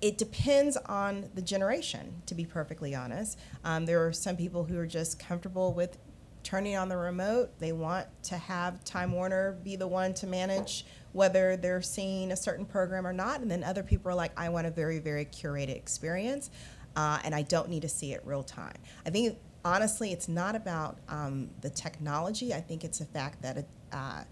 it 0.00 0.18
depends 0.18 0.76
on 0.76 1.28
the 1.34 1.42
generation, 1.42 2.22
to 2.26 2.34
be 2.34 2.44
perfectly 2.44 2.94
honest. 2.94 3.38
Um, 3.64 3.86
there 3.86 4.06
are 4.06 4.12
some 4.12 4.36
people 4.36 4.64
who 4.64 4.78
are 4.78 4.86
just 4.86 5.18
comfortable 5.18 5.72
with 5.72 5.98
turning 6.44 6.76
on 6.76 6.88
the 6.88 6.96
remote. 6.96 7.50
They 7.58 7.72
want 7.72 8.06
to 8.24 8.36
have 8.36 8.82
Time 8.84 9.12
Warner 9.12 9.58
be 9.64 9.76
the 9.76 9.88
one 9.88 10.14
to 10.14 10.26
manage 10.26 10.86
whether 11.12 11.56
they're 11.56 11.82
seeing 11.82 12.32
a 12.32 12.36
certain 12.36 12.64
program 12.64 13.06
or 13.06 13.12
not. 13.12 13.40
And 13.40 13.50
then 13.50 13.64
other 13.64 13.82
people 13.82 14.10
are 14.10 14.14
like, 14.14 14.32
I 14.38 14.48
want 14.48 14.66
a 14.66 14.70
very, 14.70 14.98
very 14.98 15.24
curated 15.24 15.76
experience, 15.76 16.50
uh, 16.96 17.18
and 17.24 17.34
I 17.34 17.42
don't 17.42 17.68
need 17.68 17.82
to 17.82 17.88
see 17.88 18.12
it 18.12 18.22
real 18.24 18.42
time. 18.42 18.76
I 19.04 19.10
think, 19.10 19.36
honestly, 19.64 20.12
it's 20.12 20.28
not 20.28 20.54
about 20.54 20.98
um, 21.08 21.50
the 21.60 21.70
technology. 21.70 22.54
I 22.54 22.60
think 22.60 22.84
it's 22.84 22.98
the 22.98 23.06
fact 23.06 23.42
that 23.42 23.58
it, 23.58 23.68
uh, 23.92 24.22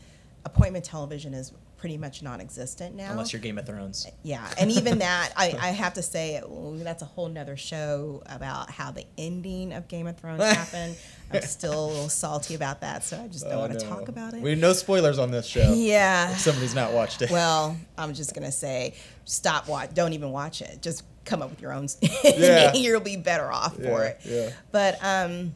appointment 0.44 0.84
television 0.84 1.34
is 1.34 1.52
pretty 1.76 1.98
much 1.98 2.22
non-existent 2.22 2.94
now. 2.94 3.10
unless 3.10 3.32
you're 3.32 3.40
Game 3.40 3.58
of 3.58 3.66
Thrones. 3.66 4.06
Yeah, 4.22 4.46
and 4.58 4.70
even 4.70 4.98
that, 5.00 5.32
I, 5.36 5.56
I 5.60 5.68
have 5.70 5.94
to 5.94 6.02
say, 6.02 6.40
well, 6.46 6.72
that's 6.72 7.02
a 7.02 7.06
whole 7.06 7.28
nother 7.28 7.56
show 7.56 8.22
about 8.26 8.70
how 8.70 8.90
the 8.90 9.04
ending 9.18 9.72
of 9.72 9.88
Game 9.88 10.06
of 10.06 10.16
Thrones 10.16 10.42
happened. 10.54 10.96
I'm 11.32 11.42
still 11.42 11.86
a 11.86 11.86
little 11.88 12.08
salty 12.08 12.54
about 12.54 12.80
that, 12.80 13.04
so 13.04 13.20
I 13.20 13.28
just 13.28 13.44
don't 13.44 13.58
want 13.58 13.78
to 13.78 13.86
talk 13.86 14.08
about 14.08 14.34
it. 14.34 14.42
We 14.42 14.54
no 14.54 14.72
spoilers 14.72 15.18
on 15.18 15.30
this 15.30 15.46
show. 15.46 15.72
yeah. 15.76 16.32
If 16.32 16.38
somebody's 16.38 16.74
not 16.74 16.92
watched 16.92 17.22
it. 17.22 17.30
Well, 17.30 17.76
I'm 17.98 18.14
just 18.14 18.34
gonna 18.34 18.52
say, 18.52 18.94
stop 19.24 19.68
watch. 19.68 19.92
Don't 19.92 20.12
even 20.12 20.30
watch 20.30 20.62
it. 20.62 20.80
Just 20.82 21.04
come 21.24 21.42
up 21.42 21.50
with 21.50 21.60
your 21.60 21.72
own. 21.72 21.88
Yeah. 22.24 22.72
You'll 22.74 23.00
be 23.00 23.16
better 23.16 23.50
off 23.50 23.76
for 23.76 24.04
it. 24.04 24.20
yeah. 24.24 24.50
But 24.70 24.98
um, 25.02 25.54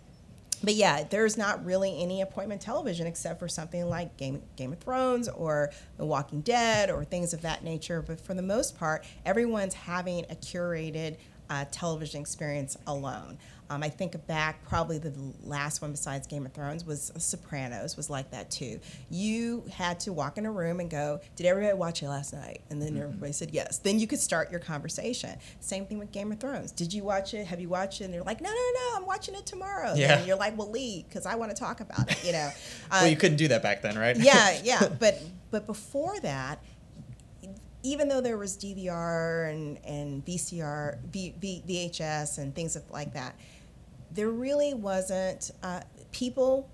but 0.62 0.74
yeah, 0.74 1.04
there's 1.04 1.36
not 1.36 1.64
really 1.64 2.02
any 2.02 2.20
appointment 2.20 2.60
television 2.60 3.06
except 3.06 3.38
for 3.38 3.48
something 3.48 3.88
like 3.88 4.16
Game 4.16 4.42
Game 4.56 4.72
of 4.72 4.78
Thrones 4.78 5.28
or 5.28 5.70
The 5.96 6.04
Walking 6.04 6.40
Dead 6.42 6.90
or 6.90 7.04
things 7.04 7.32
of 7.32 7.42
that 7.42 7.64
nature. 7.64 8.02
But 8.02 8.20
for 8.20 8.34
the 8.34 8.42
most 8.42 8.78
part, 8.78 9.04
everyone's 9.24 9.74
having 9.74 10.24
a 10.30 10.34
curated 10.34 11.16
uh, 11.48 11.64
television 11.70 12.20
experience 12.20 12.76
alone. 12.86 13.38
Um, 13.70 13.85
I 13.85 13.88
think 13.88 14.26
back, 14.26 14.64
probably 14.68 14.98
the 14.98 15.12
last 15.44 15.80
one 15.80 15.92
besides 15.92 16.26
Game 16.26 16.44
of 16.44 16.52
Thrones 16.52 16.85
was 16.85 17.12
Sopranos, 17.16 17.96
was 17.96 18.11
like 18.11 18.33
that 18.33 18.50
too. 18.50 18.80
You 19.11 19.62
had 19.72 20.00
to 20.00 20.12
walk 20.12 20.37
in 20.38 20.44
a 20.44 20.50
room 20.50 20.80
and 20.80 20.90
go, 20.90 21.20
Did 21.37 21.46
everybody 21.46 21.72
watch 21.74 22.02
it 22.02 22.09
last 22.09 22.33
night? 22.35 22.62
And 22.68 22.83
then 22.83 22.96
everybody 22.96 23.30
said 23.30 23.50
yes. 23.52 23.78
Then 23.78 24.00
you 24.00 24.09
could 24.09 24.18
start 24.18 24.50
your 24.50 24.59
conversation. 24.59 25.38
Same 25.61 25.87
thing 25.87 25.98
with 26.00 26.11
Game 26.11 26.33
of 26.33 26.40
Thrones. 26.40 26.72
Did 26.72 26.92
you 26.92 27.04
watch 27.04 27.33
it? 27.33 27.46
Have 27.46 27.61
you 27.61 27.68
watched 27.68 28.00
it? 28.00 28.04
And 28.06 28.12
they're 28.14 28.24
like, 28.24 28.40
No, 28.40 28.50
no, 28.50 28.54
no, 28.56 28.96
I'm 28.96 29.06
watching 29.06 29.37
it 29.37 29.46
tomorrow. 29.46 29.94
Yeah. 29.94 30.18
And 30.18 30.26
you're 30.26 30.37
like, 30.37 30.59
Well, 30.59 30.70
leave, 30.70 31.04
because 31.09 31.24
I 31.24 31.37
want 31.37 31.52
to 31.52 31.56
talk 31.56 31.80
about 31.80 32.11
it, 32.11 32.24
you 32.24 32.33
know. 32.33 32.50
well, 32.90 33.04
Uh, 33.04 33.06
you 33.06 33.16
couldn't 33.16 33.37
do 33.38 33.46
that 33.48 33.62
back 33.62 33.83
then, 33.83 33.96
right? 33.96 34.16
yeah, 34.16 34.59
yeah. 34.64 34.88
But 34.98 35.22
but 35.52 35.66
before 35.68 36.18
that, 36.20 36.61
even 37.83 38.09
though 38.09 38.20
there 38.20 38.37
was 38.37 38.56
DVR 38.56 39.50
and 39.50 39.78
and 39.85 40.24
VCR, 40.26 40.98
v, 41.12 41.35
v, 41.40 41.62
VHS, 41.68 42.38
and 42.38 42.54
things 42.54 42.76
like 42.90 43.14
that, 43.14 43.35
there 44.12 44.30
really 44.30 44.74
wasn't. 44.74 45.50
Uh, 45.62 45.80
people 46.12 46.68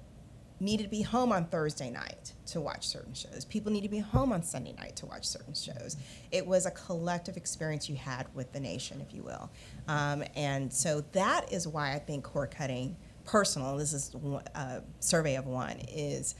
needed 0.59 0.85
to 0.85 0.89
be 0.89 1.03
home 1.03 1.33
on 1.33 1.45
Thursday 1.47 1.91
night 1.91 2.33
to 2.47 2.61
watch 2.61 2.87
certain 2.87 3.13
shows. 3.13 3.45
People 3.45 3.71
need 3.73 3.83
to 3.83 3.89
be 3.89 3.99
home 3.99 4.33
on 4.33 4.43
Sunday 4.43 4.73
night 4.73 4.97
to 4.97 5.07
watch 5.07 5.27
certain 5.27 5.53
shows. 5.53 5.97
It 6.33 6.47
was 6.47 6.65
a 6.65 6.71
collective 6.71 7.37
experience 7.37 7.89
you 7.91 7.97
had 7.97 8.27
with 8.35 8.53
the 8.53 8.61
nation, 8.61 9.05
if 9.07 9.15
you 9.15 9.23
will. 9.23 9.51
Um, 9.87 10.25
and 10.35 10.73
so 10.73 11.03
that 11.13 11.53
is 11.53 11.69
why 11.69 11.93
I 11.93 11.99
think 11.99 12.25
cord 12.25 12.51
cutting, 12.51 12.97
personal, 13.25 13.77
this 13.77 13.93
is 13.93 14.15
a 14.55 14.83
survey 15.01 15.37
of 15.37 15.47
one, 15.47 15.79
is 15.89 16.35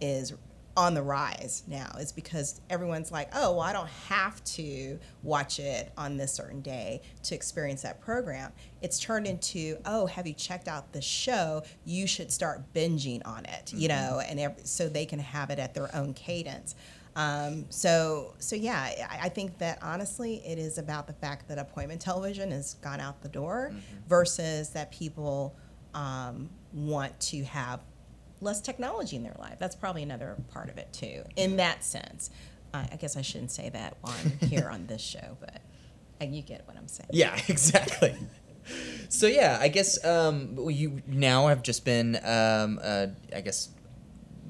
is 0.00 0.32
on 0.78 0.94
the 0.94 1.02
rise 1.02 1.64
now 1.66 1.90
is 1.98 2.12
because 2.12 2.60
everyone's 2.70 3.10
like, 3.10 3.28
oh, 3.34 3.50
well, 3.50 3.62
I 3.62 3.72
don't 3.72 3.88
have 4.08 4.42
to 4.44 5.00
watch 5.24 5.58
it 5.58 5.90
on 5.98 6.16
this 6.16 6.32
certain 6.32 6.60
day 6.60 7.02
to 7.24 7.34
experience 7.34 7.82
that 7.82 8.00
program. 8.00 8.52
It's 8.80 9.00
turned 9.00 9.26
into, 9.26 9.78
oh, 9.84 10.06
have 10.06 10.24
you 10.24 10.34
checked 10.34 10.68
out 10.68 10.92
the 10.92 11.02
show? 11.02 11.64
You 11.84 12.06
should 12.06 12.30
start 12.30 12.72
binging 12.74 13.26
on 13.26 13.44
it, 13.46 13.72
you 13.74 13.88
know, 13.88 14.22
and 14.24 14.38
ev- 14.38 14.60
so 14.62 14.88
they 14.88 15.04
can 15.04 15.18
have 15.18 15.50
it 15.50 15.58
at 15.58 15.74
their 15.74 15.94
own 15.96 16.14
cadence. 16.14 16.76
Um, 17.16 17.66
so, 17.70 18.34
so 18.38 18.54
yeah, 18.54 18.78
I, 19.10 19.18
I 19.24 19.28
think 19.30 19.58
that 19.58 19.80
honestly, 19.82 20.40
it 20.46 20.60
is 20.60 20.78
about 20.78 21.08
the 21.08 21.12
fact 21.14 21.48
that 21.48 21.58
appointment 21.58 22.00
television 22.00 22.52
has 22.52 22.74
gone 22.74 23.00
out 23.00 23.20
the 23.20 23.28
door 23.28 23.72
versus 24.08 24.70
that 24.70 24.92
people 24.92 25.56
um, 25.92 26.48
want 26.72 27.18
to 27.18 27.42
have 27.42 27.80
less 28.40 28.60
technology 28.60 29.16
in 29.16 29.22
their 29.22 29.36
life. 29.38 29.56
That's 29.58 29.76
probably 29.76 30.02
another 30.02 30.36
part 30.52 30.68
of 30.68 30.78
it 30.78 30.92
too. 30.92 31.22
In 31.36 31.56
that 31.56 31.84
sense, 31.84 32.30
I 32.72 32.88
I 32.92 32.96
guess 32.96 33.16
I 33.16 33.22
shouldn't 33.22 33.50
say 33.50 33.68
that 33.70 33.96
on 34.04 34.14
here 34.48 34.68
on 34.70 34.86
this 34.86 35.02
show, 35.02 35.36
but 35.40 35.60
uh, 36.20 36.24
you 36.24 36.42
get 36.42 36.66
what 36.66 36.76
I'm 36.76 36.88
saying. 36.88 37.10
Yeah, 37.12 37.38
exactly. 37.48 38.16
So 39.08 39.26
yeah, 39.26 39.58
I 39.60 39.68
guess 39.68 40.04
um, 40.04 40.56
you 40.68 41.00
now 41.06 41.46
have 41.46 41.62
just 41.62 41.84
been, 41.84 42.16
um, 42.22 42.78
uh, 42.82 43.06
I 43.34 43.40
guess, 43.40 43.70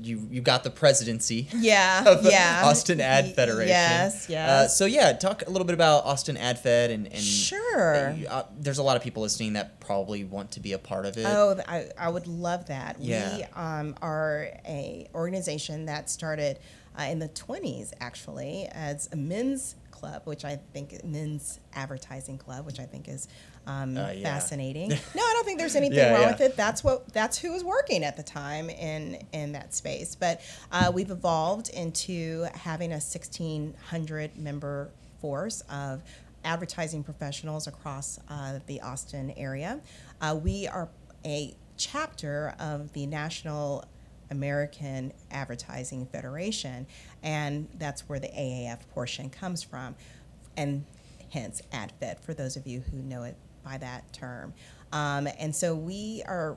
you 0.03 0.27
you 0.31 0.41
got 0.41 0.65
the 0.65 0.71
presidency. 0.71 1.49
Yeah, 1.55 2.05
Of 2.07 2.25
yeah. 2.25 2.63
Austin 2.65 3.01
Ad 3.01 3.35
Federation. 3.35 3.69
Yes, 3.69 4.31
Uh, 4.31 4.69
so 4.69 4.85
yeah, 4.87 5.13
talk 5.13 5.43
a 5.47 5.51
little 5.51 5.67
bit 5.67 5.75
about 5.75 6.05
Austin 6.05 6.37
Ad 6.37 6.59
Fed 6.59 6.91
and, 6.91 7.07
and 7.07 7.17
Sure. 7.23 8.15
Uh, 8.29 8.43
there's 8.59 8.79
a 8.79 8.83
lot 8.83 8.97
of 8.97 9.03
people 9.03 9.23
listening 9.23 9.55
that 9.55 9.81
probably 9.81 10.25
want 10.25 10.53
to 10.53 10.61
be 10.61 10.73
a 10.73 10.79
part 10.79 11.07
of 11.07 11.17
it. 11.17 11.25
Oh, 11.27 11.61
I, 11.67 11.89
I 11.99 12.09
would 12.09 12.27
love 12.27 12.67
that. 12.67 12.99
We 12.99 13.07
Yeah. 13.09 13.47
um, 13.55 13.95
are 14.03 14.49
a 14.67 15.09
organization 15.15 15.87
that 15.87 16.11
started 16.11 16.59
uh, 16.99 17.03
in 17.05 17.19
the 17.21 17.29
20s, 17.29 17.93
actually, 18.01 18.67
as 18.73 19.09
a 19.13 19.17
men's 19.17 19.77
club, 19.91 20.23
which 20.25 20.45
I 20.45 20.59
think 20.73 21.05
men's 21.05 21.59
advertising 21.75 22.39
club, 22.39 22.67
which 22.67 22.81
I 22.81 22.85
think 22.87 23.09
is 23.09 23.29
um, 23.69 23.97
Uh, 23.97 24.11
yeah. 24.11 24.23
fascinating. 24.35 24.89
no, 25.15 25.23
I 25.23 25.33
don't 25.35 25.45
think 25.45 25.59
there's 25.59 25.77
anything 25.77 25.99
Yeah, 25.99 26.13
wrong 26.13 26.23
yeah. 26.23 26.31
with 26.33 26.41
it. 26.41 26.57
That's 26.57 26.83
what 26.83 27.13
that's 27.13 27.39
who 27.39 27.53
was 27.53 27.63
working 27.63 28.03
at 28.03 28.17
the 28.17 28.23
time 28.25 28.71
in 28.71 29.25
in 29.33 29.53
that 29.53 29.75
space. 29.75 30.15
But 30.17 30.41
uh, 30.73 30.91
we've 30.93 31.11
evolved 31.11 31.69
into 31.71 32.47
having 32.55 32.91
a 32.91 33.01
1,600 33.01 34.37
member 34.37 34.91
force 35.21 35.63
of 35.71 36.03
advertising 36.45 37.03
professionals 37.05 37.67
across 37.67 38.19
uh, 38.29 38.61
the 38.67 38.81
Austin 38.81 39.33
area. 39.37 39.81
Uh, 40.21 40.39
we 40.43 40.67
are 40.69 40.89
a 41.25 41.55
chapter 41.77 42.55
of 42.59 42.93
the 42.93 43.07
National 43.07 43.85
American 44.31 45.13
Advertising 45.31 46.07
Federation, 46.07 46.87
and 47.23 47.69
that's 47.79 48.09
where 48.09 48.19
the 48.21 48.29
AAF 48.29 48.81
portion 48.95 49.31
comes 49.31 49.63
from, 49.63 49.95
and 50.57 50.85
hence 51.33 51.61
AdFed 51.73 52.21
for 52.21 52.35
those 52.35 52.57
of 52.57 52.67
you 52.67 52.81
who 52.91 52.99
know 52.99 53.23
it 53.25 53.37
by 53.65 53.79
that 53.79 54.13
term. 54.13 54.55
Um, 54.93 55.29
and 55.39 55.55
so 55.55 55.75
we 55.75 56.23
are 56.27 56.57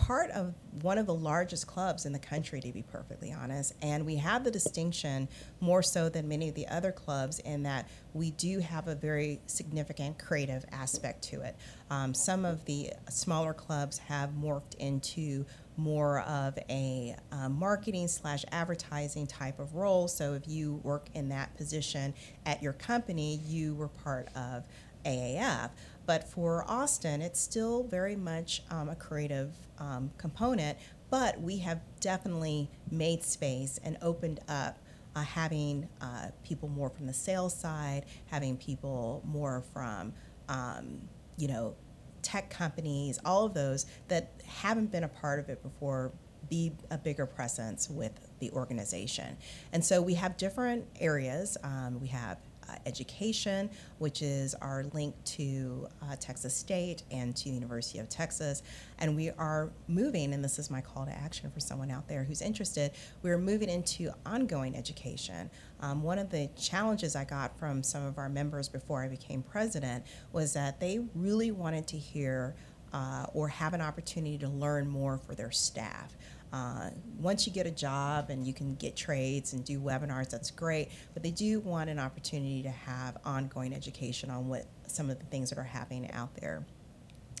part 0.00 0.30
of 0.30 0.54
one 0.80 0.96
of 0.96 1.06
the 1.06 1.14
largest 1.14 1.66
clubs 1.66 2.06
in 2.06 2.12
the 2.12 2.18
country, 2.18 2.60
to 2.60 2.72
be 2.72 2.82
perfectly 2.82 3.32
honest. 3.32 3.74
And 3.82 4.06
we 4.06 4.16
have 4.16 4.44
the 4.44 4.50
distinction 4.50 5.28
more 5.60 5.82
so 5.82 6.08
than 6.08 6.26
many 6.26 6.48
of 6.48 6.54
the 6.54 6.66
other 6.68 6.90
clubs 6.90 7.38
in 7.40 7.64
that 7.64 7.88
we 8.14 8.30
do 8.32 8.60
have 8.60 8.88
a 8.88 8.94
very 8.94 9.40
significant 9.46 10.18
creative 10.18 10.64
aspect 10.72 11.22
to 11.24 11.42
it. 11.42 11.54
Um, 11.90 12.14
some 12.14 12.46
of 12.46 12.64
the 12.64 12.92
smaller 13.10 13.52
clubs 13.52 13.98
have 13.98 14.30
morphed 14.30 14.74
into 14.78 15.44
more 15.76 16.20
of 16.20 16.58
a 16.68 17.14
uh, 17.32 17.48
marketing 17.48 18.08
slash 18.08 18.44
advertising 18.52 19.26
type 19.26 19.58
of 19.58 19.74
role. 19.74 20.08
So 20.08 20.34
if 20.34 20.48
you 20.48 20.80
work 20.82 21.08
in 21.14 21.28
that 21.28 21.54
position 21.56 22.14
at 22.46 22.62
your 22.62 22.72
company, 22.72 23.40
you 23.46 23.74
were 23.74 23.88
part 23.88 24.28
of 24.34 24.64
AAF. 25.04 25.70
But 26.06 26.28
for 26.28 26.64
Austin, 26.68 27.22
it's 27.22 27.40
still 27.40 27.84
very 27.84 28.16
much 28.16 28.62
um, 28.70 28.88
a 28.88 28.96
creative 28.96 29.54
um, 29.78 30.10
component, 30.18 30.78
but 31.10 31.40
we 31.40 31.58
have 31.58 31.80
definitely 32.00 32.70
made 32.90 33.22
space 33.22 33.78
and 33.84 33.96
opened 34.02 34.40
up. 34.48 34.78
Uh, 35.16 35.22
having 35.22 35.88
uh, 36.00 36.28
people 36.44 36.68
more 36.68 36.88
from 36.88 37.04
the 37.04 37.12
sales 37.12 37.52
side, 37.52 38.04
having 38.26 38.56
people 38.56 39.20
more 39.26 39.64
from, 39.72 40.12
um, 40.48 41.00
you 41.36 41.48
know, 41.48 41.74
tech 42.22 42.48
companies, 42.48 43.18
all 43.24 43.44
of 43.44 43.52
those 43.52 43.86
that 44.06 44.30
haven't 44.46 44.92
been 44.92 45.02
a 45.02 45.08
part 45.08 45.40
of 45.40 45.48
it 45.48 45.64
before 45.64 46.12
be 46.48 46.72
a 46.90 46.98
bigger 46.98 47.26
presence 47.26 47.90
with 47.90 48.12
the 48.38 48.50
organization. 48.52 49.36
And 49.72 49.84
so 49.84 50.00
we 50.00 50.14
have 50.14 50.36
different 50.36 50.86
areas. 51.00 51.56
Um, 51.62 52.00
we 52.00 52.08
have 52.08 52.38
education, 52.86 53.70
which 53.98 54.22
is 54.22 54.54
our 54.56 54.84
link 54.92 55.14
to 55.24 55.88
uh, 56.02 56.16
Texas 56.18 56.54
State 56.54 57.02
and 57.10 57.36
to 57.36 57.44
the 57.44 57.50
University 57.50 57.98
of 57.98 58.08
Texas. 58.08 58.62
And 58.98 59.16
we 59.16 59.30
are 59.30 59.70
moving, 59.88 60.34
and 60.34 60.44
this 60.44 60.58
is 60.58 60.70
my 60.70 60.80
call 60.80 61.06
to 61.06 61.12
action 61.12 61.50
for 61.50 61.60
someone 61.60 61.90
out 61.90 62.08
there 62.08 62.24
who's 62.24 62.42
interested, 62.42 62.92
we're 63.22 63.38
moving 63.38 63.68
into 63.68 64.10
ongoing 64.26 64.76
education. 64.76 65.50
Um, 65.80 66.02
one 66.02 66.18
of 66.18 66.30
the 66.30 66.48
challenges 66.58 67.16
I 67.16 67.24
got 67.24 67.58
from 67.58 67.82
some 67.82 68.04
of 68.04 68.18
our 68.18 68.28
members 68.28 68.68
before 68.68 69.02
I 69.02 69.08
became 69.08 69.42
president 69.42 70.04
was 70.32 70.52
that 70.52 70.80
they 70.80 71.00
really 71.14 71.50
wanted 71.50 71.86
to 71.88 71.96
hear 71.96 72.54
uh, 72.92 73.26
or 73.34 73.48
have 73.48 73.74
an 73.74 73.80
opportunity 73.80 74.38
to 74.38 74.48
learn 74.48 74.88
more 74.88 75.18
for 75.18 75.34
their 75.34 75.50
staff. 75.50 76.16
Uh, 76.52 76.90
once 77.18 77.46
you 77.46 77.52
get 77.52 77.66
a 77.66 77.70
job 77.70 78.28
and 78.28 78.44
you 78.44 78.52
can 78.52 78.74
get 78.74 78.96
trades 78.96 79.52
and 79.52 79.64
do 79.64 79.80
webinars, 79.80 80.28
that's 80.28 80.50
great. 80.50 80.88
But 81.14 81.22
they 81.22 81.30
do 81.30 81.60
want 81.60 81.88
an 81.88 82.00
opportunity 82.00 82.62
to 82.64 82.70
have 82.70 83.16
ongoing 83.24 83.72
education 83.72 84.30
on 84.30 84.48
what 84.48 84.66
some 84.88 85.10
of 85.10 85.18
the 85.20 85.26
things 85.26 85.50
that 85.50 85.58
are 85.58 85.62
happening 85.62 86.10
out 86.10 86.34
there 86.36 86.66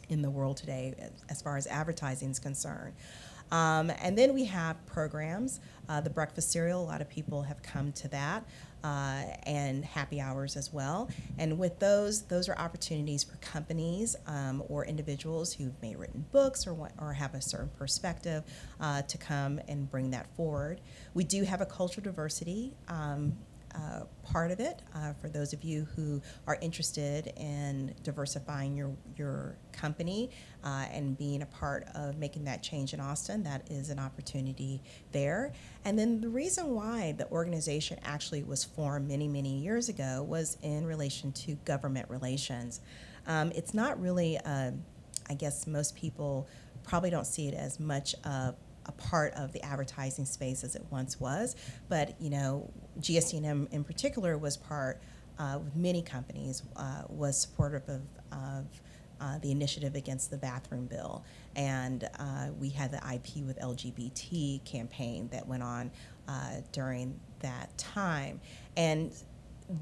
in 0.08 0.22
the 0.22 0.30
world 0.30 0.56
today 0.56 0.94
as- 0.98 1.24
as 1.28 1.42
far 1.42 1.56
as 1.56 1.66
advertising 1.66 2.30
is 2.30 2.38
concerned. 2.38 2.94
Um, 3.50 3.90
and 4.00 4.16
then 4.16 4.34
we 4.34 4.44
have 4.44 4.84
programs. 4.86 5.60
Uh, 5.88 6.00
the 6.00 6.10
breakfast 6.10 6.52
cereal, 6.52 6.82
a 6.82 6.86
lot 6.86 7.00
of 7.00 7.08
people 7.08 7.42
have 7.42 7.62
come 7.62 7.90
to 7.92 8.08
that, 8.08 8.44
uh, 8.84 9.24
and 9.44 9.84
happy 9.84 10.20
hours 10.20 10.56
as 10.56 10.72
well. 10.72 11.08
And 11.36 11.58
with 11.58 11.78
those, 11.80 12.22
those 12.22 12.48
are 12.48 12.56
opportunities 12.56 13.24
for 13.24 13.36
companies 13.36 14.14
um, 14.26 14.62
or 14.68 14.84
individuals 14.84 15.52
who've 15.52 15.74
may 15.82 15.96
written 15.96 16.24
books 16.30 16.66
or 16.66 16.74
want, 16.74 16.92
or 16.98 17.12
have 17.12 17.34
a 17.34 17.42
certain 17.42 17.70
perspective 17.76 18.44
uh, 18.80 19.02
to 19.02 19.18
come 19.18 19.60
and 19.66 19.90
bring 19.90 20.10
that 20.12 20.26
forward. 20.36 20.80
We 21.12 21.24
do 21.24 21.42
have 21.42 21.60
a 21.60 21.66
cultural 21.66 22.04
diversity. 22.04 22.72
Um, 22.86 23.36
uh, 23.74 24.00
part 24.24 24.50
of 24.50 24.60
it 24.60 24.82
uh, 24.94 25.12
for 25.14 25.28
those 25.28 25.52
of 25.52 25.62
you 25.62 25.86
who 25.96 26.20
are 26.46 26.58
interested 26.60 27.32
in 27.36 27.94
diversifying 28.02 28.76
your 28.76 28.90
your 29.16 29.56
company 29.72 30.30
uh, 30.64 30.86
and 30.92 31.16
being 31.16 31.42
a 31.42 31.46
part 31.46 31.86
of 31.94 32.18
making 32.18 32.44
that 32.44 32.62
change 32.62 32.92
in 32.92 33.00
Austin. 33.00 33.42
That 33.42 33.70
is 33.70 33.90
an 33.90 33.98
opportunity 33.98 34.82
there. 35.12 35.52
And 35.84 35.98
then 35.98 36.20
the 36.20 36.28
reason 36.28 36.74
why 36.74 37.12
the 37.16 37.28
organization 37.30 37.98
actually 38.04 38.42
was 38.42 38.64
formed 38.64 39.08
many 39.08 39.28
many 39.28 39.58
years 39.58 39.88
ago 39.88 40.22
was 40.22 40.56
in 40.62 40.86
relation 40.86 41.32
to 41.32 41.54
government 41.64 42.08
relations. 42.10 42.80
Um, 43.26 43.52
it's 43.54 43.74
not 43.74 44.00
really, 44.00 44.38
uh, 44.38 44.72
I 45.28 45.34
guess, 45.34 45.66
most 45.66 45.94
people 45.94 46.48
probably 46.82 47.10
don't 47.10 47.26
see 47.26 47.46
it 47.46 47.54
as 47.54 47.78
much 47.78 48.14
of 48.24 48.56
a 48.90 49.02
part 49.02 49.32
of 49.34 49.52
the 49.52 49.62
advertising 49.62 50.24
space 50.24 50.64
as 50.64 50.74
it 50.74 50.84
once 50.90 51.20
was. 51.20 51.56
But 51.88 52.20
you 52.20 52.30
know, 52.30 52.70
GSD&M 52.98 53.68
in 53.70 53.84
particular 53.84 54.36
was 54.36 54.56
part 54.56 55.00
uh, 55.38 55.58
with 55.62 55.74
many 55.76 56.02
companies 56.02 56.62
uh, 56.76 57.04
was 57.08 57.40
supportive 57.40 57.88
of, 57.88 58.02
of 58.32 58.66
uh, 59.20 59.38
the 59.38 59.50
initiative 59.50 59.94
against 59.94 60.30
the 60.30 60.36
bathroom 60.36 60.86
bill, 60.86 61.24
and 61.54 62.08
uh, 62.18 62.48
we 62.58 62.68
had 62.70 62.90
the 62.90 63.00
IP 63.14 63.44
with 63.46 63.58
LGBT 63.58 64.64
campaign 64.64 65.28
that 65.30 65.46
went 65.46 65.62
on 65.62 65.90
uh, 66.26 66.56
during 66.72 67.18
that 67.40 67.76
time, 67.78 68.40
and 68.76 69.12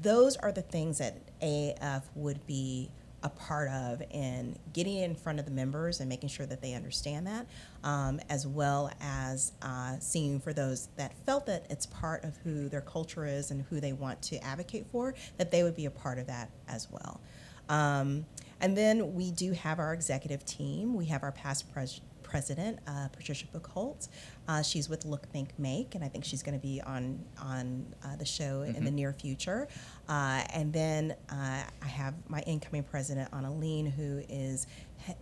those 0.01 0.37
are 0.37 0.51
the 0.51 0.61
things 0.61 0.99
that 0.99 1.15
AAF 1.41 2.03
would 2.15 2.45
be 2.45 2.91
a 3.23 3.29
part 3.29 3.69
of 3.69 4.01
in 4.11 4.57
getting 4.73 4.97
in 4.97 5.15
front 5.15 5.39
of 5.39 5.45
the 5.45 5.51
members 5.51 5.99
and 5.99 6.07
making 6.07 6.29
sure 6.29 6.45
that 6.45 6.61
they 6.61 6.73
understand 6.73 7.27
that, 7.27 7.47
um, 7.83 8.19
as 8.29 8.47
well 8.47 8.91
as 9.01 9.51
uh, 9.61 9.95
seeing 9.99 10.39
for 10.39 10.53
those 10.53 10.87
that 10.95 11.13
felt 11.25 11.45
that 11.45 11.65
it's 11.69 11.85
part 11.85 12.23
of 12.23 12.37
who 12.37 12.69
their 12.69 12.81
culture 12.81 13.25
is 13.25 13.51
and 13.51 13.65
who 13.69 13.79
they 13.79 13.93
want 13.93 14.21
to 14.21 14.43
advocate 14.43 14.85
for, 14.91 15.13
that 15.37 15.51
they 15.51 15.63
would 15.63 15.75
be 15.75 15.85
a 15.85 15.91
part 15.91 16.17
of 16.17 16.27
that 16.27 16.49
as 16.67 16.87
well. 16.89 17.19
Um, 17.67 18.25
and 18.61 18.75
then 18.75 19.13
we 19.13 19.31
do 19.31 19.53
have 19.53 19.79
our 19.79 19.93
executive 19.93 20.43
team. 20.45 20.95
We 20.95 21.05
have 21.05 21.23
our 21.23 21.31
past 21.31 21.71
pres- 21.71 22.01
president, 22.29 22.79
uh, 22.87 23.07
Patricia 23.09 23.47
Buchholz. 23.47 24.07
Uh, 24.47 24.61
she's 24.61 24.87
with 24.87 25.03
Look, 25.03 25.27
Think, 25.31 25.57
Make, 25.57 25.95
and 25.95 26.03
I 26.03 26.07
think 26.07 26.23
she's 26.23 26.43
going 26.43 26.57
to 26.57 26.65
be 26.65 26.79
on 26.81 27.19
on 27.41 27.85
uh, 28.03 28.15
the 28.15 28.25
show 28.25 28.61
in 28.61 28.85
the 28.85 28.91
near 28.91 29.13
future. 29.13 29.67
Uh, 30.07 30.43
and 30.53 30.71
then 30.71 31.15
uh, 31.29 31.63
I 31.81 31.87
have 31.87 32.13
my 32.29 32.41
incoming 32.41 32.83
president, 32.83 33.31
Annalene, 33.31 33.91
who 33.91 34.21
is 34.29 34.67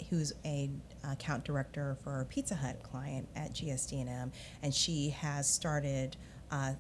who's 0.09 0.33
a 0.45 0.69
account 1.09 1.43
director 1.45 1.97
for 2.03 2.11
our 2.11 2.25
Pizza 2.25 2.55
Hut 2.55 2.81
client 2.83 3.27
at 3.35 3.53
GSD&M, 3.53 4.31
and 4.61 4.73
she 4.73 5.09
has 5.09 5.49
started 5.49 6.17
uh, 6.51 6.73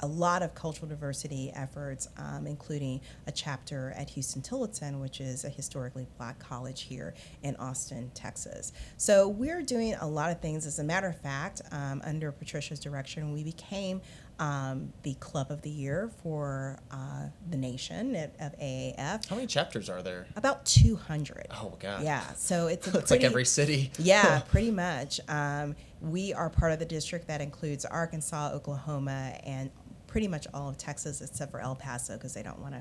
a 0.00 0.06
lot 0.06 0.42
of 0.42 0.54
cultural 0.54 0.88
diversity 0.88 1.50
efforts, 1.54 2.08
um, 2.16 2.46
including 2.46 3.00
a 3.26 3.32
chapter 3.32 3.92
at 3.96 4.10
Huston 4.10 4.42
Tillotson, 4.42 5.00
which 5.00 5.20
is 5.20 5.44
a 5.44 5.48
historically 5.48 6.06
black 6.18 6.38
college 6.38 6.82
here 6.82 7.14
in 7.42 7.56
Austin, 7.56 8.10
Texas. 8.14 8.72
So 8.96 9.28
we're 9.28 9.62
doing 9.62 9.94
a 9.94 10.06
lot 10.06 10.30
of 10.30 10.40
things. 10.40 10.66
As 10.66 10.78
a 10.78 10.84
matter 10.84 11.08
of 11.08 11.18
fact, 11.20 11.62
um, 11.72 12.02
under 12.04 12.32
Patricia's 12.32 12.80
direction, 12.80 13.32
we 13.32 13.44
became 13.44 14.00
um, 14.38 14.92
the 15.02 15.14
club 15.14 15.50
of 15.50 15.62
the 15.62 15.70
year 15.70 16.10
for 16.22 16.78
uh, 16.90 17.26
the 17.50 17.56
nation 17.56 18.16
at, 18.16 18.34
of 18.40 18.58
AAF. 18.58 19.28
How 19.28 19.36
many 19.36 19.46
chapters 19.46 19.88
are 19.88 20.02
there? 20.02 20.26
About 20.36 20.64
200. 20.66 21.46
Oh, 21.50 21.76
God. 21.78 22.02
Yeah, 22.02 22.20
so 22.34 22.66
it's 22.66 22.92
a 22.92 22.98
It's 23.04 23.10
like 23.10 23.22
every 23.22 23.44
city. 23.44 23.90
yeah, 23.98 24.40
pretty 24.48 24.70
much. 24.70 25.20
Um, 25.28 25.76
we 26.00 26.32
are 26.32 26.50
part 26.50 26.72
of 26.72 26.78
the 26.78 26.84
district 26.84 27.28
that 27.28 27.40
includes 27.40 27.84
Arkansas, 27.84 28.50
Oklahoma, 28.52 29.38
and 29.44 29.70
pretty 30.14 30.28
much 30.28 30.46
all 30.54 30.68
of 30.68 30.78
Texas 30.78 31.20
except 31.20 31.50
for 31.50 31.58
El 31.58 31.74
Paso 31.74 32.14
because 32.14 32.34
they 32.34 32.42
don't 32.44 32.60
want 32.60 32.72
to 32.72 32.80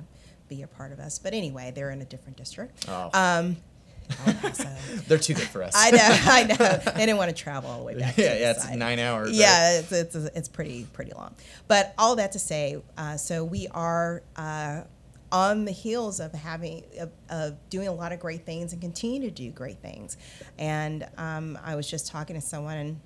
be 0.49 0.61
a 0.61 0.67
part 0.67 0.91
of 0.91 0.99
us. 0.99 1.17
But 1.17 1.34
anyway, 1.34 1.71
they're 1.73 1.89
in 1.89 1.99
a 1.99 2.05
different 2.05 2.38
district. 2.38 2.86
Oh. 2.88 3.09
Um, 3.11 3.57
They're 5.07 5.17
too 5.17 5.34
good 5.34 5.47
for 5.47 5.63
us. 5.63 5.73
I 5.75 5.89
know, 5.89 5.97
I 5.99 6.43
know. 6.84 6.91
They 6.93 7.05
didn't 7.07 7.17
want 7.17 7.36
to 7.36 7.36
travel 7.36 7.71
all 7.71 7.79
the 7.79 7.86
way 7.86 7.95
back. 7.97 8.19
yeah, 8.19 8.38
yeah, 8.38 8.51
it's 8.51 8.65
side. 8.65 8.77
nine 8.77 8.99
hours. 8.99 9.29
right? 9.29 9.36
Yeah, 9.36 9.79
it's, 9.79 9.91
it's 9.91 10.15
it's 10.15 10.47
pretty 10.47 10.86
pretty 10.93 11.13
long. 11.13 11.34
But 11.67 11.95
all 11.97 12.17
that 12.17 12.34
to 12.34 12.39
say, 12.39 12.79
uh, 12.95 13.17
so 13.17 13.43
we 13.43 13.67
are 13.69 14.21
uh, 14.36 14.81
on 15.31 15.65
the 15.65 15.71
heels 15.71 16.19
of 16.19 16.34
having 16.34 16.84
of, 16.99 17.11
of 17.29 17.57
doing 17.71 17.88
a 17.88 17.93
lot 17.93 18.11
of 18.11 18.19
great 18.19 18.45
things 18.45 18.73
and 18.73 18.81
continue 18.81 19.21
to 19.21 19.31
do 19.31 19.49
great 19.49 19.79
things. 19.79 20.17
And 20.59 21.07
um, 21.17 21.57
I 21.63 21.75
was 21.75 21.89
just 21.89 22.07
talking 22.07 22.36
to 22.36 22.41
someone 22.41 22.77
and 22.77 23.01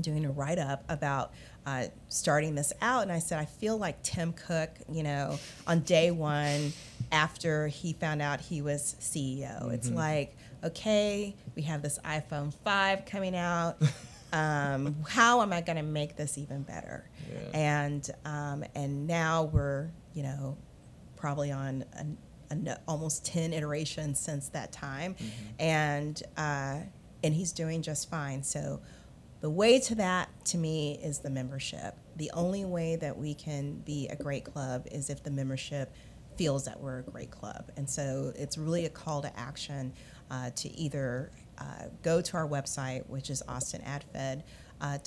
doing 0.00 0.24
a 0.24 0.30
write 0.30 0.58
up 0.58 0.84
about 0.88 1.32
uh, 1.68 1.88
starting 2.08 2.54
this 2.54 2.72
out, 2.80 3.02
and 3.02 3.12
I 3.12 3.18
said 3.18 3.38
I 3.38 3.44
feel 3.44 3.76
like 3.76 4.02
Tim 4.02 4.32
Cook, 4.32 4.70
you 4.90 5.02
know, 5.02 5.38
on 5.66 5.80
day 5.80 6.10
one 6.10 6.72
after 7.12 7.68
he 7.68 7.92
found 7.92 8.22
out 8.22 8.40
he 8.40 8.62
was 8.62 8.96
CEO. 9.00 9.70
It's 9.72 9.90
like, 9.90 10.34
okay, 10.64 11.36
we 11.54 11.62
have 11.62 11.82
this 11.82 11.98
iPhone 12.04 12.54
five 12.64 13.04
coming 13.04 13.36
out. 13.36 13.76
Um, 14.30 14.94
how 15.08 15.40
am 15.40 15.54
I 15.54 15.62
going 15.62 15.78
to 15.78 15.82
make 15.82 16.14
this 16.14 16.36
even 16.36 16.60
better? 16.60 17.08
Yeah. 17.32 17.58
And 17.58 18.10
um, 18.26 18.62
and 18.74 19.06
now 19.06 19.44
we're 19.44 19.88
you 20.12 20.22
know 20.22 20.58
probably 21.16 21.50
on 21.50 21.86
almost 22.86 23.24
10 23.24 23.54
iterations 23.54 24.20
since 24.20 24.50
that 24.50 24.70
time 24.70 25.16
and 25.58 26.22
uh, 26.36 26.80
and 27.24 27.34
he's 27.34 27.52
doing 27.52 27.80
just 27.80 28.10
fine 28.10 28.42
so 28.42 28.80
the 29.40 29.50
way 29.50 29.78
to 29.78 29.94
that 29.94 30.28
to 30.44 30.58
me 30.58 30.98
is 31.02 31.20
the 31.20 31.30
membership 31.30 31.94
the 32.16 32.30
only 32.34 32.64
way 32.64 32.96
that 32.96 33.16
we 33.16 33.34
can 33.34 33.74
be 33.80 34.08
a 34.08 34.16
great 34.16 34.44
club 34.44 34.86
is 34.90 35.10
if 35.10 35.22
the 35.22 35.30
membership 35.30 35.92
feels 36.36 36.64
that 36.64 36.80
we're 36.80 37.00
a 37.00 37.02
great 37.02 37.30
club 37.30 37.70
and 37.76 37.88
so 37.88 38.32
it's 38.36 38.58
really 38.58 38.84
a 38.84 38.90
call 38.90 39.22
to 39.22 39.38
action 39.38 39.92
uh, 40.30 40.50
to 40.54 40.68
either 40.76 41.30
uh, 41.58 41.84
go 42.02 42.20
to 42.20 42.36
our 42.36 42.46
website 42.46 43.06
which 43.08 43.30
is 43.30 43.42
austinadfed 43.48 44.42
uh, 44.80 44.98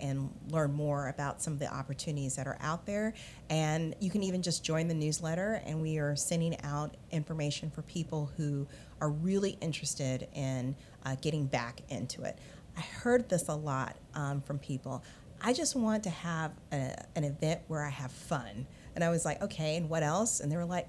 and 0.00 0.30
learn 0.50 0.72
more 0.72 1.08
about 1.08 1.42
some 1.42 1.52
of 1.52 1.58
the 1.58 1.72
opportunities 1.72 2.36
that 2.36 2.46
are 2.46 2.58
out 2.60 2.86
there. 2.86 3.14
And 3.50 3.94
you 4.00 4.10
can 4.10 4.22
even 4.22 4.42
just 4.42 4.64
join 4.64 4.88
the 4.88 4.94
newsletter, 4.94 5.62
and 5.64 5.80
we 5.80 5.98
are 5.98 6.16
sending 6.16 6.60
out 6.62 6.96
information 7.10 7.70
for 7.70 7.82
people 7.82 8.30
who 8.36 8.66
are 9.00 9.10
really 9.10 9.56
interested 9.60 10.28
in 10.34 10.74
uh, 11.04 11.16
getting 11.20 11.46
back 11.46 11.82
into 11.88 12.22
it. 12.22 12.38
I 12.78 12.80
heard 12.80 13.28
this 13.28 13.48
a 13.48 13.54
lot 13.54 13.96
um, 14.14 14.40
from 14.40 14.60
people. 14.60 15.02
I 15.40 15.52
just 15.52 15.74
want 15.74 16.04
to 16.04 16.10
have 16.10 16.52
a, 16.72 16.94
an 17.16 17.24
event 17.24 17.62
where 17.66 17.84
I 17.84 17.90
have 17.90 18.12
fun. 18.12 18.66
And 18.94 19.02
I 19.02 19.10
was 19.10 19.24
like, 19.24 19.42
okay, 19.42 19.76
and 19.76 19.90
what 19.90 20.04
else? 20.04 20.38
And 20.38 20.50
they 20.50 20.56
were 20.56 20.64
like, 20.64 20.88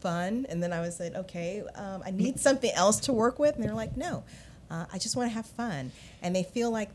fun. 0.00 0.46
And 0.48 0.62
then 0.62 0.72
I 0.72 0.80
was 0.80 0.98
like, 0.98 1.14
okay, 1.14 1.62
um, 1.74 2.02
I 2.04 2.10
need 2.10 2.40
something 2.40 2.70
else 2.74 3.00
to 3.00 3.12
work 3.12 3.38
with. 3.38 3.54
And 3.56 3.62
they're 3.62 3.74
like, 3.74 3.98
no, 3.98 4.24
uh, 4.70 4.86
I 4.90 4.98
just 4.98 5.14
want 5.14 5.30
to 5.30 5.34
have 5.34 5.44
fun. 5.44 5.92
And 6.22 6.34
they 6.34 6.42
feel 6.42 6.70
like 6.70 6.90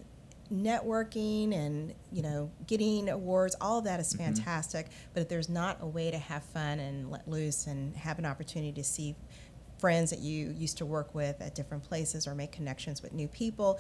networking 0.54 1.56
and 1.56 1.92
you 2.12 2.22
know 2.22 2.52
getting 2.68 3.10
awards 3.10 3.56
all 3.60 3.80
of 3.80 3.86
that 3.86 4.00
is 4.00 4.14
fantastic 4.14 4.86
but 5.12 5.22
if 5.22 5.28
there's 5.28 5.50
not 5.50 5.76
a 5.82 5.88
way 5.88 6.12
to 6.12 6.20
have 6.20 6.44
fun 6.44 6.80
and 6.80 7.10
let 7.10 7.28
loose 7.28 7.66
and 7.66 7.96
have 7.96 8.20
an 8.20 8.28
opportunity 8.28 8.72
to 8.72 8.84
see 8.84 9.16
friends 9.80 10.12
that 10.12 10.20
you 10.20 10.54
used 10.58 10.78
to 10.78 10.86
work 10.86 11.16
with 11.16 11.42
at 11.42 11.56
different 11.56 11.84
places 11.84 12.28
or 12.28 12.36
make 12.36 12.52
connections 12.52 13.02
with 13.02 13.12
new 13.12 13.28
people 13.28 13.80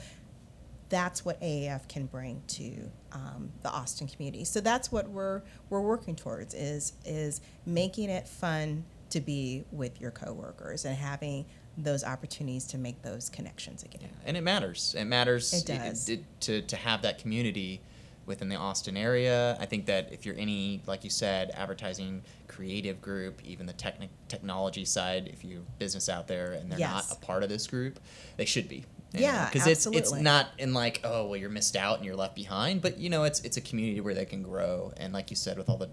that's 0.90 1.26
what 1.26 1.42
AAF 1.42 1.88
can 1.88 2.06
bring 2.06 2.42
to 2.48 2.74
um, 3.12 3.52
the 3.64 3.70
Austin 3.70 4.08
community. 4.08 4.44
So 4.46 4.60
that's 4.62 4.92
what 4.92 5.10
we're 5.10 5.42
we're 5.70 5.82
working 5.82 6.16
towards 6.16 6.54
is 6.54 6.94
is 7.06 7.42
making 7.66 8.10
it 8.10 8.28
fun 8.28 8.84
to 9.10 9.20
be 9.22 9.64
with 9.72 10.00
your 10.02 10.12
coworkers 10.12 10.86
and 10.86 10.96
having 10.96 11.46
those 11.78 12.04
opportunities 12.04 12.66
to 12.68 12.78
make 12.78 13.02
those 13.02 13.30
connections 13.30 13.84
again. 13.84 14.10
and 14.26 14.38
it 14.38 14.42
matters. 14.42 14.96
It 14.98 15.06
matters 15.06 15.54
It 15.54 15.66
does. 15.66 16.10
to 16.42 16.62
to 16.62 16.76
have 16.76 17.02
that 17.02 17.18
community 17.20 17.82
within 18.26 18.50
the 18.50 18.56
Austin 18.56 18.98
area. 18.98 19.56
I 19.60 19.66
think 19.68 19.86
that 19.86 20.12
if 20.12 20.26
you're 20.26 20.38
any, 20.38 20.82
like 20.88 21.04
you 21.04 21.12
said, 21.12 21.52
advertising 21.54 22.24
creative 22.48 23.00
group, 23.00 23.40
even 23.46 23.68
the 23.68 23.74
techni- 23.74 24.10
technology 24.30 24.84
side, 24.84 25.30
if 25.32 25.46
you're 25.46 25.62
business 25.78 26.10
out 26.10 26.28
there 26.28 26.54
and 26.54 26.72
they're 26.72 26.80
Yes. 26.80 26.92
not 27.10 27.18
a 27.18 27.22
part 27.24 27.44
of 27.44 27.50
this 27.50 27.68
group, 27.68 28.00
they 28.38 28.46
should 28.46 28.68
be. 28.68 28.84
Yeah, 29.20 29.50
because 29.52 29.68
it's 29.68 29.86
it's 29.88 30.14
not 30.14 30.48
in 30.58 30.74
like 30.74 31.02
oh 31.04 31.28
well 31.28 31.38
you're 31.38 31.50
missed 31.50 31.76
out 31.76 31.98
and 31.98 32.06
you're 32.06 32.16
left 32.16 32.36
behind, 32.36 32.82
but 32.82 32.98
you 32.98 33.10
know 33.10 33.24
it's 33.24 33.40
it's 33.42 33.58
a 33.58 33.62
community 33.62 34.00
where 34.02 34.14
they 34.14 34.26
can 34.26 34.42
grow 34.44 34.94
and 34.98 35.14
like 35.14 35.30
you 35.30 35.36
said 35.36 35.58
with 35.58 35.70
all 35.70 35.78
the 35.78 35.90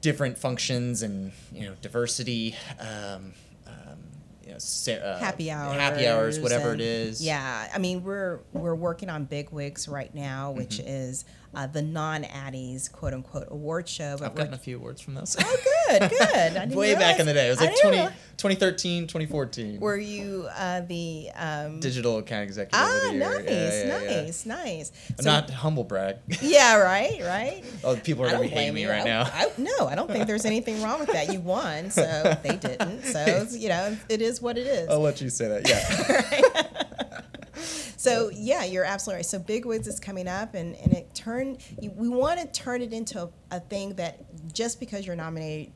different 0.00 0.38
functions 0.38 1.02
and 1.02 1.32
you 1.52 1.66
know 1.66 1.74
diversity. 1.82 2.54
Um, 2.80 3.32
um, 3.66 3.98
you 4.46 4.54
know, 4.54 4.92
uh, 5.02 5.18
happy 5.18 5.50
hours, 5.50 5.76
happy 5.76 6.06
hours, 6.06 6.40
whatever 6.40 6.72
and- 6.72 6.80
it 6.80 6.84
is. 6.86 7.22
Yeah, 7.24 7.68
I 7.74 7.78
mean 7.78 8.02
we're 8.02 8.40
we're 8.52 8.74
working 8.74 9.10
on 9.10 9.24
Big 9.24 9.50
Wigs 9.50 9.88
right 9.88 10.14
now, 10.14 10.52
which 10.52 10.78
Mm-hmm. 10.78 10.88
is 10.88 11.24
uh, 11.54 11.66
the 11.66 11.82
non 11.82 12.24
Addies 12.24 12.90
quote 12.92 13.14
unquote 13.14 13.48
award 13.50 13.88
show. 13.88 14.16
But 14.18 14.26
I've 14.26 14.34
gotten 14.34 14.54
a 14.54 14.58
few 14.58 14.76
awards 14.76 15.00
from 15.00 15.14
those. 15.14 15.36
oh, 15.38 15.56
good, 15.88 16.10
good. 16.68 16.74
Way 16.74 16.94
back 16.94 17.18
in 17.20 17.26
the 17.26 17.32
day. 17.34 17.46
It 17.46 17.50
was 17.50 17.60
like 17.60 17.74
didn't 17.74 17.92
20, 17.92 18.14
2013, 18.36 19.06
2014. 19.06 19.80
Were 19.80 19.96
you 19.96 20.46
uh, 20.56 20.82
the 20.82 21.30
um, 21.34 21.80
Digital 21.80 22.18
account 22.18 22.44
executive 22.44 22.78
ah 22.80 22.96
of 22.96 23.02
the 23.02 23.12
year. 23.14 23.18
nice, 23.20 23.44
Yeah, 23.48 23.84
yeah, 23.86 24.10
yeah. 24.10 24.22
nice, 24.22 24.46
nice. 24.46 24.92
I'm 25.18 25.24
So- 25.24 25.30
not 25.30 25.50
humble 25.50 25.84
brag. 25.84 26.16
yeah, 26.42 26.76
right, 26.76 27.20
right. 27.22 27.64
oh, 27.84 27.96
people 27.96 28.24
are 28.24 28.26
gonna 28.26 28.38
don't 28.40 28.48
be 28.50 28.54
hating 28.54 28.74
me 28.74 28.86
right 28.86 29.02
I- 29.02 29.04
now. 29.04 29.22
I, 29.24 29.50
no, 29.56 29.86
I 29.88 29.94
don't 29.94 30.10
think 30.10 30.26
there's 30.26 30.44
anything 30.44 30.82
wrong 30.82 31.00
with 31.00 31.10
that. 31.12 31.32
You 31.32 31.40
won, 31.40 31.90
so 31.90 32.36
they 32.42 32.56
didn't. 32.56 33.02
So 33.04 33.46
you 33.50 33.68
know, 33.70 33.96
it 34.08 34.20
is 34.22 34.40
what 34.42 34.58
it 34.58 34.66
is. 34.66 34.88
I'll 34.88 35.00
let 35.00 35.20
you 35.20 35.30
say 35.30 35.48
that. 35.48 35.68
Yeah. 35.68 36.77
So 37.98 38.30
yeah, 38.32 38.64
you're 38.64 38.84
absolutely 38.84 39.18
right. 39.18 39.26
So 39.26 39.40
Big 39.40 39.66
Wigs 39.66 39.88
is 39.88 39.98
coming 39.98 40.28
up, 40.28 40.54
and 40.54 40.76
and 40.76 40.92
it 40.92 41.12
turned. 41.14 41.58
We 41.80 42.08
want 42.08 42.40
to 42.40 42.46
turn 42.46 42.80
it 42.80 42.92
into 42.92 43.22
a, 43.22 43.30
a 43.50 43.60
thing 43.60 43.94
that 43.96 44.52
just 44.54 44.78
because 44.78 45.04
you're 45.04 45.16
nominated, 45.16 45.72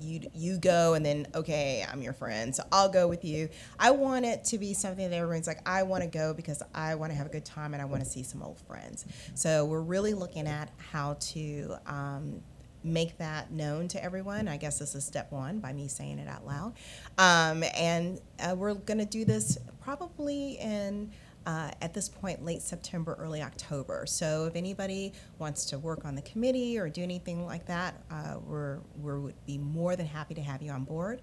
you 0.00 0.20
you 0.34 0.58
go 0.58 0.94
and 0.94 1.04
then 1.04 1.26
okay, 1.34 1.84
I'm 1.90 2.00
your 2.00 2.14
friend, 2.14 2.56
so 2.56 2.64
I'll 2.72 2.88
go 2.88 3.06
with 3.06 3.22
you. 3.22 3.50
I 3.78 3.90
want 3.90 4.24
it 4.24 4.44
to 4.44 4.58
be 4.58 4.72
something 4.72 5.10
that 5.10 5.14
everyone's 5.14 5.46
like, 5.46 5.60
I 5.68 5.82
want 5.82 6.02
to 6.02 6.08
go 6.08 6.32
because 6.32 6.62
I 6.74 6.94
want 6.94 7.12
to 7.12 7.16
have 7.18 7.26
a 7.26 7.30
good 7.30 7.44
time 7.44 7.74
and 7.74 7.82
I 7.82 7.84
want 7.84 8.02
to 8.02 8.08
see 8.08 8.22
some 8.22 8.42
old 8.42 8.58
friends. 8.60 9.04
So 9.34 9.66
we're 9.66 9.82
really 9.82 10.14
looking 10.14 10.46
at 10.46 10.70
how 10.78 11.16
to. 11.20 11.76
Um, 11.86 12.42
make 12.84 13.18
that 13.18 13.50
known 13.50 13.88
to 13.88 14.02
everyone. 14.02 14.46
I 14.46 14.56
guess 14.56 14.78
this 14.78 14.94
is 14.94 15.04
step 15.04 15.32
one 15.32 15.58
by 15.58 15.72
me 15.72 15.88
saying 15.88 16.20
it 16.20 16.28
out 16.28 16.46
loud. 16.46 16.74
Um, 17.18 17.64
and 17.76 18.20
uh, 18.38 18.54
we're 18.54 18.74
going 18.74 19.00
to 19.00 19.04
do 19.04 19.24
this 19.24 19.58
probably 19.82 20.52
in. 20.60 21.10
Uh, 21.48 21.70
at 21.80 21.94
this 21.94 22.10
point, 22.10 22.44
late 22.44 22.60
September, 22.60 23.16
early 23.18 23.40
October. 23.40 24.04
So, 24.04 24.44
if 24.44 24.54
anybody 24.54 25.14
wants 25.38 25.64
to 25.70 25.78
work 25.78 26.04
on 26.04 26.14
the 26.14 26.20
committee 26.20 26.78
or 26.78 26.90
do 26.90 27.02
anything 27.02 27.46
like 27.46 27.64
that, 27.64 27.94
uh, 28.10 28.34
we're 28.44 28.80
we 29.00 29.18
would 29.18 29.46
be 29.46 29.56
more 29.56 29.96
than 29.96 30.04
happy 30.04 30.34
to 30.34 30.42
have 30.42 30.60
you 30.60 30.70
on 30.72 30.84
board. 30.84 31.22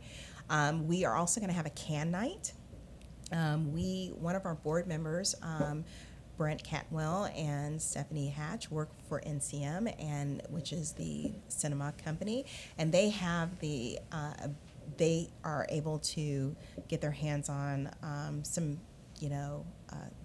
Um, 0.49 0.87
we 0.87 1.05
are 1.05 1.13
also 1.13 1.39
going 1.39 1.51
to 1.51 1.55
have 1.55 1.67
a 1.67 1.71
Cannes 1.71 2.09
night. 2.09 2.53
Um, 3.31 3.71
we 3.71 4.13
one 4.19 4.35
of 4.35 4.47
our 4.47 4.55
board 4.55 4.87
members. 4.87 5.35
Um, 5.43 5.85
Brent 6.37 6.63
Catwell 6.63 7.25
and 7.37 7.79
Stephanie 7.79 8.29
Hatch 8.29 8.71
work 8.71 8.89
for 9.07 9.21
NCM, 9.21 9.93
and 9.99 10.41
which 10.49 10.73
is 10.73 10.93
the 10.93 11.33
cinema 11.49 11.93
company, 12.03 12.47
and 12.79 12.91
they 12.91 13.11
have 13.11 13.59
the 13.59 13.99
uh, 14.11 14.33
they 14.97 15.29
are 15.43 15.67
able 15.69 15.99
to 15.99 16.55
get 16.87 16.99
their 16.99 17.11
hands 17.11 17.47
on 17.47 17.91
um, 18.01 18.43
some 18.43 18.79
you 19.19 19.29
know 19.29 19.65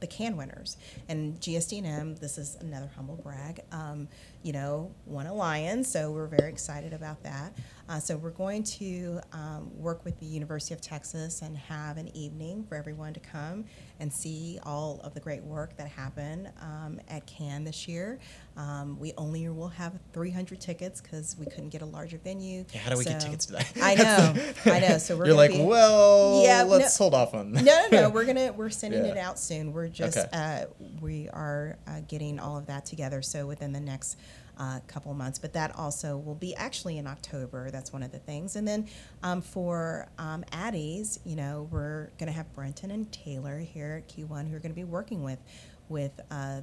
the 0.01 0.07
Cannes 0.07 0.37
winners 0.37 0.77
and 1.09 1.39
GSD&M. 1.41 2.16
This 2.16 2.39
is 2.39 2.57
another 2.61 2.91
humble 2.97 3.16
brag. 3.16 3.61
Um, 3.73 4.09
you 4.43 4.53
know, 4.53 4.91
won 5.05 5.27
a 5.27 5.35
lion, 5.35 5.85
so 5.85 6.11
we're 6.11 6.27
very 6.27 6.49
excited 6.51 6.95
about 6.95 7.23
that. 7.25 7.53
Uh, 7.91 7.99
so 7.99 8.16
we're 8.16 8.31
going 8.31 8.62
to 8.62 9.21
um, 9.33 9.71
work 9.77 10.03
with 10.05 10.18
the 10.21 10.25
University 10.27 10.73
of 10.73 10.81
Texas 10.81 11.43
and 11.43 11.57
have 11.59 11.99
an 11.99 12.09
evening 12.16 12.64
for 12.68 12.77
everyone 12.77 13.12
to 13.12 13.21
come 13.21 13.64
and 13.99 14.11
see 14.11 14.59
all 14.62 15.01
of 15.05 15.12
the 15.12 15.21
great 15.21 15.43
work 15.43 15.77
that 15.77 15.89
happened 15.89 16.49
um, 16.62 16.99
at 17.09 17.27
Cannes 17.27 17.64
this 17.64 17.87
year. 17.87 18.18
Um, 18.57 18.99
we 18.99 19.12
only 19.18 19.47
will 19.49 19.68
have 19.68 19.99
300 20.14 20.59
tickets 20.61 21.01
because 21.03 21.37
we 21.39 21.45
couldn't 21.47 21.68
get 21.71 21.83
a 21.83 21.87
larger 21.87 22.18
venue. 22.18 22.64
Yeah, 22.73 22.81
how 22.81 22.91
do 22.93 22.97
we 22.99 23.05
so, 23.05 23.11
get 23.11 23.21
tickets 23.21 23.47
to 23.47 23.53
that? 23.55 23.73
I 23.83 23.95
know, 23.95 24.35
I 24.73 24.79
know. 24.81 24.99
So 25.01 25.16
we're 25.16 25.27
You're 25.27 25.35
like, 25.35 25.51
be, 25.53 25.62
well, 25.62 26.43
Yeah, 26.45 26.62
let's 26.62 26.99
no- 26.99 27.05
hold 27.05 27.14
off 27.14 27.35
on. 27.35 27.53
no, 27.53 27.61
no, 27.62 27.89
no. 27.91 28.09
We're 28.11 28.25
gonna 28.25 28.53
we're 28.53 28.71
sending 28.71 29.05
Yeah. 29.05 29.12
it 29.12 29.16
out 29.18 29.39
soon. 29.39 29.60
We're 29.69 29.89
just 29.89 30.19
Okay. 30.19 30.29
uh, 30.33 30.67
we 31.01 31.29
are 31.31 31.79
uh, 31.87 32.01
getting 32.09 32.39
all 32.39 32.57
of 32.57 32.67
that 32.67 32.85
together. 32.87 33.23
So 33.23 33.47
within 33.47 33.73
the 33.73 33.81
next 33.81 34.17
uh, 34.59 34.81
couple 34.87 35.13
months, 35.15 35.39
but 35.39 35.53
that 35.55 35.75
also 35.77 36.19
will 36.19 36.35
be 36.35 36.55
actually 36.57 36.99
in 36.99 37.07
October. 37.07 37.71
That's 37.71 37.93
one 37.93 38.03
of 38.03 38.13
the 38.13 38.19
things. 38.19 38.57
And 38.57 38.67
then 38.69 38.89
um, 39.23 39.41
for 39.41 40.09
um, 40.19 40.45
Addie's, 40.53 41.19
you 41.25 41.37
know, 41.37 41.69
we're 41.71 42.11
gonna 42.19 42.33
have 42.33 42.53
Brenton 42.53 42.91
and 42.91 43.11
Taylor 43.13 43.59
here 43.59 44.03
at 44.07 44.15
Q1 44.15 44.49
who 44.51 44.57
are 44.57 44.61
gonna 44.61 44.75
be 44.75 44.85
working 44.85 45.23
with 45.23 45.39
with. 45.89 46.19
Uh, 46.31 46.61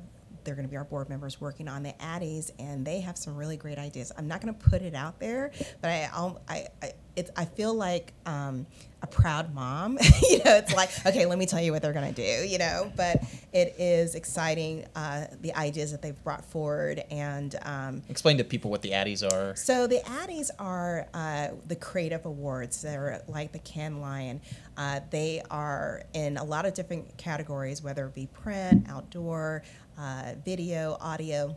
they're 0.47 0.55
going 0.55 0.65
to 0.65 0.71
be 0.71 0.77
our 0.77 0.85
board 0.85 1.09
members 1.09 1.41
working 1.41 1.67
on 1.67 1.83
the 1.83 1.91
Addies, 1.99 2.51
and 2.57 2.85
they 2.87 3.01
have 3.01 3.17
some 3.17 3.35
really 3.35 3.57
great 3.57 3.77
ideas. 3.77 4.13
I'm 4.17 4.29
not 4.29 4.41
going 4.41 4.53
to 4.55 4.59
put 4.69 4.81
it 4.81 4.95
out 4.95 5.19
there, 5.19 5.51
but 5.81 5.91
I, 5.91 6.09
I'll, 6.13 6.41
I, 6.47 6.67
I, 6.81 6.93
it, 7.17 7.31
I 7.35 7.43
feel 7.43 7.73
like 7.73 8.13
um, 8.25 8.65
a 9.01 9.07
proud 9.07 9.53
mom. 9.53 9.97
you 10.29 10.37
know, 10.37 10.55
it's 10.55 10.73
like, 10.73 10.89
okay, 11.05 11.25
let 11.25 11.37
me 11.37 11.45
tell 11.45 11.59
you 11.59 11.73
what 11.73 11.81
they're 11.81 11.91
going 11.93 12.13
to 12.13 12.15
do. 12.15 12.47
You 12.47 12.59
know, 12.59 12.91
but 12.95 13.23
it 13.51 13.75
is 13.77 14.15
exciting 14.15 14.85
uh, 14.95 15.25
the 15.41 15.53
ideas 15.55 15.91
that 15.91 16.01
they've 16.01 16.23
brought 16.23 16.45
forward, 16.45 17.03
and 17.11 17.55
um, 17.63 18.01
Explain 18.07 18.37
to 18.37 18.45
people 18.45 18.71
what 18.71 18.81
the 18.83 18.91
Addies 18.91 19.29
are. 19.29 19.53
so 19.55 19.85
the 19.85 19.99
Addies 20.05 20.49
are 20.59 21.07
uh, 21.13 21.49
the 21.67 21.75
creative 21.75 22.25
awards. 22.25 22.81
They're 22.81 23.21
like 23.27 23.51
the 23.51 23.59
Cannes 23.59 23.99
Lion. 23.99 24.39
Uh, 24.77 24.99
they 25.09 25.41
are 25.49 26.03
in 26.13 26.37
a 26.37 26.43
lot 26.43 26.65
of 26.65 26.73
different 26.73 27.17
categories, 27.17 27.81
whether 27.81 28.05
it 28.05 28.13
be 28.13 28.27
print, 28.27 28.85
outdoor, 28.87 29.63
uh, 29.97 30.33
video, 30.45 30.97
audio. 31.01 31.55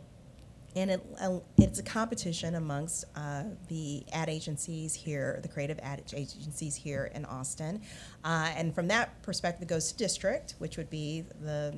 And 0.75 0.91
it, 0.91 1.05
uh, 1.19 1.39
it's 1.57 1.79
a 1.79 1.83
competition 1.83 2.55
amongst 2.55 3.03
uh, 3.15 3.43
the 3.67 4.03
ad 4.13 4.29
agencies 4.29 4.93
here, 4.93 5.39
the 5.41 5.49
creative 5.49 5.79
ad 5.83 6.01
agencies 6.13 6.75
here 6.75 7.11
in 7.13 7.25
Austin. 7.25 7.81
Uh, 8.23 8.49
and 8.55 8.73
from 8.73 8.87
that 8.87 9.21
perspective, 9.21 9.63
it 9.63 9.67
goes 9.67 9.91
to 9.91 9.97
district, 9.97 10.55
which 10.59 10.77
would 10.77 10.89
be 10.89 11.25
the, 11.41 11.75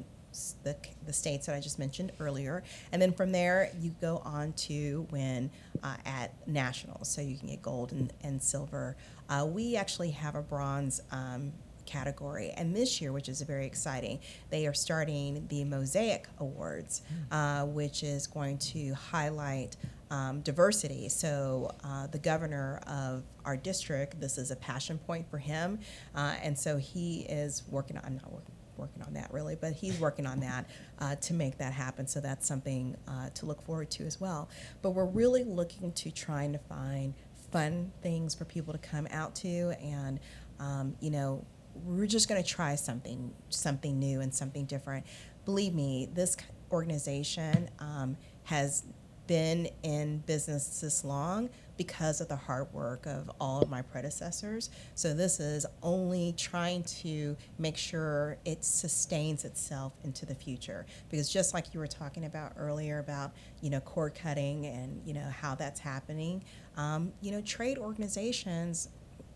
the, 0.64 0.76
the 1.07 1.14
states 1.14 1.47
that 1.47 1.55
I 1.55 1.59
just 1.59 1.80
mentioned 1.80 2.11
earlier. 2.20 2.64
And 2.91 3.01
then 3.01 3.14
from 3.14 3.32
there, 3.32 3.72
you 3.80 3.95
go 3.99 4.22
on 4.24 4.53
to 4.53 5.07
win 5.09 5.49
uh, 5.82 5.95
at 6.05 6.32
nationals. 6.47 7.07
So 7.07 7.22
you 7.22 7.36
can 7.36 7.47
get 7.47 7.64
gold 7.64 7.93
and, 7.93 8.14
and 8.22 8.41
silver. 8.41 8.95
Uh, 9.28 9.47
we 9.49 9.76
actually 9.76 10.11
have 10.11 10.36
a 10.36 10.41
bronze 10.43 11.01
um, 11.11 11.51
category. 11.86 12.51
And 12.51 12.75
this 12.75 13.01
year, 13.01 13.11
which 13.11 13.29
is 13.29 13.41
very 13.41 13.65
exciting, 13.65 14.19
they 14.49 14.67
are 14.67 14.73
starting 14.73 15.45
the 15.49 15.63
Mosaic 15.63 16.27
Awards, 16.39 17.01
uh, 17.31 17.65
which 17.65 18.03
is 18.03 18.27
going 18.27 18.57
to 18.59 18.93
highlight 18.93 19.75
um, 20.11 20.41
diversity. 20.41 21.09
So 21.09 21.71
uh, 21.84 22.07
the 22.07 22.19
governor 22.19 22.81
of 22.88 23.23
our 23.45 23.57
district, 23.57 24.19
this 24.19 24.38
is 24.38 24.51
a 24.51 24.55
passion 24.55 24.97
point 24.99 25.29
for 25.29 25.38
him, 25.38 25.79
uh, 26.15 26.36
and 26.41 26.57
so 26.57 26.77
he 26.77 27.21
is 27.21 27.63
working 27.69 27.97
on. 27.97 28.03
I'm 28.05 28.15
not 28.15 28.31
working. 28.31 28.55
Working 28.75 29.03
on 29.03 29.13
that 29.13 29.31
really, 29.31 29.55
but 29.55 29.73
he's 29.73 29.99
working 29.99 30.25
on 30.25 30.39
that 30.39 30.65
uh, 30.97 31.15
to 31.17 31.36
make 31.36 31.59
that 31.59 31.73
happen. 31.73 32.07
So 32.07 32.19
that's 32.19 32.47
something 32.47 32.97
uh, 33.07 33.29
to 33.36 33.45
look 33.45 33.61
forward 33.61 33.91
to 33.91 34.03
as 34.03 34.19
well. 34.19 34.49
But 34.81 34.91
we're 34.91 35.05
really 35.05 35.43
looking 35.43 35.91
to 35.91 36.09
trying 36.09 36.53
to 36.53 36.57
find 36.57 37.13
fun 37.51 37.91
things 38.01 38.34
for 38.34 38.45
people 38.45 38.73
to 38.73 38.79
come 38.79 39.07
out 39.11 39.36
to, 39.36 39.75
and 39.79 40.19
um, 40.59 40.95
you 41.01 41.11
know, 41.11 41.45
we're 41.76 42.07
just 42.07 42.30
going 42.30 42.41
to 42.41 42.47
try 42.47 42.76
something 42.76 43.34
something 43.49 43.99
new 43.99 44.21
and 44.21 44.34
something 44.34 44.65
different. 44.65 45.05
Believe 45.45 45.74
me 45.74 46.09
this 46.13 46.38
organization 46.71 47.69
um, 47.80 48.17
has 48.43 48.84
been 49.28 49.69
in 49.84 50.17
business 50.19 50.82
this 50.82 51.03
long 51.03 51.49
because 51.78 52.21
of 52.21 52.28
the 52.28 52.36
hard 52.36 52.71
work 52.74 53.05
of 53.05 53.32
all 53.39 53.61
of 53.61 53.69
my 53.69 53.82
predecessors. 53.82 54.69
So 54.95 55.13
this 55.13 55.39
is 55.39 55.65
only 55.82 56.34
trying 56.38 56.84
to 56.84 57.36
make 57.57 57.78
sure 57.78 58.38
it 58.45 58.63
sustains 58.63 59.45
itself 59.45 59.93
into 60.03 60.26
the 60.26 60.36
future. 60.36 60.86
Because 61.09 61.32
just 61.32 61.53
like 61.53 61.74
you 61.74 61.80
were 61.80 61.88
talking 61.88 62.26
about 62.26 62.53
earlier 62.57 62.99
about 62.99 63.34
you 63.61 63.69
know 63.69 63.80
cord 63.80 64.13
cutting 64.13 64.65
and 64.65 65.01
you 65.05 65.13
know 65.13 65.30
how 65.30 65.55
that's 65.55 65.80
happening 65.80 66.43
um, 66.78 67.11
you 67.21 67.32
know 67.32 67.41
trade 67.41 67.78
organizations 67.78 68.89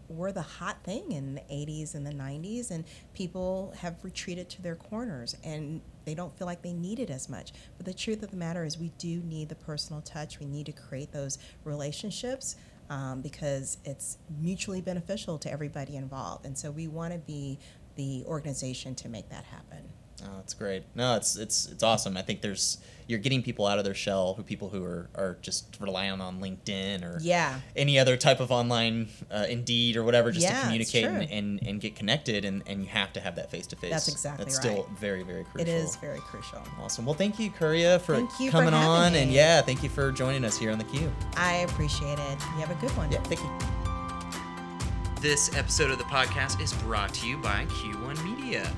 were 0.10 0.32
the 0.32 0.42
hot 0.42 0.84
thing 0.84 1.12
in 1.12 1.36
the 1.36 1.42
80s 1.42 1.96
and 1.96 2.06
the 2.06 2.12
90s 2.12 2.72
and 2.72 2.86
people 3.14 3.74
have 3.78 3.96
retreated 4.04 4.50
to 4.50 4.62
their 4.62 4.76
corners 4.76 5.36
and 5.44 5.82
they 6.06 6.14
don't 6.14 6.38
feel 6.38 6.48
like 6.48 6.62
they 6.62 6.74
need 6.74 7.00
it 7.00 7.10
as 7.10 7.28
much. 7.28 7.52
But 7.78 7.86
the 7.86 7.94
truth 7.94 8.24
of 8.24 8.32
the 8.32 8.38
matter 8.38 8.64
is 8.64 8.78
we 8.78 8.92
do 8.98 9.22
need 9.24 9.50
the 9.50 9.56
personal 9.56 10.02
touch. 10.02 10.40
We 10.40 10.46
need 10.46 10.66
to 10.68 10.72
create 10.72 11.12
those 11.12 11.38
relationships 11.66 12.56
um, 12.90 13.22
because 13.22 13.78
it's 13.84 14.18
mutually 14.40 14.82
beneficial 14.82 15.38
to 15.40 15.52
everybody 15.52 15.98
involved. 15.98 16.46
And 16.46 16.58
so 16.58 16.72
we 16.72 16.88
want 16.88 17.14
to 17.14 17.20
be 17.20 17.60
the 17.96 18.24
organization 18.26 18.96
to 18.96 19.10
make 19.10 19.30
that 19.30 19.44
happen 19.44 19.84
Oh, 20.24 20.30
that's 20.38 20.54
great. 20.56 20.84
No, 20.96 21.16
it's 21.16 21.36
it's 21.36 21.68
it's 21.68 21.84
awesome. 21.84 22.18
I 22.18 22.22
think 22.24 22.42
there's 22.42 22.80
you're 23.06 23.20
getting 23.20 23.42
people 23.42 23.66
out 23.66 23.78
of 23.78 23.86
their 23.86 23.94
shell, 23.94 24.34
who 24.34 24.44
people 24.44 24.68
who 24.68 24.84
are, 24.84 25.10
are 25.16 25.38
just 25.42 25.78
relying 25.80 26.20
on 26.20 26.42
LinkedIn 26.42 27.04
or 27.04 27.20
yeah 27.22 27.60
any 27.76 27.98
other 28.00 28.18
type 28.18 28.40
of 28.40 28.52
online 28.52 29.08
uh, 29.32 29.46
Indeed 29.48 29.96
or 29.96 30.04
whatever 30.04 30.32
just 30.32 30.44
Yeah, 30.46 30.56
to 30.56 30.62
communicate 30.64 31.06
and, 31.06 31.24
and, 31.32 31.68
and 31.68 31.80
get 31.80 31.96
connected 31.96 32.44
and, 32.46 32.64
and 32.66 32.82
you 32.82 32.88
have 32.88 33.14
to 33.14 33.20
have 33.22 33.36
that 33.36 33.50
face 33.52 33.68
to 33.68 33.76
face. 33.76 33.92
That's 33.92 34.08
exactly 34.10 34.44
right. 34.44 34.52
That's 34.52 34.58
still 34.60 34.90
very 35.00 35.24
very 35.24 35.44
crucial. 35.46 35.62
it 35.62 35.68
is 35.70 35.96
very 35.98 36.20
crucial 36.20 36.62
Awesome. 36.82 37.06
Well, 37.06 37.16
thank 37.16 37.40
you, 37.40 37.50
Kirya, 37.52 38.02
for 38.02 38.16
Thank 38.16 38.40
you 38.40 38.50
coming 38.52 38.74
having 38.74 38.90
on, 38.90 39.16
and 39.16 39.32
yeah, 39.32 39.62
thank 39.62 39.84
you 39.84 39.90
for 39.90 40.12
joining 40.12 40.44
us 40.44 40.58
here 40.58 40.72
on 40.72 40.78
the 40.80 40.84
Q. 40.86 41.12
i 41.38 41.58
appreciate 41.58 42.18
it 42.20 42.40
you 42.56 42.60
have 42.66 42.72
a 42.72 42.82
good 42.82 42.92
one 42.98 43.12
Yeah, 43.12 43.22
thank 43.22 43.40
you. 43.42 43.78
This 45.22 45.56
episode 45.56 45.92
of 45.92 45.98
the 45.98 46.04
podcast 46.06 46.62
is 46.62 46.74
brought 46.74 47.14
to 47.16 47.28
you 47.28 47.38
by 47.38 47.66
Q1 47.66 48.24
Media. 48.24 48.72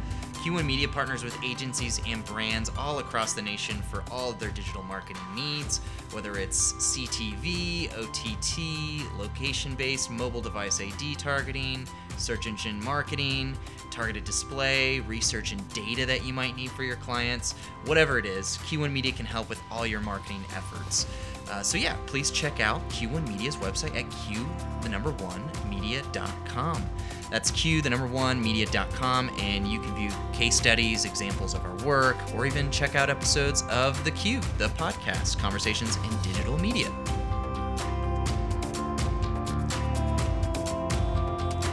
Q1 0.43 0.65
Media 0.65 0.87
partners 0.87 1.21
with 1.21 1.37
agencies 1.43 1.99
and 2.07 2.23
brands 2.23 2.71
all 2.77 2.99
across 2.99 3.33
the 3.33 3.41
nation 3.41 3.81
for 3.81 4.05
all 4.09 4.29
of 4.29 4.39
their 4.39 4.51
digital 4.51 4.81
marketing 4.83 5.21
needs, 5.35 5.79
whether 6.11 6.37
it's 6.37 6.71
CTV, 6.73 7.91
OTT, 7.97 9.19
location 9.19 9.75
based 9.75 10.09
mobile 10.09 10.39
device 10.39 10.79
AD 10.79 11.19
targeting, 11.19 11.85
search 12.15 12.47
engine 12.47 12.81
marketing, 12.81 13.53
targeted 13.91 14.23
display, 14.23 15.01
research 15.01 15.51
and 15.51 15.73
data 15.73 16.05
that 16.05 16.23
you 16.25 16.31
might 16.31 16.55
need 16.55 16.71
for 16.71 16.83
your 16.83 16.95
clients. 16.95 17.51
Whatever 17.83 18.17
it 18.17 18.25
is, 18.25 18.57
Q1 18.59 18.93
Media 18.93 19.11
can 19.11 19.25
help 19.25 19.49
with 19.49 19.61
all 19.69 19.85
your 19.85 19.99
marketing 19.99 20.43
efforts. 20.55 21.05
Uh, 21.51 21.61
so 21.61 21.77
yeah, 21.77 21.97
please 22.05 22.31
check 22.31 22.61
out 22.61 22.87
Q1 22.89 23.27
Media's 23.27 23.57
website 23.57 23.95
at 23.95 24.09
q 24.25 24.47
the 24.81 24.89
number 24.89 25.11
one 25.11 25.43
media.com. 25.69 26.81
That's 27.29 27.51
q 27.51 27.81
the 27.81 27.89
number 27.89 28.07
one 28.07 28.41
media.com, 28.41 29.29
and 29.39 29.67
you 29.67 29.79
can 29.79 29.95
view 29.95 30.11
case 30.33 30.55
studies, 30.55 31.05
examples 31.05 31.53
of 31.53 31.63
our 31.65 31.75
work, 31.85 32.17
or 32.33 32.45
even 32.45 32.71
check 32.71 32.95
out 32.95 33.09
episodes 33.09 33.63
of 33.69 34.03
the 34.03 34.11
Q, 34.11 34.39
the 34.57 34.69
podcast, 34.69 35.37
Conversations 35.39 35.97
in 35.97 36.31
Digital 36.31 36.57
Media. 36.57 36.91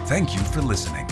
Thank 0.06 0.34
you 0.34 0.40
for 0.40 0.62
listening. 0.62 1.05